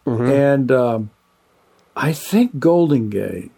mm-hmm. 0.06 0.32
and 0.32 0.72
um, 0.72 1.10
I 1.98 2.14
think 2.14 2.56
Goldingay. 2.56 3.50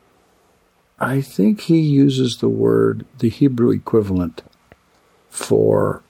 I 0.99 1.21
think 1.21 1.61
he 1.61 1.79
uses 1.79 2.37
the 2.37 2.49
word, 2.49 3.05
the 3.19 3.29
Hebrew 3.29 3.69
equivalent 3.69 4.41
for 5.29 6.01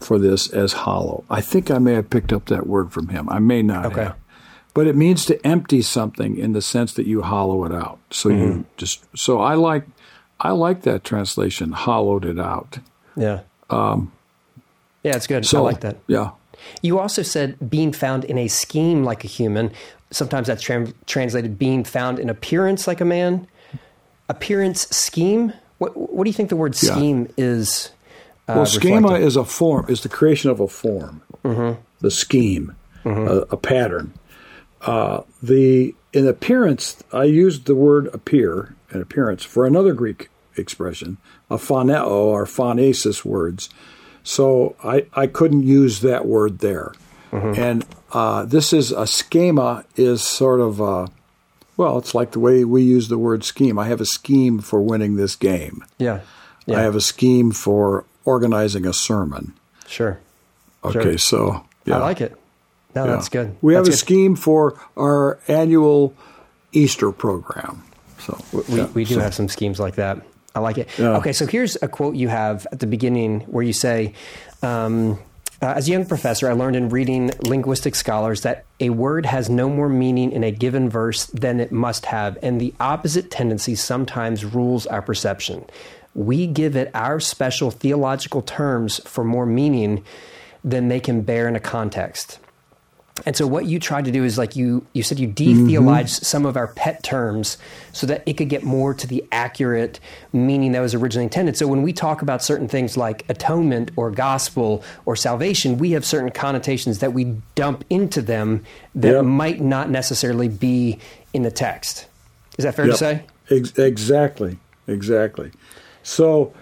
for 0.00 0.18
this 0.18 0.48
as 0.48 0.72
hollow. 0.72 1.24
I 1.28 1.42
think 1.42 1.70
I 1.70 1.76
may 1.76 1.92
have 1.92 2.08
picked 2.08 2.32
up 2.32 2.46
that 2.46 2.66
word 2.66 2.94
from 2.94 3.08
him. 3.08 3.28
I 3.28 3.40
may 3.40 3.60
not 3.60 3.84
okay. 3.84 4.04
have 4.04 4.16
but 4.74 4.88
it 4.88 4.96
means 4.96 5.24
to 5.26 5.46
empty 5.46 5.80
something 5.80 6.36
in 6.36 6.52
the 6.52 6.60
sense 6.60 6.92
that 6.94 7.06
you 7.06 7.22
hollow 7.22 7.64
it 7.64 7.72
out. 7.72 7.98
So 8.10 8.28
mm-hmm. 8.28 8.42
you 8.42 8.64
just 8.76 9.04
so 9.16 9.40
I 9.40 9.54
like 9.54 9.84
I 10.40 10.50
like 10.50 10.82
that 10.82 11.04
translation, 11.04 11.72
hollowed 11.72 12.24
it 12.24 12.38
out. 12.38 12.78
Yeah. 13.16 13.40
Um, 13.70 14.12
yeah, 15.02 15.16
it's 15.16 15.26
good. 15.26 15.46
So, 15.46 15.58
I 15.58 15.60
like 15.60 15.80
that. 15.80 15.98
Yeah. 16.06 16.30
You 16.82 16.98
also 16.98 17.22
said 17.22 17.56
being 17.70 17.92
found 17.92 18.24
in 18.24 18.38
a 18.38 18.48
scheme 18.48 19.04
like 19.04 19.24
a 19.24 19.26
human. 19.26 19.72
Sometimes 20.10 20.46
that's 20.46 20.62
tra- 20.62 20.92
translated 21.06 21.58
being 21.58 21.84
found 21.84 22.18
in 22.18 22.28
appearance 22.28 22.86
like 22.86 23.00
a 23.00 23.04
man. 23.04 23.46
Appearance 24.28 24.88
scheme. 24.88 25.52
What, 25.78 25.96
what 25.96 26.24
do 26.24 26.30
you 26.30 26.34
think 26.34 26.48
the 26.48 26.56
word 26.56 26.74
scheme 26.74 27.26
yeah. 27.36 27.44
is? 27.44 27.90
Uh, 28.48 28.54
well, 28.56 28.66
schema 28.66 28.96
reflecting? 28.96 29.26
is 29.26 29.36
a 29.36 29.44
form. 29.44 29.86
Is 29.88 30.02
the 30.02 30.08
creation 30.08 30.50
of 30.50 30.60
a 30.60 30.68
form. 30.68 31.22
Mm-hmm. 31.44 31.80
The 32.00 32.10
scheme, 32.10 32.74
mm-hmm. 33.04 33.26
a, 33.26 33.36
a 33.54 33.56
pattern. 33.56 34.12
Uh, 34.84 35.22
the 35.42 35.94
in 36.12 36.28
appearance, 36.28 37.02
I 37.12 37.24
used 37.24 37.66
the 37.66 37.74
word 37.74 38.06
appear 38.14 38.74
in 38.92 39.00
appearance 39.00 39.42
for 39.42 39.66
another 39.66 39.92
Greek 39.94 40.30
expression, 40.56 41.16
a 41.50 41.56
phoneo 41.56 42.06
or 42.06 42.44
phonesis 42.44 43.24
words. 43.24 43.68
So 44.22 44.76
I, 44.82 45.06
I 45.12 45.26
couldn't 45.26 45.64
use 45.64 46.00
that 46.00 46.24
word 46.26 46.60
there. 46.60 46.92
Mm-hmm. 47.32 47.60
And 47.60 47.84
uh, 48.12 48.44
this 48.44 48.72
is 48.72 48.92
a 48.92 49.06
schema 49.06 49.84
is 49.96 50.22
sort 50.22 50.60
of 50.60 50.80
a, 50.80 51.08
well, 51.76 51.98
it's 51.98 52.14
like 52.14 52.30
the 52.30 52.40
way 52.40 52.64
we 52.64 52.82
use 52.82 53.08
the 53.08 53.18
word 53.18 53.42
scheme. 53.42 53.78
I 53.78 53.88
have 53.88 54.00
a 54.00 54.06
scheme 54.06 54.60
for 54.60 54.80
winning 54.80 55.16
this 55.16 55.34
game. 55.34 55.84
Yeah. 55.98 56.20
yeah. 56.64 56.78
I 56.78 56.82
have 56.82 56.94
a 56.94 57.00
scheme 57.00 57.50
for 57.50 58.04
organizing 58.24 58.86
a 58.86 58.92
sermon. 58.92 59.52
Sure. 59.88 60.20
Okay, 60.84 61.02
sure. 61.02 61.18
so 61.18 61.66
yeah. 61.84 61.96
I 61.96 61.98
like 61.98 62.20
it. 62.20 62.38
No, 62.94 63.04
yeah. 63.04 63.12
that's 63.12 63.28
good. 63.28 63.56
We 63.60 63.74
that's 63.74 63.88
have 63.88 63.94
a 63.94 63.96
scheme 63.96 64.36
for 64.36 64.78
our 64.96 65.40
annual 65.48 66.14
Easter 66.72 67.12
program. 67.12 67.82
So 68.18 68.38
we, 68.52 68.78
yeah, 68.78 68.86
we 68.88 69.04
do 69.04 69.14
so. 69.14 69.20
have 69.20 69.34
some 69.34 69.48
schemes 69.48 69.78
like 69.78 69.96
that. 69.96 70.18
I 70.54 70.60
like 70.60 70.78
it. 70.78 70.88
Yeah. 70.98 71.16
Okay, 71.18 71.32
so 71.32 71.46
here's 71.46 71.76
a 71.82 71.88
quote 71.88 72.14
you 72.14 72.28
have 72.28 72.66
at 72.70 72.78
the 72.78 72.86
beginning 72.86 73.40
where 73.40 73.64
you 73.64 73.72
say, 73.72 74.14
um, 74.62 75.18
uh, 75.60 75.68
as 75.76 75.88
a 75.88 75.92
young 75.92 76.06
professor, 76.06 76.48
I 76.48 76.52
learned 76.52 76.76
in 76.76 76.90
reading 76.90 77.30
linguistic 77.42 77.94
scholars 77.94 78.42
that 78.42 78.64
a 78.80 78.90
word 78.90 79.26
has 79.26 79.48
no 79.48 79.68
more 79.68 79.88
meaning 79.88 80.30
in 80.30 80.44
a 80.44 80.50
given 80.50 80.88
verse 80.90 81.26
than 81.26 81.58
it 81.58 81.72
must 81.72 82.06
have, 82.06 82.38
and 82.42 82.60
the 82.60 82.74
opposite 82.80 83.30
tendency 83.30 83.74
sometimes 83.74 84.44
rules 84.44 84.86
our 84.86 85.02
perception. 85.02 85.64
We 86.14 86.46
give 86.46 86.76
it 86.76 86.90
our 86.94 87.18
special 87.18 87.70
theological 87.70 88.42
terms 88.42 89.00
for 89.06 89.24
more 89.24 89.46
meaning 89.46 90.04
than 90.62 90.88
they 90.88 91.00
can 91.00 91.22
bear 91.22 91.48
in 91.48 91.56
a 91.56 91.60
context. 91.60 92.38
And 93.26 93.36
so 93.36 93.46
what 93.46 93.66
you 93.66 93.78
tried 93.78 94.06
to 94.06 94.10
do 94.10 94.24
is 94.24 94.36
like 94.36 94.56
you 94.56 94.84
you 94.92 95.04
said 95.04 95.20
you 95.20 95.28
de-theologized 95.28 96.16
mm-hmm. 96.16 96.24
some 96.24 96.44
of 96.44 96.56
our 96.56 96.66
pet 96.68 97.04
terms 97.04 97.58
so 97.92 98.08
that 98.08 98.24
it 98.26 98.32
could 98.32 98.48
get 98.48 98.64
more 98.64 98.92
to 98.92 99.06
the 99.06 99.24
accurate 99.30 100.00
meaning 100.32 100.72
that 100.72 100.80
was 100.80 100.94
originally 100.94 101.24
intended. 101.24 101.56
So 101.56 101.68
when 101.68 101.82
we 101.82 101.92
talk 101.92 102.22
about 102.22 102.42
certain 102.42 102.66
things 102.66 102.96
like 102.96 103.24
atonement 103.28 103.92
or 103.94 104.10
gospel 104.10 104.82
or 105.06 105.14
salvation, 105.14 105.78
we 105.78 105.92
have 105.92 106.04
certain 106.04 106.30
connotations 106.30 106.98
that 106.98 107.12
we 107.12 107.36
dump 107.54 107.84
into 107.88 108.20
them 108.20 108.64
that 108.96 109.12
yep. 109.12 109.24
might 109.24 109.60
not 109.60 109.90
necessarily 109.90 110.48
be 110.48 110.98
in 111.32 111.42
the 111.42 111.52
text. 111.52 112.06
Is 112.58 112.64
that 112.64 112.74
fair 112.74 112.86
yep. 112.86 112.94
to 112.94 112.98
say? 112.98 113.22
Ex- 113.48 113.78
exactly. 113.78 114.58
Exactly. 114.88 115.52
So 116.02 116.52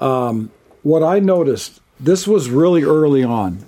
um, 0.00 0.52
what 0.84 1.02
I 1.02 1.18
noticed 1.18 1.80
this 1.98 2.28
was 2.28 2.48
really 2.48 2.84
early 2.84 3.24
on 3.24 3.64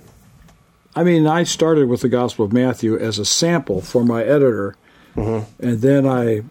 I 0.99 1.03
mean, 1.03 1.27
I 1.27 1.43
started 1.43 1.87
with 1.87 2.01
the 2.01 2.09
Gospel 2.09 2.43
of 2.43 2.51
Matthew 2.51 2.97
as 2.97 3.19
a 3.19 3.23
sample 3.23 3.79
for 3.79 4.03
my 4.03 4.21
editor, 4.21 4.75
mm-hmm. 5.15 5.49
and 5.65 5.79
then 5.79 6.05
I 6.05 6.41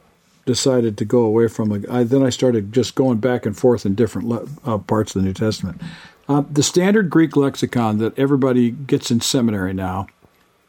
decided 0.47 0.97
to 0.97 1.05
go 1.05 1.21
away 1.21 1.49
from 1.49 1.71
it. 1.73 1.91
I, 1.91 2.03
then 2.05 2.23
I 2.23 2.31
started 2.31 2.73
just 2.73 2.95
going 2.95 3.19
back 3.19 3.45
and 3.45 3.55
forth 3.55 3.85
in 3.85 3.95
different 3.95 4.27
le- 4.27 4.49
uh, 4.65 4.79
parts 4.79 5.15
of 5.15 5.21
the 5.21 5.27
New 5.27 5.35
Testament. 5.35 5.83
Uh, 6.31 6.45
the 6.51 6.63
standard 6.63 7.11
Greek 7.11 7.37
lexicon 7.37 7.99
that 7.99 8.19
everybody 8.19 8.71
gets 8.71 9.11
in 9.11 9.21
seminary 9.21 9.75
now 9.75 10.07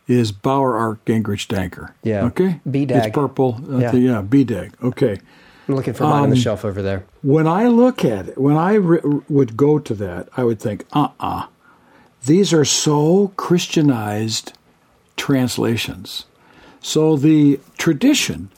is 0.10 0.34
Bauer 0.34 0.76
Arndt 0.76 1.06
Gingrich 1.06 1.48
Danker. 1.48 1.94
Yeah. 2.04 2.26
Okay. 2.26 2.60
BDAG. 2.68 3.06
It's 3.06 3.16
purple. 3.16 3.62
Uh, 3.66 3.78
yeah. 3.78 3.92
The, 3.92 4.00
yeah. 4.00 4.22
BDAG. 4.22 4.74
Okay. 4.84 5.20
I'm 5.70 5.76
looking 5.76 5.94
for 5.94 6.04
mine 6.04 6.18
um, 6.18 6.24
on 6.24 6.30
the 6.32 6.36
um, 6.36 6.42
shelf 6.42 6.66
over 6.66 6.82
there. 6.82 7.06
When 7.22 7.48
I 7.48 7.68
look 7.68 8.04
at 8.04 8.28
it, 8.28 8.38
when 8.38 8.58
I 8.58 8.74
re- 8.74 9.22
would 9.30 9.56
go 9.56 9.80
to 9.80 9.94
that, 9.94 10.28
I 10.36 10.44
would 10.44 10.60
think, 10.60 10.84
uh 10.92 11.04
uh-uh. 11.04 11.44
uh 11.44 11.48
these 12.26 12.53
are 12.53 12.65
so 12.65 13.32
Christianized 13.36 14.53
translations. 15.15 16.26
So 16.82 17.15
the 17.15 17.59
tradition 17.78 18.49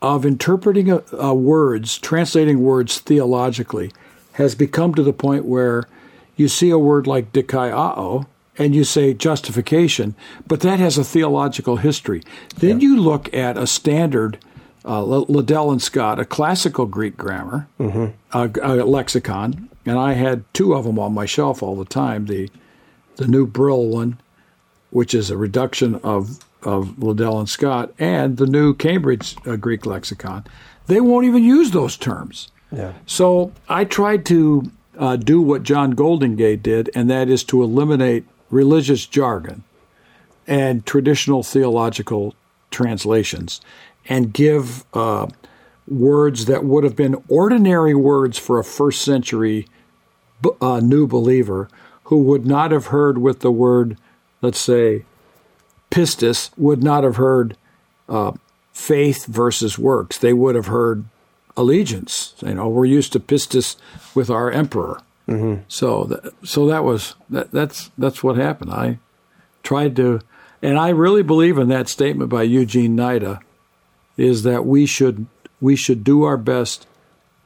of 0.00 0.24
interpreting 0.24 0.90
a, 0.90 1.02
a 1.12 1.34
words, 1.34 1.98
translating 1.98 2.62
words 2.62 2.98
theologically, 3.00 3.92
has 4.32 4.54
become 4.54 4.94
to 4.94 5.02
the 5.02 5.12
point 5.12 5.44
where 5.44 5.84
you 6.36 6.46
see 6.48 6.70
a 6.70 6.78
word 6.78 7.06
like 7.06 7.32
dikaiao 7.32 8.26
and 8.56 8.74
you 8.74 8.84
say 8.84 9.14
justification, 9.14 10.14
but 10.46 10.60
that 10.60 10.78
has 10.78 10.98
a 10.98 11.04
theological 11.04 11.76
history. 11.76 12.22
Then 12.56 12.80
yeah. 12.80 12.88
you 12.88 13.00
look 13.00 13.32
at 13.34 13.56
a 13.56 13.66
standard 13.66 14.38
uh, 14.84 15.02
Liddell 15.04 15.70
and 15.70 15.82
Scott, 15.82 16.18
a 16.18 16.24
classical 16.24 16.86
Greek 16.86 17.16
grammar, 17.16 17.68
mm-hmm. 17.78 18.06
a, 18.32 18.50
a 18.62 18.84
lexicon, 18.84 19.68
and 19.84 19.98
I 19.98 20.14
had 20.14 20.44
two 20.54 20.74
of 20.74 20.84
them 20.84 20.98
on 20.98 21.12
my 21.12 21.26
shelf 21.26 21.62
all 21.62 21.76
the 21.76 21.84
time. 21.84 22.26
The 22.26 22.50
the 23.18 23.28
new 23.28 23.46
Brill 23.46 23.86
one, 23.86 24.18
which 24.90 25.12
is 25.14 25.30
a 25.30 25.36
reduction 25.36 25.96
of, 25.96 26.44
of 26.62 26.98
Liddell 26.98 27.38
and 27.38 27.48
Scott, 27.48 27.92
and 27.98 28.38
the 28.38 28.46
new 28.46 28.74
Cambridge 28.74 29.36
uh, 29.46 29.56
Greek 29.56 29.84
lexicon. 29.84 30.44
They 30.86 31.00
won't 31.00 31.26
even 31.26 31.44
use 31.44 31.72
those 31.72 31.96
terms. 31.96 32.50
Yeah. 32.72 32.94
So 33.06 33.52
I 33.68 33.84
tried 33.84 34.24
to 34.26 34.70
uh, 34.98 35.16
do 35.16 35.42
what 35.42 35.62
John 35.62 35.94
Goldingay 35.94 36.62
did, 36.62 36.90
and 36.94 37.10
that 37.10 37.28
is 37.28 37.44
to 37.44 37.62
eliminate 37.62 38.24
religious 38.50 39.04
jargon 39.04 39.64
and 40.46 40.86
traditional 40.86 41.42
theological 41.42 42.34
translations 42.70 43.60
and 44.08 44.32
give 44.32 44.84
uh, 44.94 45.26
words 45.86 46.46
that 46.46 46.64
would 46.64 46.84
have 46.84 46.96
been 46.96 47.22
ordinary 47.28 47.94
words 47.94 48.38
for 48.38 48.58
a 48.58 48.64
first 48.64 49.02
century 49.02 49.66
uh, 50.60 50.80
new 50.80 51.06
believer 51.06 51.68
who 52.08 52.22
would 52.22 52.46
not 52.46 52.70
have 52.70 52.86
heard 52.86 53.18
with 53.18 53.40
the 53.40 53.50
word, 53.50 53.98
let's 54.40 54.58
say, 54.58 55.04
pistis, 55.90 56.50
would 56.56 56.82
not 56.82 57.04
have 57.04 57.16
heard 57.16 57.54
uh, 58.08 58.32
faith 58.72 59.26
versus 59.26 59.78
works. 59.78 60.16
They 60.16 60.32
would 60.32 60.54
have 60.54 60.68
heard 60.68 61.04
allegiance. 61.54 62.34
You 62.40 62.54
know, 62.54 62.68
we're 62.68 62.86
used 62.86 63.12
to 63.12 63.20
pistis 63.20 63.76
with 64.14 64.30
our 64.30 64.50
emperor. 64.50 65.02
Mm-hmm. 65.28 65.64
So, 65.68 66.04
that, 66.04 66.32
so 66.44 66.66
that 66.66 66.82
was 66.82 67.14
that, 67.28 67.50
that's 67.50 67.90
that's 67.98 68.22
what 68.22 68.36
happened. 68.36 68.72
I 68.72 68.98
tried 69.62 69.94
to, 69.96 70.20
and 70.62 70.78
I 70.78 70.88
really 70.88 71.22
believe 71.22 71.58
in 71.58 71.68
that 71.68 71.90
statement 71.90 72.30
by 72.30 72.44
Eugene 72.44 72.96
Nida, 72.96 73.40
is 74.16 74.44
that 74.44 74.64
we 74.64 74.86
should 74.86 75.26
we 75.60 75.76
should 75.76 76.04
do 76.04 76.22
our 76.22 76.38
best 76.38 76.86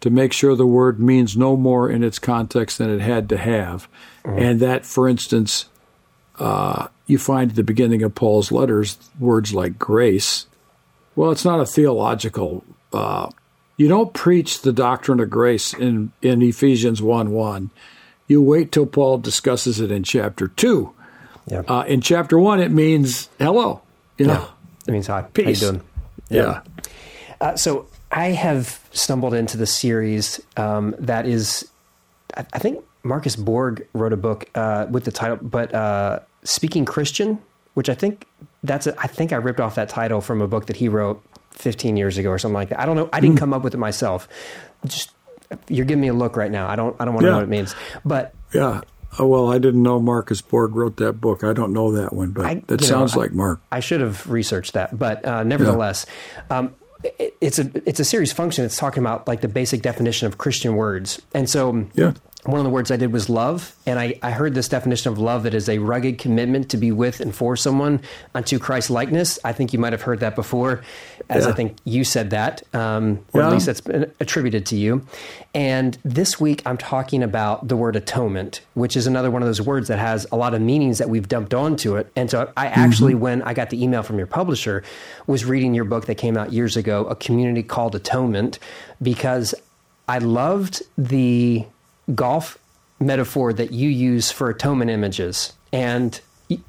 to 0.02 0.10
make 0.10 0.32
sure 0.32 0.54
the 0.54 0.66
word 0.66 1.00
means 1.00 1.36
no 1.36 1.56
more 1.56 1.90
in 1.90 2.04
its 2.04 2.20
context 2.20 2.78
than 2.78 2.90
it 2.90 3.00
had 3.00 3.28
to 3.30 3.38
have. 3.38 3.88
Mm-hmm. 4.24 4.38
And 4.38 4.60
that, 4.60 4.86
for 4.86 5.08
instance, 5.08 5.66
uh, 6.38 6.88
you 7.06 7.18
find 7.18 7.50
at 7.50 7.56
the 7.56 7.64
beginning 7.64 8.02
of 8.02 8.14
Paul's 8.14 8.52
letters 8.52 8.98
words 9.18 9.52
like 9.52 9.78
grace. 9.78 10.46
Well, 11.16 11.30
it's 11.30 11.44
not 11.44 11.60
a 11.60 11.66
theological. 11.66 12.64
Uh, 12.92 13.30
you 13.76 13.88
don't 13.88 14.14
preach 14.14 14.62
the 14.62 14.72
doctrine 14.72 15.20
of 15.20 15.30
grace 15.30 15.74
in, 15.74 16.12
in 16.22 16.42
Ephesians 16.42 17.02
1 17.02 17.30
1. 17.30 17.70
You 18.28 18.40
wait 18.40 18.72
till 18.72 18.86
Paul 18.86 19.18
discusses 19.18 19.80
it 19.80 19.90
in 19.90 20.04
chapter 20.04 20.48
2. 20.48 20.92
Yeah. 21.48 21.62
Uh, 21.66 21.84
in 21.86 22.00
chapter 22.00 22.38
1, 22.38 22.60
it 22.60 22.70
means 22.70 23.28
hello. 23.38 23.82
You 24.16 24.26
know? 24.26 24.32
Yeah. 24.32 24.48
It 24.86 24.92
means 24.92 25.06
hi. 25.06 25.22
Peace. 25.22 25.60
How 25.60 25.66
you 25.66 25.72
doing? 25.72 25.84
Yeah. 26.28 26.42
yeah. 26.42 26.82
Uh, 27.40 27.56
so 27.56 27.88
I 28.10 28.28
have 28.28 28.80
stumbled 28.92 29.34
into 29.34 29.56
the 29.56 29.66
series 29.66 30.40
um, 30.56 30.94
that 30.98 31.26
is, 31.26 31.68
I, 32.36 32.46
I, 32.52 32.58
think 32.58 32.84
Marcus 33.04 33.36
Borg 33.36 33.86
wrote 33.92 34.12
a 34.12 34.16
book 34.16 34.48
uh, 34.54 34.86
with 34.90 35.04
the 35.04 35.12
title, 35.12 35.38
but 35.40 35.74
uh, 35.74 36.20
Speaking 36.44 36.84
Christian, 36.84 37.38
which 37.74 37.88
I 37.88 37.94
think 37.94 38.26
that's 38.62 38.86
a, 38.86 38.98
I 39.00 39.06
think 39.06 39.32
I 39.32 39.36
ripped 39.36 39.60
off 39.60 39.74
that 39.74 39.88
title 39.88 40.20
from 40.20 40.40
a 40.40 40.48
book 40.48 40.66
that 40.66 40.76
he 40.76 40.88
wrote 40.88 41.22
15 41.52 41.96
years 41.96 42.18
ago 42.18 42.30
or 42.30 42.38
something 42.38 42.54
like 42.54 42.68
that. 42.70 42.80
I 42.80 42.86
don't 42.86 42.96
know. 42.96 43.08
I 43.12 43.20
didn't 43.20 43.36
mm. 43.36 43.40
come 43.40 43.52
up 43.52 43.62
with 43.62 43.74
it 43.74 43.78
myself. 43.78 44.28
Just 44.86 45.12
you're 45.68 45.84
giving 45.84 46.00
me 46.00 46.08
a 46.08 46.14
look 46.14 46.36
right 46.36 46.50
now. 46.50 46.68
I 46.68 46.76
don't 46.76 46.96
I 46.98 47.04
don't 47.04 47.14
want 47.14 47.24
to 47.24 47.26
yeah. 47.26 47.30
know 47.32 47.38
what 47.38 47.44
it 47.44 47.50
means, 47.50 47.74
but 48.04 48.34
yeah. 48.54 48.82
Oh, 49.18 49.26
well, 49.26 49.52
I 49.52 49.58
didn't 49.58 49.82
know 49.82 50.00
Marcus 50.00 50.40
Borg 50.40 50.74
wrote 50.74 50.96
that 50.96 51.14
book. 51.14 51.44
I 51.44 51.52
don't 51.52 51.74
know 51.74 51.92
that 51.92 52.14
one, 52.14 52.30
but 52.30 52.46
I, 52.46 52.54
that 52.68 52.82
sounds 52.82 53.14
know, 53.14 53.20
like 53.20 53.32
Mark. 53.32 53.60
I, 53.70 53.76
I, 53.76 53.80
should 53.80 54.00
have 54.00 54.26
researched 54.26 54.72
that, 54.72 54.98
but 54.98 55.22
uh, 55.26 55.42
nevertheless, 55.42 56.06
yeah. 56.50 56.58
um, 56.58 56.74
it's 57.38 57.58
a 57.58 57.70
it's 57.86 58.00
a 58.00 58.06
series 58.06 58.32
function. 58.32 58.64
It's 58.64 58.78
talking 58.78 59.02
about 59.02 59.28
like 59.28 59.42
the 59.42 59.48
basic 59.48 59.82
definition 59.82 60.28
of 60.28 60.38
Christian 60.38 60.76
words, 60.76 61.20
and 61.34 61.50
so 61.50 61.86
yeah 61.92 62.14
one 62.44 62.58
of 62.58 62.64
the 62.64 62.70
words 62.70 62.90
I 62.90 62.96
did 62.96 63.12
was 63.12 63.28
love. 63.28 63.76
And 63.86 64.00
I, 64.00 64.18
I 64.20 64.32
heard 64.32 64.54
this 64.54 64.68
definition 64.68 65.12
of 65.12 65.18
love 65.18 65.44
that 65.44 65.54
is 65.54 65.68
a 65.68 65.78
rugged 65.78 66.18
commitment 66.18 66.70
to 66.70 66.76
be 66.76 66.90
with 66.90 67.20
and 67.20 67.34
for 67.34 67.56
someone 67.56 68.00
unto 68.34 68.58
Christ 68.58 68.90
likeness. 68.90 69.38
I 69.44 69.52
think 69.52 69.72
you 69.72 69.78
might 69.78 69.92
have 69.92 70.02
heard 70.02 70.20
that 70.20 70.34
before, 70.34 70.82
as 71.28 71.44
yeah. 71.44 71.50
I 71.50 71.54
think 71.54 71.76
you 71.84 72.02
said 72.02 72.30
that, 72.30 72.62
um, 72.74 73.24
or 73.32 73.42
yeah. 73.42 73.46
at 73.46 73.52
least 73.52 73.66
that's 73.66 73.80
been 73.80 74.12
attributed 74.18 74.66
to 74.66 74.76
you. 74.76 75.06
And 75.54 75.96
this 76.04 76.40
week 76.40 76.62
I'm 76.66 76.78
talking 76.78 77.22
about 77.22 77.68
the 77.68 77.76
word 77.76 77.94
atonement, 77.94 78.60
which 78.74 78.96
is 78.96 79.06
another 79.06 79.30
one 79.30 79.42
of 79.42 79.46
those 79.46 79.62
words 79.62 79.86
that 79.86 80.00
has 80.00 80.26
a 80.32 80.36
lot 80.36 80.52
of 80.52 80.60
meanings 80.60 80.98
that 80.98 81.08
we've 81.08 81.28
dumped 81.28 81.54
onto 81.54 81.94
it. 81.94 82.10
And 82.16 82.28
so 82.28 82.50
I 82.56 82.66
actually, 82.66 83.12
mm-hmm. 83.12 83.22
when 83.22 83.42
I 83.42 83.54
got 83.54 83.70
the 83.70 83.80
email 83.80 84.02
from 84.02 84.18
your 84.18 84.26
publisher, 84.26 84.82
was 85.28 85.44
reading 85.44 85.74
your 85.74 85.84
book 85.84 86.06
that 86.06 86.16
came 86.16 86.36
out 86.36 86.52
years 86.52 86.76
ago, 86.76 87.04
A 87.06 87.14
Community 87.14 87.62
Called 87.62 87.94
Atonement, 87.94 88.58
because 89.00 89.54
I 90.08 90.18
loved 90.18 90.82
the 90.98 91.64
golf 92.14 92.58
metaphor 93.00 93.52
that 93.52 93.72
you 93.72 93.88
use 93.88 94.30
for 94.30 94.48
atonement 94.48 94.90
images. 94.90 95.52
And 95.72 96.20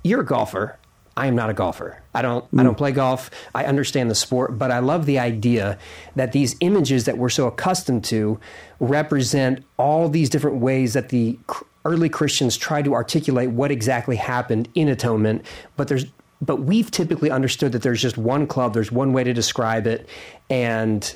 you're 0.04 0.22
a 0.22 0.26
golfer. 0.26 0.78
I 1.16 1.28
am 1.28 1.36
not 1.36 1.50
a 1.50 1.54
golfer. 1.54 2.02
I 2.14 2.22
don't 2.22 2.50
mm. 2.52 2.60
I 2.60 2.64
don't 2.64 2.78
play 2.78 2.91
golf. 2.91 3.30
I 3.54 3.66
understand 3.66 4.10
the 4.10 4.16
sport, 4.16 4.58
but 4.58 4.72
I 4.72 4.80
love 4.80 5.06
the 5.06 5.20
idea 5.20 5.78
that 6.16 6.32
these 6.32 6.56
images 6.60 7.06
that 7.06 7.18
we're 7.18 7.30
so 7.30 7.48
accustomed 7.48 8.04
to 8.06 8.39
represent 8.80 9.64
all 9.78 10.10
these 10.10 10.30
different 10.30 10.58
ways 10.58 10.94
that 10.94 11.10
the 11.10 11.38
early 11.86 12.10
Christians 12.10 12.58
tried 12.58 12.86
to 12.86 12.94
articulate 12.94 13.52
what 13.52 13.70
exactly 13.70 14.16
happened 14.16 14.70
in 14.74 14.88
atonement, 14.88 15.46
but 15.76 15.88
there's 15.88 16.06
but 16.41 16.58
we've 16.58 16.91
typically 16.91 17.32
understood 17.32 17.72
that 17.72 17.84
there's 17.84 18.02
just 18.02 18.18
one 18.18 18.48
club, 18.48 18.74
there's 18.74 18.91
one 18.91 19.14
way 19.14 19.24
to 19.24 19.34
describe 19.34 19.88
it, 19.88 20.10
and 20.50 21.16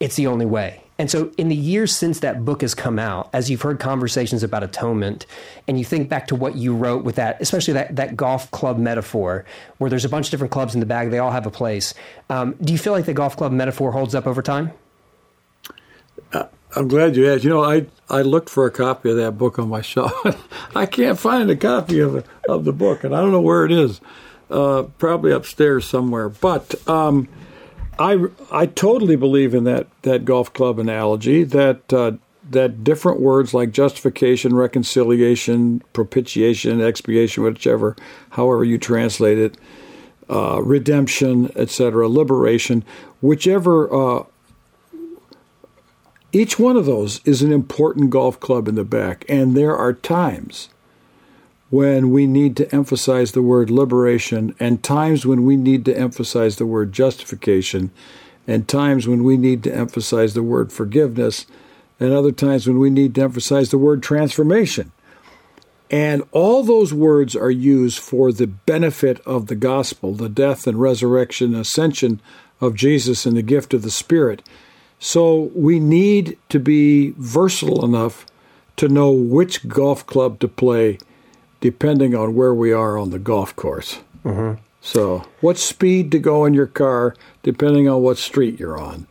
it's 0.00 0.16
the 0.16 0.26
only 0.28 0.46
way. 0.46 0.83
And 0.96 1.10
so, 1.10 1.32
in 1.36 1.48
the 1.48 1.56
years 1.56 1.94
since 1.94 2.20
that 2.20 2.44
book 2.44 2.60
has 2.60 2.72
come 2.74 3.00
out, 3.00 3.28
as 3.32 3.50
you've 3.50 3.62
heard 3.62 3.80
conversations 3.80 4.44
about 4.44 4.62
atonement, 4.62 5.26
and 5.66 5.76
you 5.76 5.84
think 5.84 6.08
back 6.08 6.28
to 6.28 6.36
what 6.36 6.54
you 6.54 6.74
wrote 6.74 7.02
with 7.02 7.16
that, 7.16 7.40
especially 7.40 7.74
that, 7.74 7.96
that 7.96 8.16
golf 8.16 8.48
club 8.52 8.78
metaphor, 8.78 9.44
where 9.78 9.90
there's 9.90 10.04
a 10.04 10.08
bunch 10.08 10.28
of 10.28 10.30
different 10.30 10.52
clubs 10.52 10.72
in 10.74 10.80
the 10.80 10.86
bag, 10.86 11.10
they 11.10 11.18
all 11.18 11.32
have 11.32 11.46
a 11.46 11.50
place. 11.50 11.94
Um, 12.30 12.54
do 12.62 12.72
you 12.72 12.78
feel 12.78 12.92
like 12.92 13.06
the 13.06 13.14
golf 13.14 13.36
club 13.36 13.50
metaphor 13.50 13.90
holds 13.90 14.14
up 14.14 14.26
over 14.26 14.40
time? 14.40 14.70
Uh, 16.32 16.44
I'm 16.76 16.86
glad 16.86 17.16
you 17.16 17.28
asked. 17.28 17.42
You 17.42 17.50
know, 17.50 17.64
I, 17.64 17.86
I 18.08 18.22
looked 18.22 18.48
for 18.48 18.64
a 18.64 18.70
copy 18.70 19.10
of 19.10 19.16
that 19.16 19.32
book 19.32 19.58
on 19.58 19.68
my 19.68 19.80
shelf. 19.82 20.12
I 20.76 20.86
can't 20.86 21.18
find 21.18 21.50
a 21.50 21.56
copy 21.56 21.98
of 21.98 22.24
of 22.48 22.64
the 22.64 22.72
book, 22.72 23.02
and 23.02 23.16
I 23.16 23.20
don't 23.20 23.32
know 23.32 23.40
where 23.40 23.64
it 23.64 23.72
is. 23.72 24.00
Uh, 24.50 24.84
probably 24.98 25.32
upstairs 25.32 25.86
somewhere. 25.86 26.28
But 26.28 26.86
um, 26.86 27.28
I, 27.98 28.26
I 28.50 28.66
totally 28.66 29.16
believe 29.16 29.54
in 29.54 29.64
that, 29.64 29.86
that 30.02 30.24
golf 30.24 30.52
club 30.52 30.78
analogy 30.78 31.44
that 31.44 31.92
uh, 31.92 32.12
that 32.50 32.84
different 32.84 33.20
words 33.20 33.54
like 33.54 33.70
justification, 33.72 34.54
reconciliation, 34.54 35.82
propitiation, 35.92 36.80
expiation, 36.80 37.42
whichever, 37.42 37.96
however 38.30 38.64
you 38.64 38.76
translate 38.78 39.38
it, 39.38 39.56
uh, 40.28 40.60
redemption, 40.62 41.50
etc., 41.56 42.08
liberation, 42.08 42.84
whichever. 43.20 43.92
Uh, 43.92 44.24
each 46.32 46.58
one 46.58 46.76
of 46.76 46.84
those 46.84 47.20
is 47.24 47.42
an 47.42 47.52
important 47.52 48.10
golf 48.10 48.40
club 48.40 48.66
in 48.66 48.74
the 48.74 48.84
back, 48.84 49.24
and 49.28 49.56
there 49.56 49.76
are 49.76 49.92
times 49.92 50.68
when 51.74 52.10
we 52.10 52.24
need 52.24 52.56
to 52.56 52.72
emphasize 52.72 53.32
the 53.32 53.42
word 53.42 53.68
liberation, 53.68 54.54
and 54.60 54.80
times 54.80 55.26
when 55.26 55.44
we 55.44 55.56
need 55.56 55.84
to 55.84 55.98
emphasize 55.98 56.54
the 56.54 56.64
word 56.64 56.92
justification, 56.92 57.90
and 58.46 58.68
times 58.68 59.08
when 59.08 59.24
we 59.24 59.36
need 59.36 59.64
to 59.64 59.74
emphasize 59.74 60.34
the 60.34 60.42
word 60.42 60.72
forgiveness, 60.72 61.46
and 61.98 62.12
other 62.12 62.30
times 62.30 62.68
when 62.68 62.78
we 62.78 62.90
need 62.90 63.12
to 63.12 63.22
emphasize 63.22 63.70
the 63.70 63.78
word 63.78 64.04
transformation. 64.04 64.92
And 65.90 66.22
all 66.30 66.62
those 66.62 66.94
words 66.94 67.34
are 67.34 67.50
used 67.50 67.98
for 67.98 68.30
the 68.30 68.46
benefit 68.46 69.18
of 69.26 69.48
the 69.48 69.56
gospel, 69.56 70.14
the 70.14 70.28
death 70.28 70.68
and 70.68 70.80
resurrection, 70.80 71.56
ascension 71.56 72.22
of 72.60 72.76
Jesus, 72.76 73.26
and 73.26 73.36
the 73.36 73.42
gift 73.42 73.74
of 73.74 73.82
the 73.82 73.90
Spirit. 73.90 74.42
So 75.00 75.50
we 75.56 75.80
need 75.80 76.38
to 76.50 76.60
be 76.60 77.14
versatile 77.16 77.84
enough 77.84 78.26
to 78.76 78.86
know 78.86 79.10
which 79.10 79.66
golf 79.66 80.06
club 80.06 80.38
to 80.38 80.46
play 80.46 80.98
depending 81.64 82.14
on 82.14 82.34
where 82.34 82.52
we 82.52 82.74
are 82.74 82.98
on 82.98 83.08
the 83.08 83.18
golf 83.18 83.56
course. 83.56 84.00
Mm-hmm. 84.22 84.60
So, 84.82 85.24
what 85.40 85.56
speed 85.56 86.12
to 86.12 86.18
go 86.18 86.44
in 86.44 86.52
your 86.52 86.66
car, 86.66 87.16
depending 87.42 87.88
on 87.88 88.02
what 88.02 88.18
street 88.18 88.60
you're 88.60 88.78
on. 88.78 89.06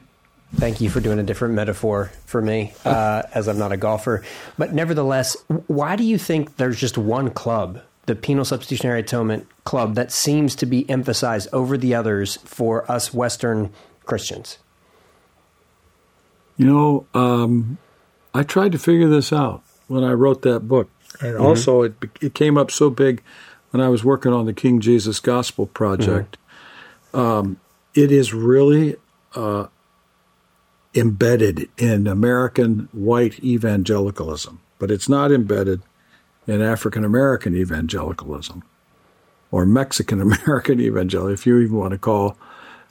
Thank 0.57 0.79
you 0.79 0.91
for 0.91 0.99
doing 0.99 1.17
a 1.17 1.23
different 1.23 1.55
metaphor 1.55 2.11
for 2.27 2.43
me, 2.43 2.73
uh, 2.85 3.23
as 3.33 3.47
I'm 3.47 3.57
not 3.57 3.71
a 3.71 3.77
golfer. 3.77 4.23
But 4.55 4.71
nevertheless, 4.71 5.35
why 5.65 5.95
do 5.95 6.03
you 6.03 6.19
think 6.19 6.57
there's 6.57 6.79
just 6.79 6.95
one 6.95 7.31
club, 7.31 7.81
the 8.05 8.13
Penal 8.13 8.45
Substitutionary 8.45 8.99
Atonement 8.99 9.47
Club, 9.63 9.95
that 9.95 10.11
seems 10.11 10.53
to 10.57 10.67
be 10.67 10.87
emphasized 10.87 11.49
over 11.51 11.75
the 11.75 11.95
others 11.95 12.37
for 12.45 12.89
us 12.91 13.11
Western 13.11 13.73
Christians? 14.05 14.59
You 16.57 16.67
know, 16.67 17.07
um, 17.15 17.79
I 18.31 18.43
tried 18.43 18.73
to 18.73 18.77
figure 18.77 19.09
this 19.09 19.33
out 19.33 19.63
when 19.87 20.03
I 20.03 20.11
wrote 20.11 20.43
that 20.43 20.67
book. 20.67 20.91
And 21.21 21.35
mm-hmm. 21.35 21.45
also, 21.45 21.83
it, 21.83 21.93
it 22.21 22.33
came 22.33 22.57
up 22.57 22.71
so 22.71 22.89
big 22.89 23.21
when 23.71 23.81
I 23.81 23.89
was 23.89 24.03
working 24.03 24.33
on 24.33 24.45
the 24.45 24.53
King 24.53 24.79
Jesus 24.79 25.19
Gospel 25.19 25.65
Project. 25.67 26.37
Mm-hmm. 27.11 27.19
Um, 27.19 27.59
it 27.93 28.11
is 28.11 28.33
really 28.33 28.95
uh, 29.35 29.67
embedded 30.95 31.69
in 31.77 32.07
American 32.07 32.89
white 32.91 33.43
evangelicalism, 33.43 34.59
but 34.79 34.91
it's 34.91 35.09
not 35.09 35.31
embedded 35.31 35.81
in 36.47 36.61
African 36.61 37.03
American 37.05 37.55
evangelicalism 37.55 38.63
or 39.51 39.65
Mexican 39.65 40.19
American 40.19 40.79
evangelical, 40.81 41.33
if 41.33 41.45
you 41.45 41.59
even 41.59 41.77
want 41.77 41.91
to 41.91 41.97
call 41.97 42.37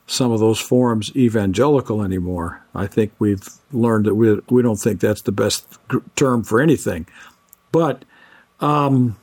some 0.07 0.33
of 0.33 0.41
those 0.41 0.61
forms 0.61 1.15
evangelical 1.17 2.03
anymore. 2.03 2.63
I 2.75 2.87
think 2.87 3.13
we've 3.19 3.49
learned 3.73 4.07
that 4.07 4.15
we, 4.15 4.41
we 4.49 4.63
don't 4.63 4.77
think 4.77 5.01
that's 5.01 5.23
the 5.23 5.33
best 5.33 5.79
term 6.17 6.43
for 6.43 6.61
anything. 6.61 7.07
But 7.71 8.05
um, 8.63 9.17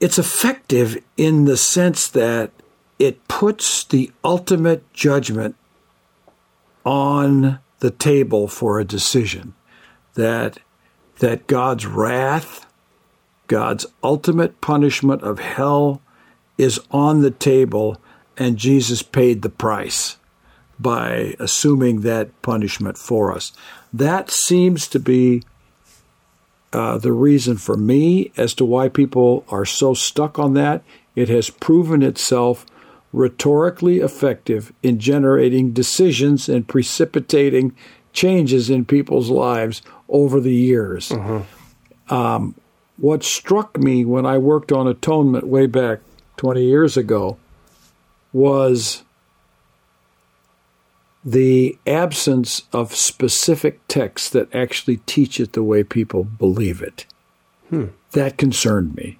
it's 0.00 0.18
effective 0.18 1.02
in 1.16 1.44
the 1.44 1.56
sense 1.56 2.08
that 2.08 2.50
it 2.98 3.28
puts 3.28 3.84
the 3.84 4.10
ultimate 4.24 4.92
judgment 4.92 5.56
on 6.84 7.60
the 7.78 7.90
table 7.90 8.48
for 8.48 8.80
a 8.80 8.84
decision 8.84 9.54
that 10.14 10.58
that 11.20 11.46
God's 11.46 11.86
wrath, 11.86 12.66
God's 13.46 13.86
ultimate 14.02 14.60
punishment 14.60 15.22
of 15.22 15.38
hell 15.38 16.02
is 16.58 16.80
on 16.90 17.22
the 17.22 17.30
table 17.30 17.96
and 18.36 18.56
Jesus 18.56 19.02
paid 19.02 19.42
the 19.42 19.48
price 19.48 20.16
by 20.78 21.36
assuming 21.38 22.00
that 22.00 22.42
punishment 22.42 22.98
for 22.98 23.32
us. 23.32 23.52
That 23.92 24.30
seems 24.30 24.88
to 24.88 24.98
be 24.98 25.44
uh, 26.74 26.98
the 26.98 27.12
reason 27.12 27.56
for 27.56 27.76
me 27.76 28.32
as 28.36 28.52
to 28.54 28.64
why 28.64 28.88
people 28.88 29.44
are 29.48 29.64
so 29.64 29.94
stuck 29.94 30.38
on 30.38 30.54
that. 30.54 30.82
It 31.14 31.28
has 31.28 31.48
proven 31.48 32.02
itself 32.02 32.66
rhetorically 33.12 34.00
effective 34.00 34.72
in 34.82 34.98
generating 34.98 35.72
decisions 35.72 36.48
and 36.48 36.66
precipitating 36.66 37.76
changes 38.12 38.68
in 38.68 38.84
people's 38.84 39.30
lives 39.30 39.82
over 40.08 40.40
the 40.40 40.54
years. 40.54 41.10
Mm-hmm. 41.10 42.12
Um, 42.12 42.56
what 42.96 43.22
struck 43.22 43.78
me 43.78 44.04
when 44.04 44.26
I 44.26 44.38
worked 44.38 44.72
on 44.72 44.88
atonement 44.88 45.46
way 45.46 45.66
back 45.66 46.00
20 46.38 46.64
years 46.64 46.96
ago 46.96 47.38
was 48.32 49.03
the 51.24 51.78
absence 51.86 52.62
of 52.72 52.94
specific 52.94 53.80
texts 53.88 54.28
that 54.30 54.54
actually 54.54 54.98
teach 54.98 55.40
it 55.40 55.54
the 55.54 55.62
way 55.62 55.82
people 55.82 56.24
believe 56.24 56.82
it. 56.82 57.06
Hmm. 57.70 57.86
That 58.12 58.36
concerned 58.36 58.94
me. 58.94 59.18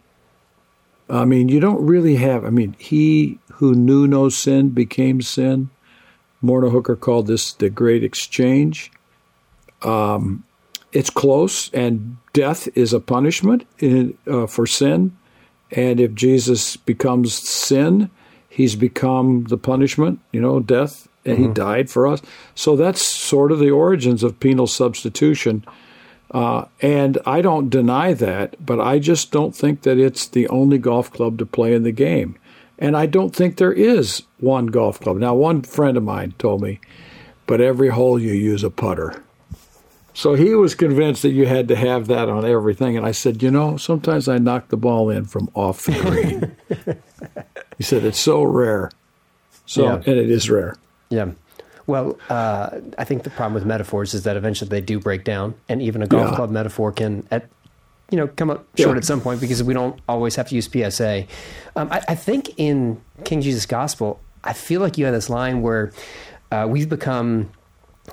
I 1.08 1.24
mean, 1.24 1.48
you 1.48 1.60
don't 1.60 1.84
really 1.84 2.16
have, 2.16 2.44
I 2.44 2.50
mean, 2.50 2.76
he 2.78 3.38
who 3.54 3.74
knew 3.74 4.06
no 4.06 4.28
sin 4.28 4.70
became 4.70 5.22
sin. 5.22 5.70
Morna 6.42 6.70
Hooker 6.70 6.96
called 6.96 7.26
this 7.26 7.52
the 7.52 7.70
great 7.70 8.04
exchange. 8.04 8.90
Um, 9.82 10.44
it's 10.92 11.10
close, 11.10 11.70
and 11.72 12.16
death 12.32 12.68
is 12.76 12.92
a 12.92 13.00
punishment 13.00 13.66
in, 13.78 14.16
uh, 14.26 14.46
for 14.46 14.66
sin. 14.66 15.16
And 15.70 16.00
if 16.00 16.14
Jesus 16.14 16.76
becomes 16.76 17.34
sin, 17.34 18.10
he's 18.48 18.76
become 18.76 19.44
the 19.44 19.58
punishment, 19.58 20.20
you 20.32 20.40
know, 20.40 20.60
death 20.60 21.08
and 21.24 21.38
mm-hmm. 21.38 21.48
he 21.48 21.54
died 21.54 21.90
for 21.90 22.06
us. 22.06 22.22
So 22.54 22.76
that's 22.76 23.04
sort 23.04 23.52
of 23.52 23.58
the 23.58 23.70
origins 23.70 24.22
of 24.22 24.40
penal 24.40 24.66
substitution. 24.66 25.64
Uh, 26.30 26.64
and 26.80 27.18
I 27.24 27.42
don't 27.42 27.70
deny 27.70 28.12
that, 28.14 28.64
but 28.64 28.80
I 28.80 28.98
just 28.98 29.30
don't 29.30 29.54
think 29.54 29.82
that 29.82 29.98
it's 29.98 30.26
the 30.26 30.48
only 30.48 30.78
golf 30.78 31.12
club 31.12 31.38
to 31.38 31.46
play 31.46 31.74
in 31.74 31.84
the 31.84 31.92
game. 31.92 32.36
And 32.78 32.96
I 32.96 33.06
don't 33.06 33.34
think 33.34 33.56
there 33.56 33.72
is 33.72 34.24
one 34.40 34.66
golf 34.66 34.98
club. 35.00 35.16
Now, 35.16 35.34
one 35.34 35.62
friend 35.62 35.96
of 35.96 36.02
mine 36.02 36.34
told 36.38 36.60
me, 36.60 36.80
but 37.46 37.60
every 37.60 37.88
hole 37.88 38.18
you 38.18 38.32
use 38.32 38.64
a 38.64 38.70
putter. 38.70 39.22
So 40.12 40.34
he 40.34 40.54
was 40.54 40.74
convinced 40.74 41.22
that 41.22 41.30
you 41.30 41.46
had 41.46 41.68
to 41.68 41.76
have 41.76 42.06
that 42.06 42.28
on 42.28 42.44
everything. 42.44 42.96
And 42.96 43.04
I 43.04 43.10
said, 43.10 43.42
you 43.42 43.50
know, 43.50 43.76
sometimes 43.76 44.28
I 44.28 44.38
knock 44.38 44.68
the 44.68 44.76
ball 44.76 45.10
in 45.10 45.24
from 45.24 45.50
off 45.54 45.84
the 45.84 45.92
green. 45.92 46.96
he 47.78 47.82
said, 47.82 48.04
it's 48.04 48.18
so 48.18 48.42
rare. 48.44 48.90
So, 49.66 49.84
yeah. 49.84 49.94
and 49.94 50.18
it 50.18 50.30
is 50.30 50.48
rare. 50.48 50.76
Yeah. 51.14 51.30
Well, 51.86 52.18
uh, 52.30 52.80
I 52.96 53.04
think 53.04 53.24
the 53.24 53.30
problem 53.30 53.54
with 53.54 53.66
metaphors 53.66 54.14
is 54.14 54.22
that 54.24 54.36
eventually 54.36 54.68
they 54.70 54.80
do 54.80 54.98
break 54.98 55.24
down, 55.24 55.54
and 55.68 55.82
even 55.82 56.02
a 56.02 56.06
golf 56.06 56.30
yeah. 56.30 56.36
club 56.36 56.50
metaphor 56.50 56.92
can, 56.92 57.26
at 57.30 57.48
you 58.10 58.16
know, 58.16 58.28
come 58.28 58.50
up 58.50 58.66
short 58.78 58.94
yeah. 58.94 58.98
at 58.98 59.04
some 59.04 59.20
point 59.20 59.40
because 59.40 59.62
we 59.62 59.74
don't 59.74 59.98
always 60.08 60.36
have 60.36 60.48
to 60.48 60.54
use 60.54 60.68
PSA. 60.70 61.26
Um, 61.76 61.88
I, 61.90 62.02
I, 62.08 62.14
think 62.14 62.58
in 62.58 63.00
King 63.24 63.40
Jesus 63.40 63.66
Gospel, 63.66 64.20
I 64.42 64.52
feel 64.52 64.80
like 64.80 64.98
you 64.98 65.04
had 65.04 65.14
this 65.14 65.28
line 65.28 65.62
where 65.62 65.92
uh, 66.50 66.66
we've 66.68 66.88
become 66.88 67.50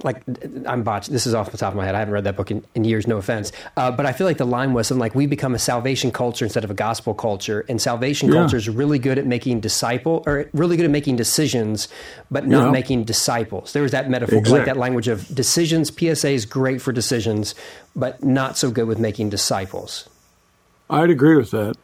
like 0.04 0.24
I'm 0.66 0.84
botched. 0.84 1.12
This 1.12 1.28
is 1.28 1.34
off 1.34 1.52
the 1.52 1.58
top 1.58 1.74
of 1.74 1.78
my 1.78 1.86
head. 1.86 1.96
I 1.96 2.00
haven't 2.00 2.14
read 2.14 2.24
that 2.24 2.38
book 2.38 2.50
in, 2.50 2.64
in 2.76 2.86
years. 2.86 3.08
No 3.08 3.18
offense, 3.18 3.52
uh, 3.76 3.92
but 3.92 4.06
I 4.06 4.14
feel 4.14 4.26
like 4.26 4.38
the 4.38 4.46
line 4.46 4.72
was 4.74 4.88
something 4.88 5.02
like 5.02 5.16
we 5.16 5.26
become 5.26 5.54
a 5.54 5.60
salvation 5.60 6.12
culture 6.12 6.46
instead 6.46 6.64
of 6.64 6.72
a 6.72 6.74
gospel 6.74 7.14
culture, 7.14 7.66
and 7.68 7.82
salvation 7.82 8.30
Yeah. 8.30 8.36
culture 8.40 8.56
is 8.58 8.70
really 8.70 9.00
good 9.00 9.18
at 9.18 9.26
making 9.26 9.60
disciple 9.60 10.24
or 10.26 10.46
really 10.54 10.78
good 10.78 10.86
at 10.86 10.92
making 10.92 11.18
decisions, 11.18 11.90
but 12.32 12.48
not 12.48 12.66
Yeah. 12.68 12.72
making 12.72 13.04
disciples. 13.04 13.74
There 13.74 13.84
was 13.84 13.92
that 13.92 14.10
metaphor, 14.10 14.42
like 14.44 14.66
that 14.66 14.78
language 14.78 15.08
of 15.10 15.28
decisions. 15.36 15.92
PSA 15.94 16.30
is 16.30 16.46
great 16.46 16.82
for 16.82 16.92
decisions, 16.94 17.54
but 17.96 18.24
not 18.24 18.58
so 18.58 18.72
good 18.72 18.88
with 18.88 18.98
making 19.00 19.30
disciples. 19.30 20.08
I'd 20.90 21.10
agree 21.10 21.36
with 21.36 21.52
that. 21.52 21.76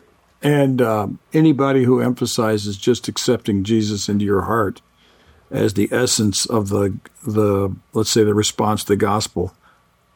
And 0.43 0.81
um, 0.81 1.19
anybody 1.33 1.83
who 1.83 1.99
emphasizes 1.99 2.77
just 2.77 3.07
accepting 3.07 3.63
Jesus 3.63 4.07
into 4.07 4.23
your 4.23 4.43
heart 4.43 4.81
as 5.49 5.73
the 5.73 5.89
essence 5.91 6.45
of 6.45 6.69
the 6.69 6.97
the 7.25 7.73
let's 7.93 8.09
say 8.09 8.23
the 8.23 8.33
response 8.33 8.83
to 8.83 8.89
the 8.89 8.97
gospel 8.97 9.53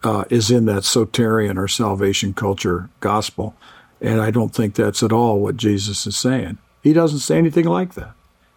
uh, 0.04 0.26
is 0.30 0.52
in 0.52 0.66
that 0.66 0.84
soterian 0.84 1.58
or 1.58 1.68
salvation 1.68 2.34
culture 2.34 2.90
gospel, 3.00 3.56
and 4.00 4.22
I 4.22 4.32
don't 4.32 4.54
think 4.54 4.76
that's 4.76 5.04
at 5.04 5.12
all 5.12 5.40
what 5.40 5.58
Jesus 5.58 6.06
is 6.08 6.18
saying. 6.18 6.58
He 6.82 6.94
doesn't 6.94 7.20
say 7.20 7.38
anything 7.38 7.66
like 7.66 7.94
that. 7.94 8.14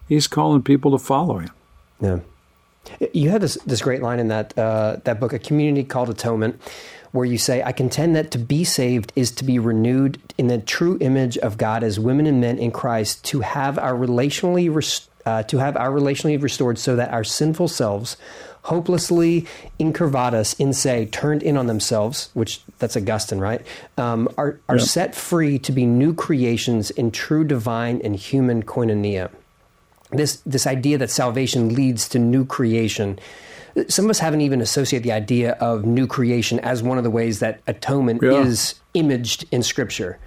He's 0.08 0.26
calling 0.26 0.62
people 0.62 0.90
to 0.92 0.98
follow 0.98 1.38
him. 1.38 1.50
Yeah. 2.00 2.20
You 3.12 3.30
had 3.30 3.40
this 3.40 3.56
this 3.66 3.80
great 3.80 4.02
line 4.02 4.18
in 4.18 4.28
that 4.28 4.56
uh, 4.58 4.96
that 5.04 5.20
book, 5.20 5.32
A 5.32 5.38
Community 5.38 5.84
Called 5.84 6.10
Atonement, 6.10 6.60
where 7.12 7.24
you 7.24 7.38
say, 7.38 7.62
"I 7.62 7.72
contend 7.72 8.14
that 8.16 8.30
to 8.32 8.38
be 8.38 8.64
saved 8.64 9.12
is 9.16 9.30
to 9.32 9.44
be 9.44 9.58
renewed 9.58 10.20
in 10.36 10.48
the 10.48 10.58
true 10.58 10.98
image 11.00 11.38
of 11.38 11.56
God 11.56 11.82
as 11.82 11.98
women 11.98 12.26
and 12.26 12.40
men 12.40 12.58
in 12.58 12.70
Christ, 12.70 13.24
to 13.26 13.40
have 13.40 13.78
our 13.78 13.94
relationally 13.94 14.74
res- 14.74 15.08
uh, 15.26 15.42
to 15.44 15.58
have 15.58 15.76
our 15.76 15.90
relationally 15.90 16.40
restored, 16.40 16.78
so 16.78 16.96
that 16.96 17.10
our 17.12 17.24
sinful 17.24 17.68
selves." 17.68 18.16
Hopelessly 18.64 19.46
incurvatus 19.78 20.58
in 20.58 20.72
se, 20.72 21.06
turned 21.12 21.42
in 21.42 21.58
on 21.58 21.66
themselves, 21.66 22.30
which 22.32 22.62
that's 22.78 22.96
Augustine, 22.96 23.38
right? 23.38 23.60
Um, 23.98 24.26
are 24.38 24.58
are 24.70 24.76
Yeah. 24.78 24.84
set 24.84 25.14
free 25.14 25.58
to 25.58 25.70
be 25.72 25.84
new 25.84 26.14
creations 26.14 26.90
in 26.90 27.10
true 27.10 27.44
divine 27.44 28.00
and 28.02 28.16
human 28.16 28.62
koinonia 28.62 29.28
this 30.12 30.36
this 30.46 30.66
idea 30.66 30.96
that 30.96 31.10
salvation 31.10 31.74
leads 31.74 32.08
to 32.08 32.18
new 32.18 32.44
creation. 32.46 33.18
Some 33.88 34.04
of 34.06 34.10
us 34.10 34.20
haven't 34.20 34.42
even 34.42 34.60
associated 34.60 35.02
the 35.04 35.12
idea 35.12 35.52
of 35.60 35.84
new 35.84 36.06
creation 36.06 36.58
as 36.60 36.82
one 36.82 36.96
of 36.98 37.04
the 37.04 37.10
ways 37.10 37.40
that 37.40 37.60
atonement 37.66 38.22
Yeah. 38.22 38.44
is 38.46 38.76
imaged 38.94 39.44
in 39.50 39.62
Scripture. 39.62 40.18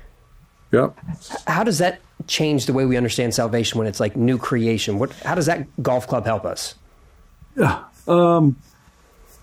Yep. 0.74 0.93
How 1.48 1.64
does 1.64 1.78
that 1.78 2.00
change 2.28 2.66
the 2.66 2.74
way 2.74 2.86
we 2.86 2.98
understand 2.98 3.34
salvation 3.34 3.80
when 3.80 3.88
it's 3.88 4.00
like 4.00 4.16
new 4.16 4.38
creation? 4.38 5.00
What 5.00 5.12
how 5.22 5.36
does 5.36 5.48
that 5.48 5.68
golf 5.82 6.08
club 6.08 6.26
help 6.26 6.46
us? 6.46 6.76
Yeah. 7.56 7.84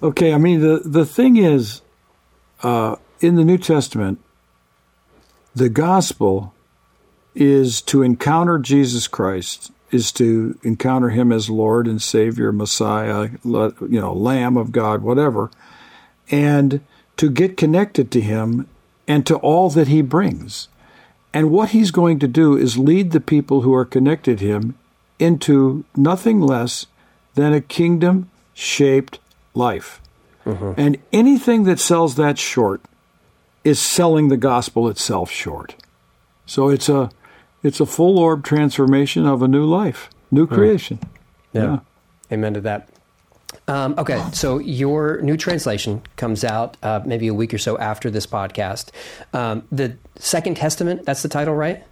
Okay, 0.03 0.35
I 0.35 0.39
mean 0.39 0.61
the 0.61 0.83
the 0.85 1.07
thing 1.07 1.37
is, 1.37 1.83
uh, 2.63 2.97
in 3.21 3.37
the 3.37 3.45
New 3.45 3.59
Testament, 3.59 4.21
the 5.55 5.69
gospel 5.69 6.55
is 7.35 7.83
to 7.83 8.03
encounter 8.03 8.59
Jesus 8.59 9.09
Christ, 9.09 9.73
is 9.91 10.13
to 10.13 10.59
encounter 10.63 11.11
Him 11.11 11.33
as 11.33 11.51
Lord 11.51 11.87
and 11.87 12.03
Savior, 12.03 12.53
Messiah, 12.53 13.31
you 13.45 14.01
know, 14.01 14.13
Lamb 14.13 14.57
of 14.57 14.73
God, 14.73 15.03
whatever, 15.03 15.51
and 16.31 16.81
to 17.17 17.31
get 17.31 17.57
connected 17.57 18.11
to 18.13 18.21
Him 18.21 18.69
and 19.09 19.27
to 19.27 19.37
all 19.37 19.71
that 19.71 19.89
He 19.89 20.03
brings. 20.03 20.69
And 21.35 21.51
what 21.51 21.71
He's 21.71 21.91
going 21.91 22.21
to 22.21 22.29
do 22.29 22.57
is 22.57 22.79
lead 22.79 23.11
the 23.11 23.21
people 23.21 23.63
who 23.63 23.75
are 23.75 23.85
connected 23.85 24.39
to 24.39 24.47
Him 24.47 24.79
into 25.19 25.85
nothing 25.97 26.41
less 26.41 26.87
than 27.35 27.53
a 27.53 27.61
kingdom 27.61 28.31
shaped 28.55 29.19
life. 29.53 30.01
Mm-hmm. 30.47 30.73
And 30.77 30.99
anything 31.13 31.65
that 31.65 31.81
sells 31.81 32.15
that 32.15 32.39
short 32.39 32.81
is 33.65 33.81
selling 33.81 34.29
the 34.29 34.37
gospel 34.37 34.89
itself 34.89 35.31
short. 35.31 35.75
So 36.47 36.69
it's 36.69 36.89
a 36.89 37.11
it's 37.63 37.81
a 37.81 37.87
full 37.87 38.19
orb 38.19 38.45
transformation 38.45 39.27
of 39.27 39.43
a 39.43 39.49
new 39.49 39.65
life, 39.65 40.11
new 40.31 40.47
hmm. 40.47 40.55
creation. 40.55 40.99
Yeah. 41.53 41.81
Amen 42.31 42.55
to 42.55 42.61
that. 42.61 42.89
Um, 43.67 43.95
okay, 43.97 44.23
so 44.33 44.59
your 44.59 45.21
new 45.23 45.37
translation 45.37 46.03
comes 46.17 46.45
out 46.45 46.77
uh, 46.83 47.01
maybe 47.05 47.29
a 47.29 47.35
week 47.35 47.55
or 47.55 47.59
so 47.59 47.79
after 47.79 48.11
this 48.11 48.27
podcast. 48.27 48.91
Um, 49.33 49.67
the 49.73 49.97
Second 50.17 50.57
Testament, 50.57 51.05
that's 51.07 51.23
the 51.23 51.29
title, 51.29 51.55
right? 51.55 51.83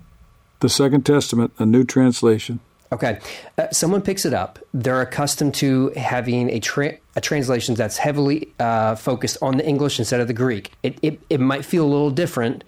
The 0.60 0.68
Second 0.68 1.06
Testament, 1.06 1.52
a 1.58 1.66
new 1.66 1.84
translation. 1.84 2.60
Okay. 2.92 3.20
Uh, 3.56 3.70
someone 3.70 4.02
picks 4.02 4.26
it 4.26 4.34
up. 4.34 4.58
They're 4.74 5.00
accustomed 5.00 5.54
to 5.54 5.88
having 5.96 6.50
a, 6.50 6.60
tra- 6.60 6.98
a 7.16 7.22
translation 7.22 7.74
that's 7.74 7.96
heavily 7.96 8.52
uh, 8.60 8.96
focused 8.96 9.38
on 9.40 9.56
the 9.56 9.66
English 9.66 9.98
instead 9.98 10.20
of 10.20 10.26
the 10.26 10.34
Greek. 10.34 10.72
It, 10.82 10.98
it, 11.00 11.18
it 11.30 11.40
might 11.40 11.64
feel 11.64 11.84
a 11.84 11.88
little 11.88 12.10
different. 12.10 12.64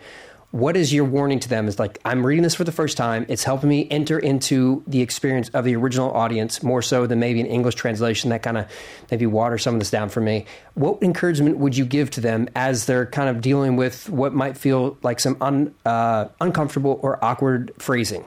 What 0.55 0.77
is 0.77 0.95
your 0.95 1.05
warning 1.05 1.41
to 1.41 1.49
them? 1.49 1.67
Is 1.67 1.81
like, 1.81 1.99
I'm 2.05 2.25
reading 2.25 2.45
this 2.45 2.55
for 2.55 2.63
the 2.63 2.71
first 2.71 2.97
time. 2.97 3.27
It's 3.29 3.43
helping 3.43 3.69
me 3.69 3.89
enter 3.91 4.21
into 4.21 4.85
the 4.87 5.01
experience 5.01 5.49
of 5.49 5.65
the 5.65 5.75
original 5.75 6.13
audience 6.13 6.63
more 6.63 6.81
so 6.81 7.09
than 7.09 7.19
maybe 7.19 7.41
an 7.41 7.47
English 7.47 7.75
translation 7.75 8.31
that 8.31 8.45
kind 8.45 8.59
of 8.59 8.69
maybe 9.11 9.27
waters 9.27 9.65
some 9.65 9.75
of 9.75 9.81
this 9.81 9.91
down 9.91 10.11
for 10.11 10.21
me. 10.21 10.47
What 10.75 11.03
encouragement 11.03 11.59
would 11.59 11.77
you 11.77 11.85
give 11.85 12.09
to 12.13 12.21
them 12.21 12.49
as 12.55 12.87
they're 12.87 13.05
kind 13.05 13.29
of 13.29 13.41
dealing 13.41 13.75
with 13.75 14.09
what 14.09 14.33
might 14.33 14.57
feel 14.57 14.97
like 15.03 15.19
some 15.19 15.37
un, 15.41 15.75
uh, 15.85 16.29
uncomfortable 16.41 17.01
or 17.03 17.19
awkward 17.25 17.73
phrasing? 17.81 18.25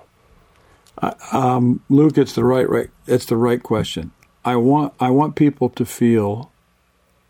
Luke, 1.88 2.18
it's 2.18 2.34
the 2.34 2.44
right 2.44 2.70
right 2.70 2.90
it's 3.06 3.28
the 3.28 3.38
right 3.38 3.64
question. 3.64 4.12
I 4.44 4.58
want 4.58 4.94
I 5.00 5.12
want 5.12 5.38
people 5.38 5.70
to 5.70 5.86
feel 5.86 6.52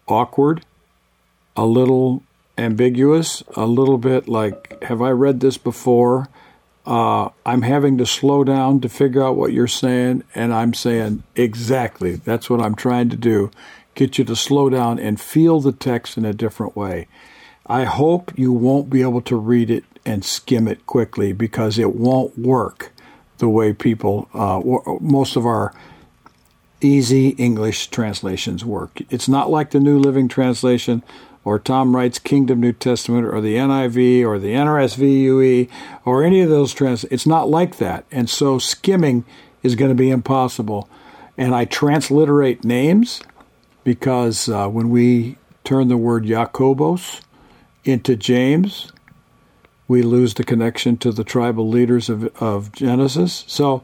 awkward, 0.08 0.66
a 1.56 1.68
little 1.68 2.24
ambiguous, 2.58 3.44
a 3.56 3.66
little 3.66 3.98
bit 3.98 4.28
like, 4.28 4.82
have 4.84 5.02
I 5.02 5.12
read 5.12 5.40
this 5.40 5.58
before? 5.58 6.30
Uh, 6.86 7.30
I'm 7.46 7.64
having 7.64 7.98
to 7.98 8.06
slow 8.06 8.44
down 8.44 8.80
to 8.82 8.90
figure 8.90 9.24
out 9.24 9.36
what 9.36 9.52
you're 9.52 9.68
saying, 9.68 10.24
and 10.34 10.54
I'm 10.54 10.74
saying 10.74 11.24
exactly. 11.36 12.16
That's 12.16 12.50
what 12.50 12.62
I'm 12.62 12.76
trying 12.76 13.10
to 13.10 13.18
do. 13.18 13.52
Get 13.94 14.18
you 14.18 14.24
to 14.26 14.36
slow 14.36 14.70
down 14.70 14.98
and 15.00 15.20
feel 15.20 15.60
the 15.60 15.72
text 15.72 16.18
in 16.18 16.26
a 16.26 16.34
different 16.34 16.76
way. 16.76 17.08
I 17.66 17.84
hope 17.84 18.32
you 18.38 18.54
won't 18.54 18.90
be 18.90 19.02
able 19.02 19.22
to 19.24 19.36
read 19.36 19.70
it 19.70 19.84
and 20.06 20.24
skim 20.24 20.68
it 20.68 20.88
quickly 20.88 21.34
because 21.34 21.78
it 21.78 21.94
won't 21.94 22.38
work 22.38 22.94
the 23.40 23.50
way 23.50 23.74
people, 23.74 24.30
uh, 24.34 24.62
most 25.02 25.36
of 25.36 25.46
our 25.46 25.74
easy 26.80 27.30
English 27.30 27.88
translations 27.88 28.64
work. 28.64 29.02
It's 29.10 29.28
not 29.28 29.50
like 29.50 29.72
the 29.72 29.80
New 29.80 30.00
Living 30.00 30.28
Translation 30.28 31.04
or 31.48 31.58
Tom 31.58 31.96
Wright's 31.96 32.20
Kingdom 32.20 32.60
New 32.60 32.74
Testament 32.74 33.26
or 33.26 33.40
the 33.40 33.56
NIV 33.56 34.26
or 34.26 34.38
the 34.38 34.52
NRSV 34.52 35.22
UE 35.22 35.68
or 36.04 36.22
any 36.22 36.42
of 36.42 36.50
those 36.50 36.74
trans. 36.74 37.06
It's 37.06 37.26
not 37.26 37.48
like 37.48 37.78
that. 37.78 38.04
And 38.12 38.30
so 38.30 38.60
skimming 38.60 39.24
is 39.64 39.76
going 39.76 39.88
to 39.88 39.96
be 39.96 40.10
impossible. 40.10 40.90
And 41.38 41.56
I 41.56 41.64
transliterate 41.64 42.66
names 42.66 43.22
because 43.86 44.50
uh, 44.50 44.68
when 44.68 44.90
we 44.90 45.38
turn 45.64 45.88
the 45.88 45.96
word 45.96 46.26
Jacobos 46.26 47.22
into 47.86 48.18
James, 48.18 48.92
we 49.88 50.02
lose 50.02 50.34
the 50.34 50.44
connection 50.44 50.98
to 50.98 51.14
the 51.14 51.24
tribal 51.24 51.70
leaders 51.70 52.10
of, 52.10 52.26
of 52.42 52.74
Genesis. 52.74 53.46
So 53.48 53.84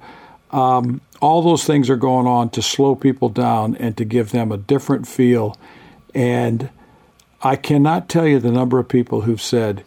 um, 0.51 0.99
all 1.21 1.41
those 1.41 1.63
things 1.63 1.89
are 1.89 1.95
going 1.95 2.27
on 2.27 2.49
to 2.49 2.61
slow 2.61 2.93
people 2.93 3.29
down 3.29 3.77
and 3.77 3.95
to 3.95 4.03
give 4.03 4.31
them 4.31 4.51
a 4.51 4.57
different 4.57 5.07
feel. 5.07 5.57
And 6.13 6.69
I 7.43 7.55
cannot 7.57 8.07
tell 8.09 8.25
you 8.27 8.39
the 8.39 8.51
number 8.51 8.79
of 8.79 8.87
people 8.87 9.21
who've 9.21 9.41
said 9.41 9.83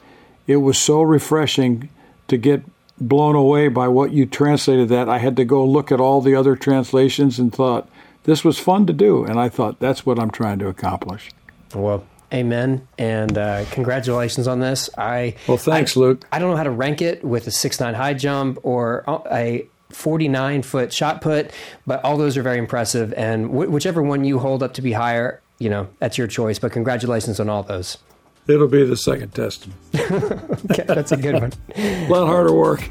it 0.47 0.57
was 0.57 0.79
so 0.79 1.01
refreshing 1.03 1.89
to 2.29 2.37
get 2.37 2.63
blown 3.01 3.35
away 3.35 3.69
by 3.69 3.89
what 3.89 4.13
you 4.13 4.27
translated 4.27 4.89
that. 4.91 5.09
I 5.09 5.19
had 5.19 5.37
to 5.37 5.45
go 5.45 5.65
look 5.65 5.91
at 5.91 6.01
all 6.01 6.21
the 6.21 6.35
other 6.35 6.55
translations 6.57 7.39
and 7.39 7.53
thought 7.53 7.89
this 8.25 8.45
was 8.45 8.59
fun 8.59 8.87
to 8.87 8.93
do. 8.93 9.25
And 9.25 9.39
I 9.41 9.49
thought 9.49 9.79
that's 9.81 10.05
what 10.05 10.19
I'm 10.19 10.31
trying 10.31 10.59
to 10.61 10.69
accomplish. 10.69 11.31
Well, 11.75 12.05
amen, 12.33 12.87
and 12.99 13.37
uh, 13.37 13.65
congratulations 13.71 14.47
on 14.49 14.61
this. 14.61 14.89
I 14.97 15.35
Well, 15.49 15.57
thanks, 15.57 15.97
I- 15.97 16.01
Luke. 16.01 16.27
I 16.33 16.39
don't 16.39 16.51
know 16.51 16.57
how 16.57 16.63
to 16.65 16.71
rank 16.71 17.01
it 17.03 17.25
with 17.25 17.47
a 17.47 17.51
six 17.51 17.81
nine 17.81 17.95
high 17.95 18.15
jump 18.15 18.59
or 18.63 19.05
a 19.31 19.67
forty 19.91 20.29
nine 20.29 20.63
foot 20.63 20.93
shot 20.93 21.21
put, 21.23 21.51
but 21.87 22.05
all 22.05 22.17
those 22.17 22.37
are 22.37 22.43
very 22.43 22.59
impressive. 22.59 23.13
And 23.15 23.47
wh- 23.47 23.71
whichever 23.71 24.03
one 24.03 24.25
you 24.25 24.39
hold 24.39 24.63
up 24.63 24.75
to 24.75 24.83
be 24.83 24.93
higher, 24.93 25.41
you 25.59 25.69
know 25.71 25.89
that's 25.99 26.19
your 26.19 26.27
choice. 26.27 26.59
But 26.59 26.73
congratulations 26.73 27.41
on 27.41 27.49
all 27.49 27.63
those. 27.63 27.99
It'll 28.49 28.69
be 28.69 28.85
the 28.85 28.97
second 28.97 29.35
testament. 29.35 29.79
Okay, 30.71 30.85
that's 30.87 31.13
a 31.13 31.17
good 31.17 31.35
one. 31.35 31.53
A 31.77 32.09
lot 32.09 32.27
harder 32.27 32.53
work. 32.53 32.89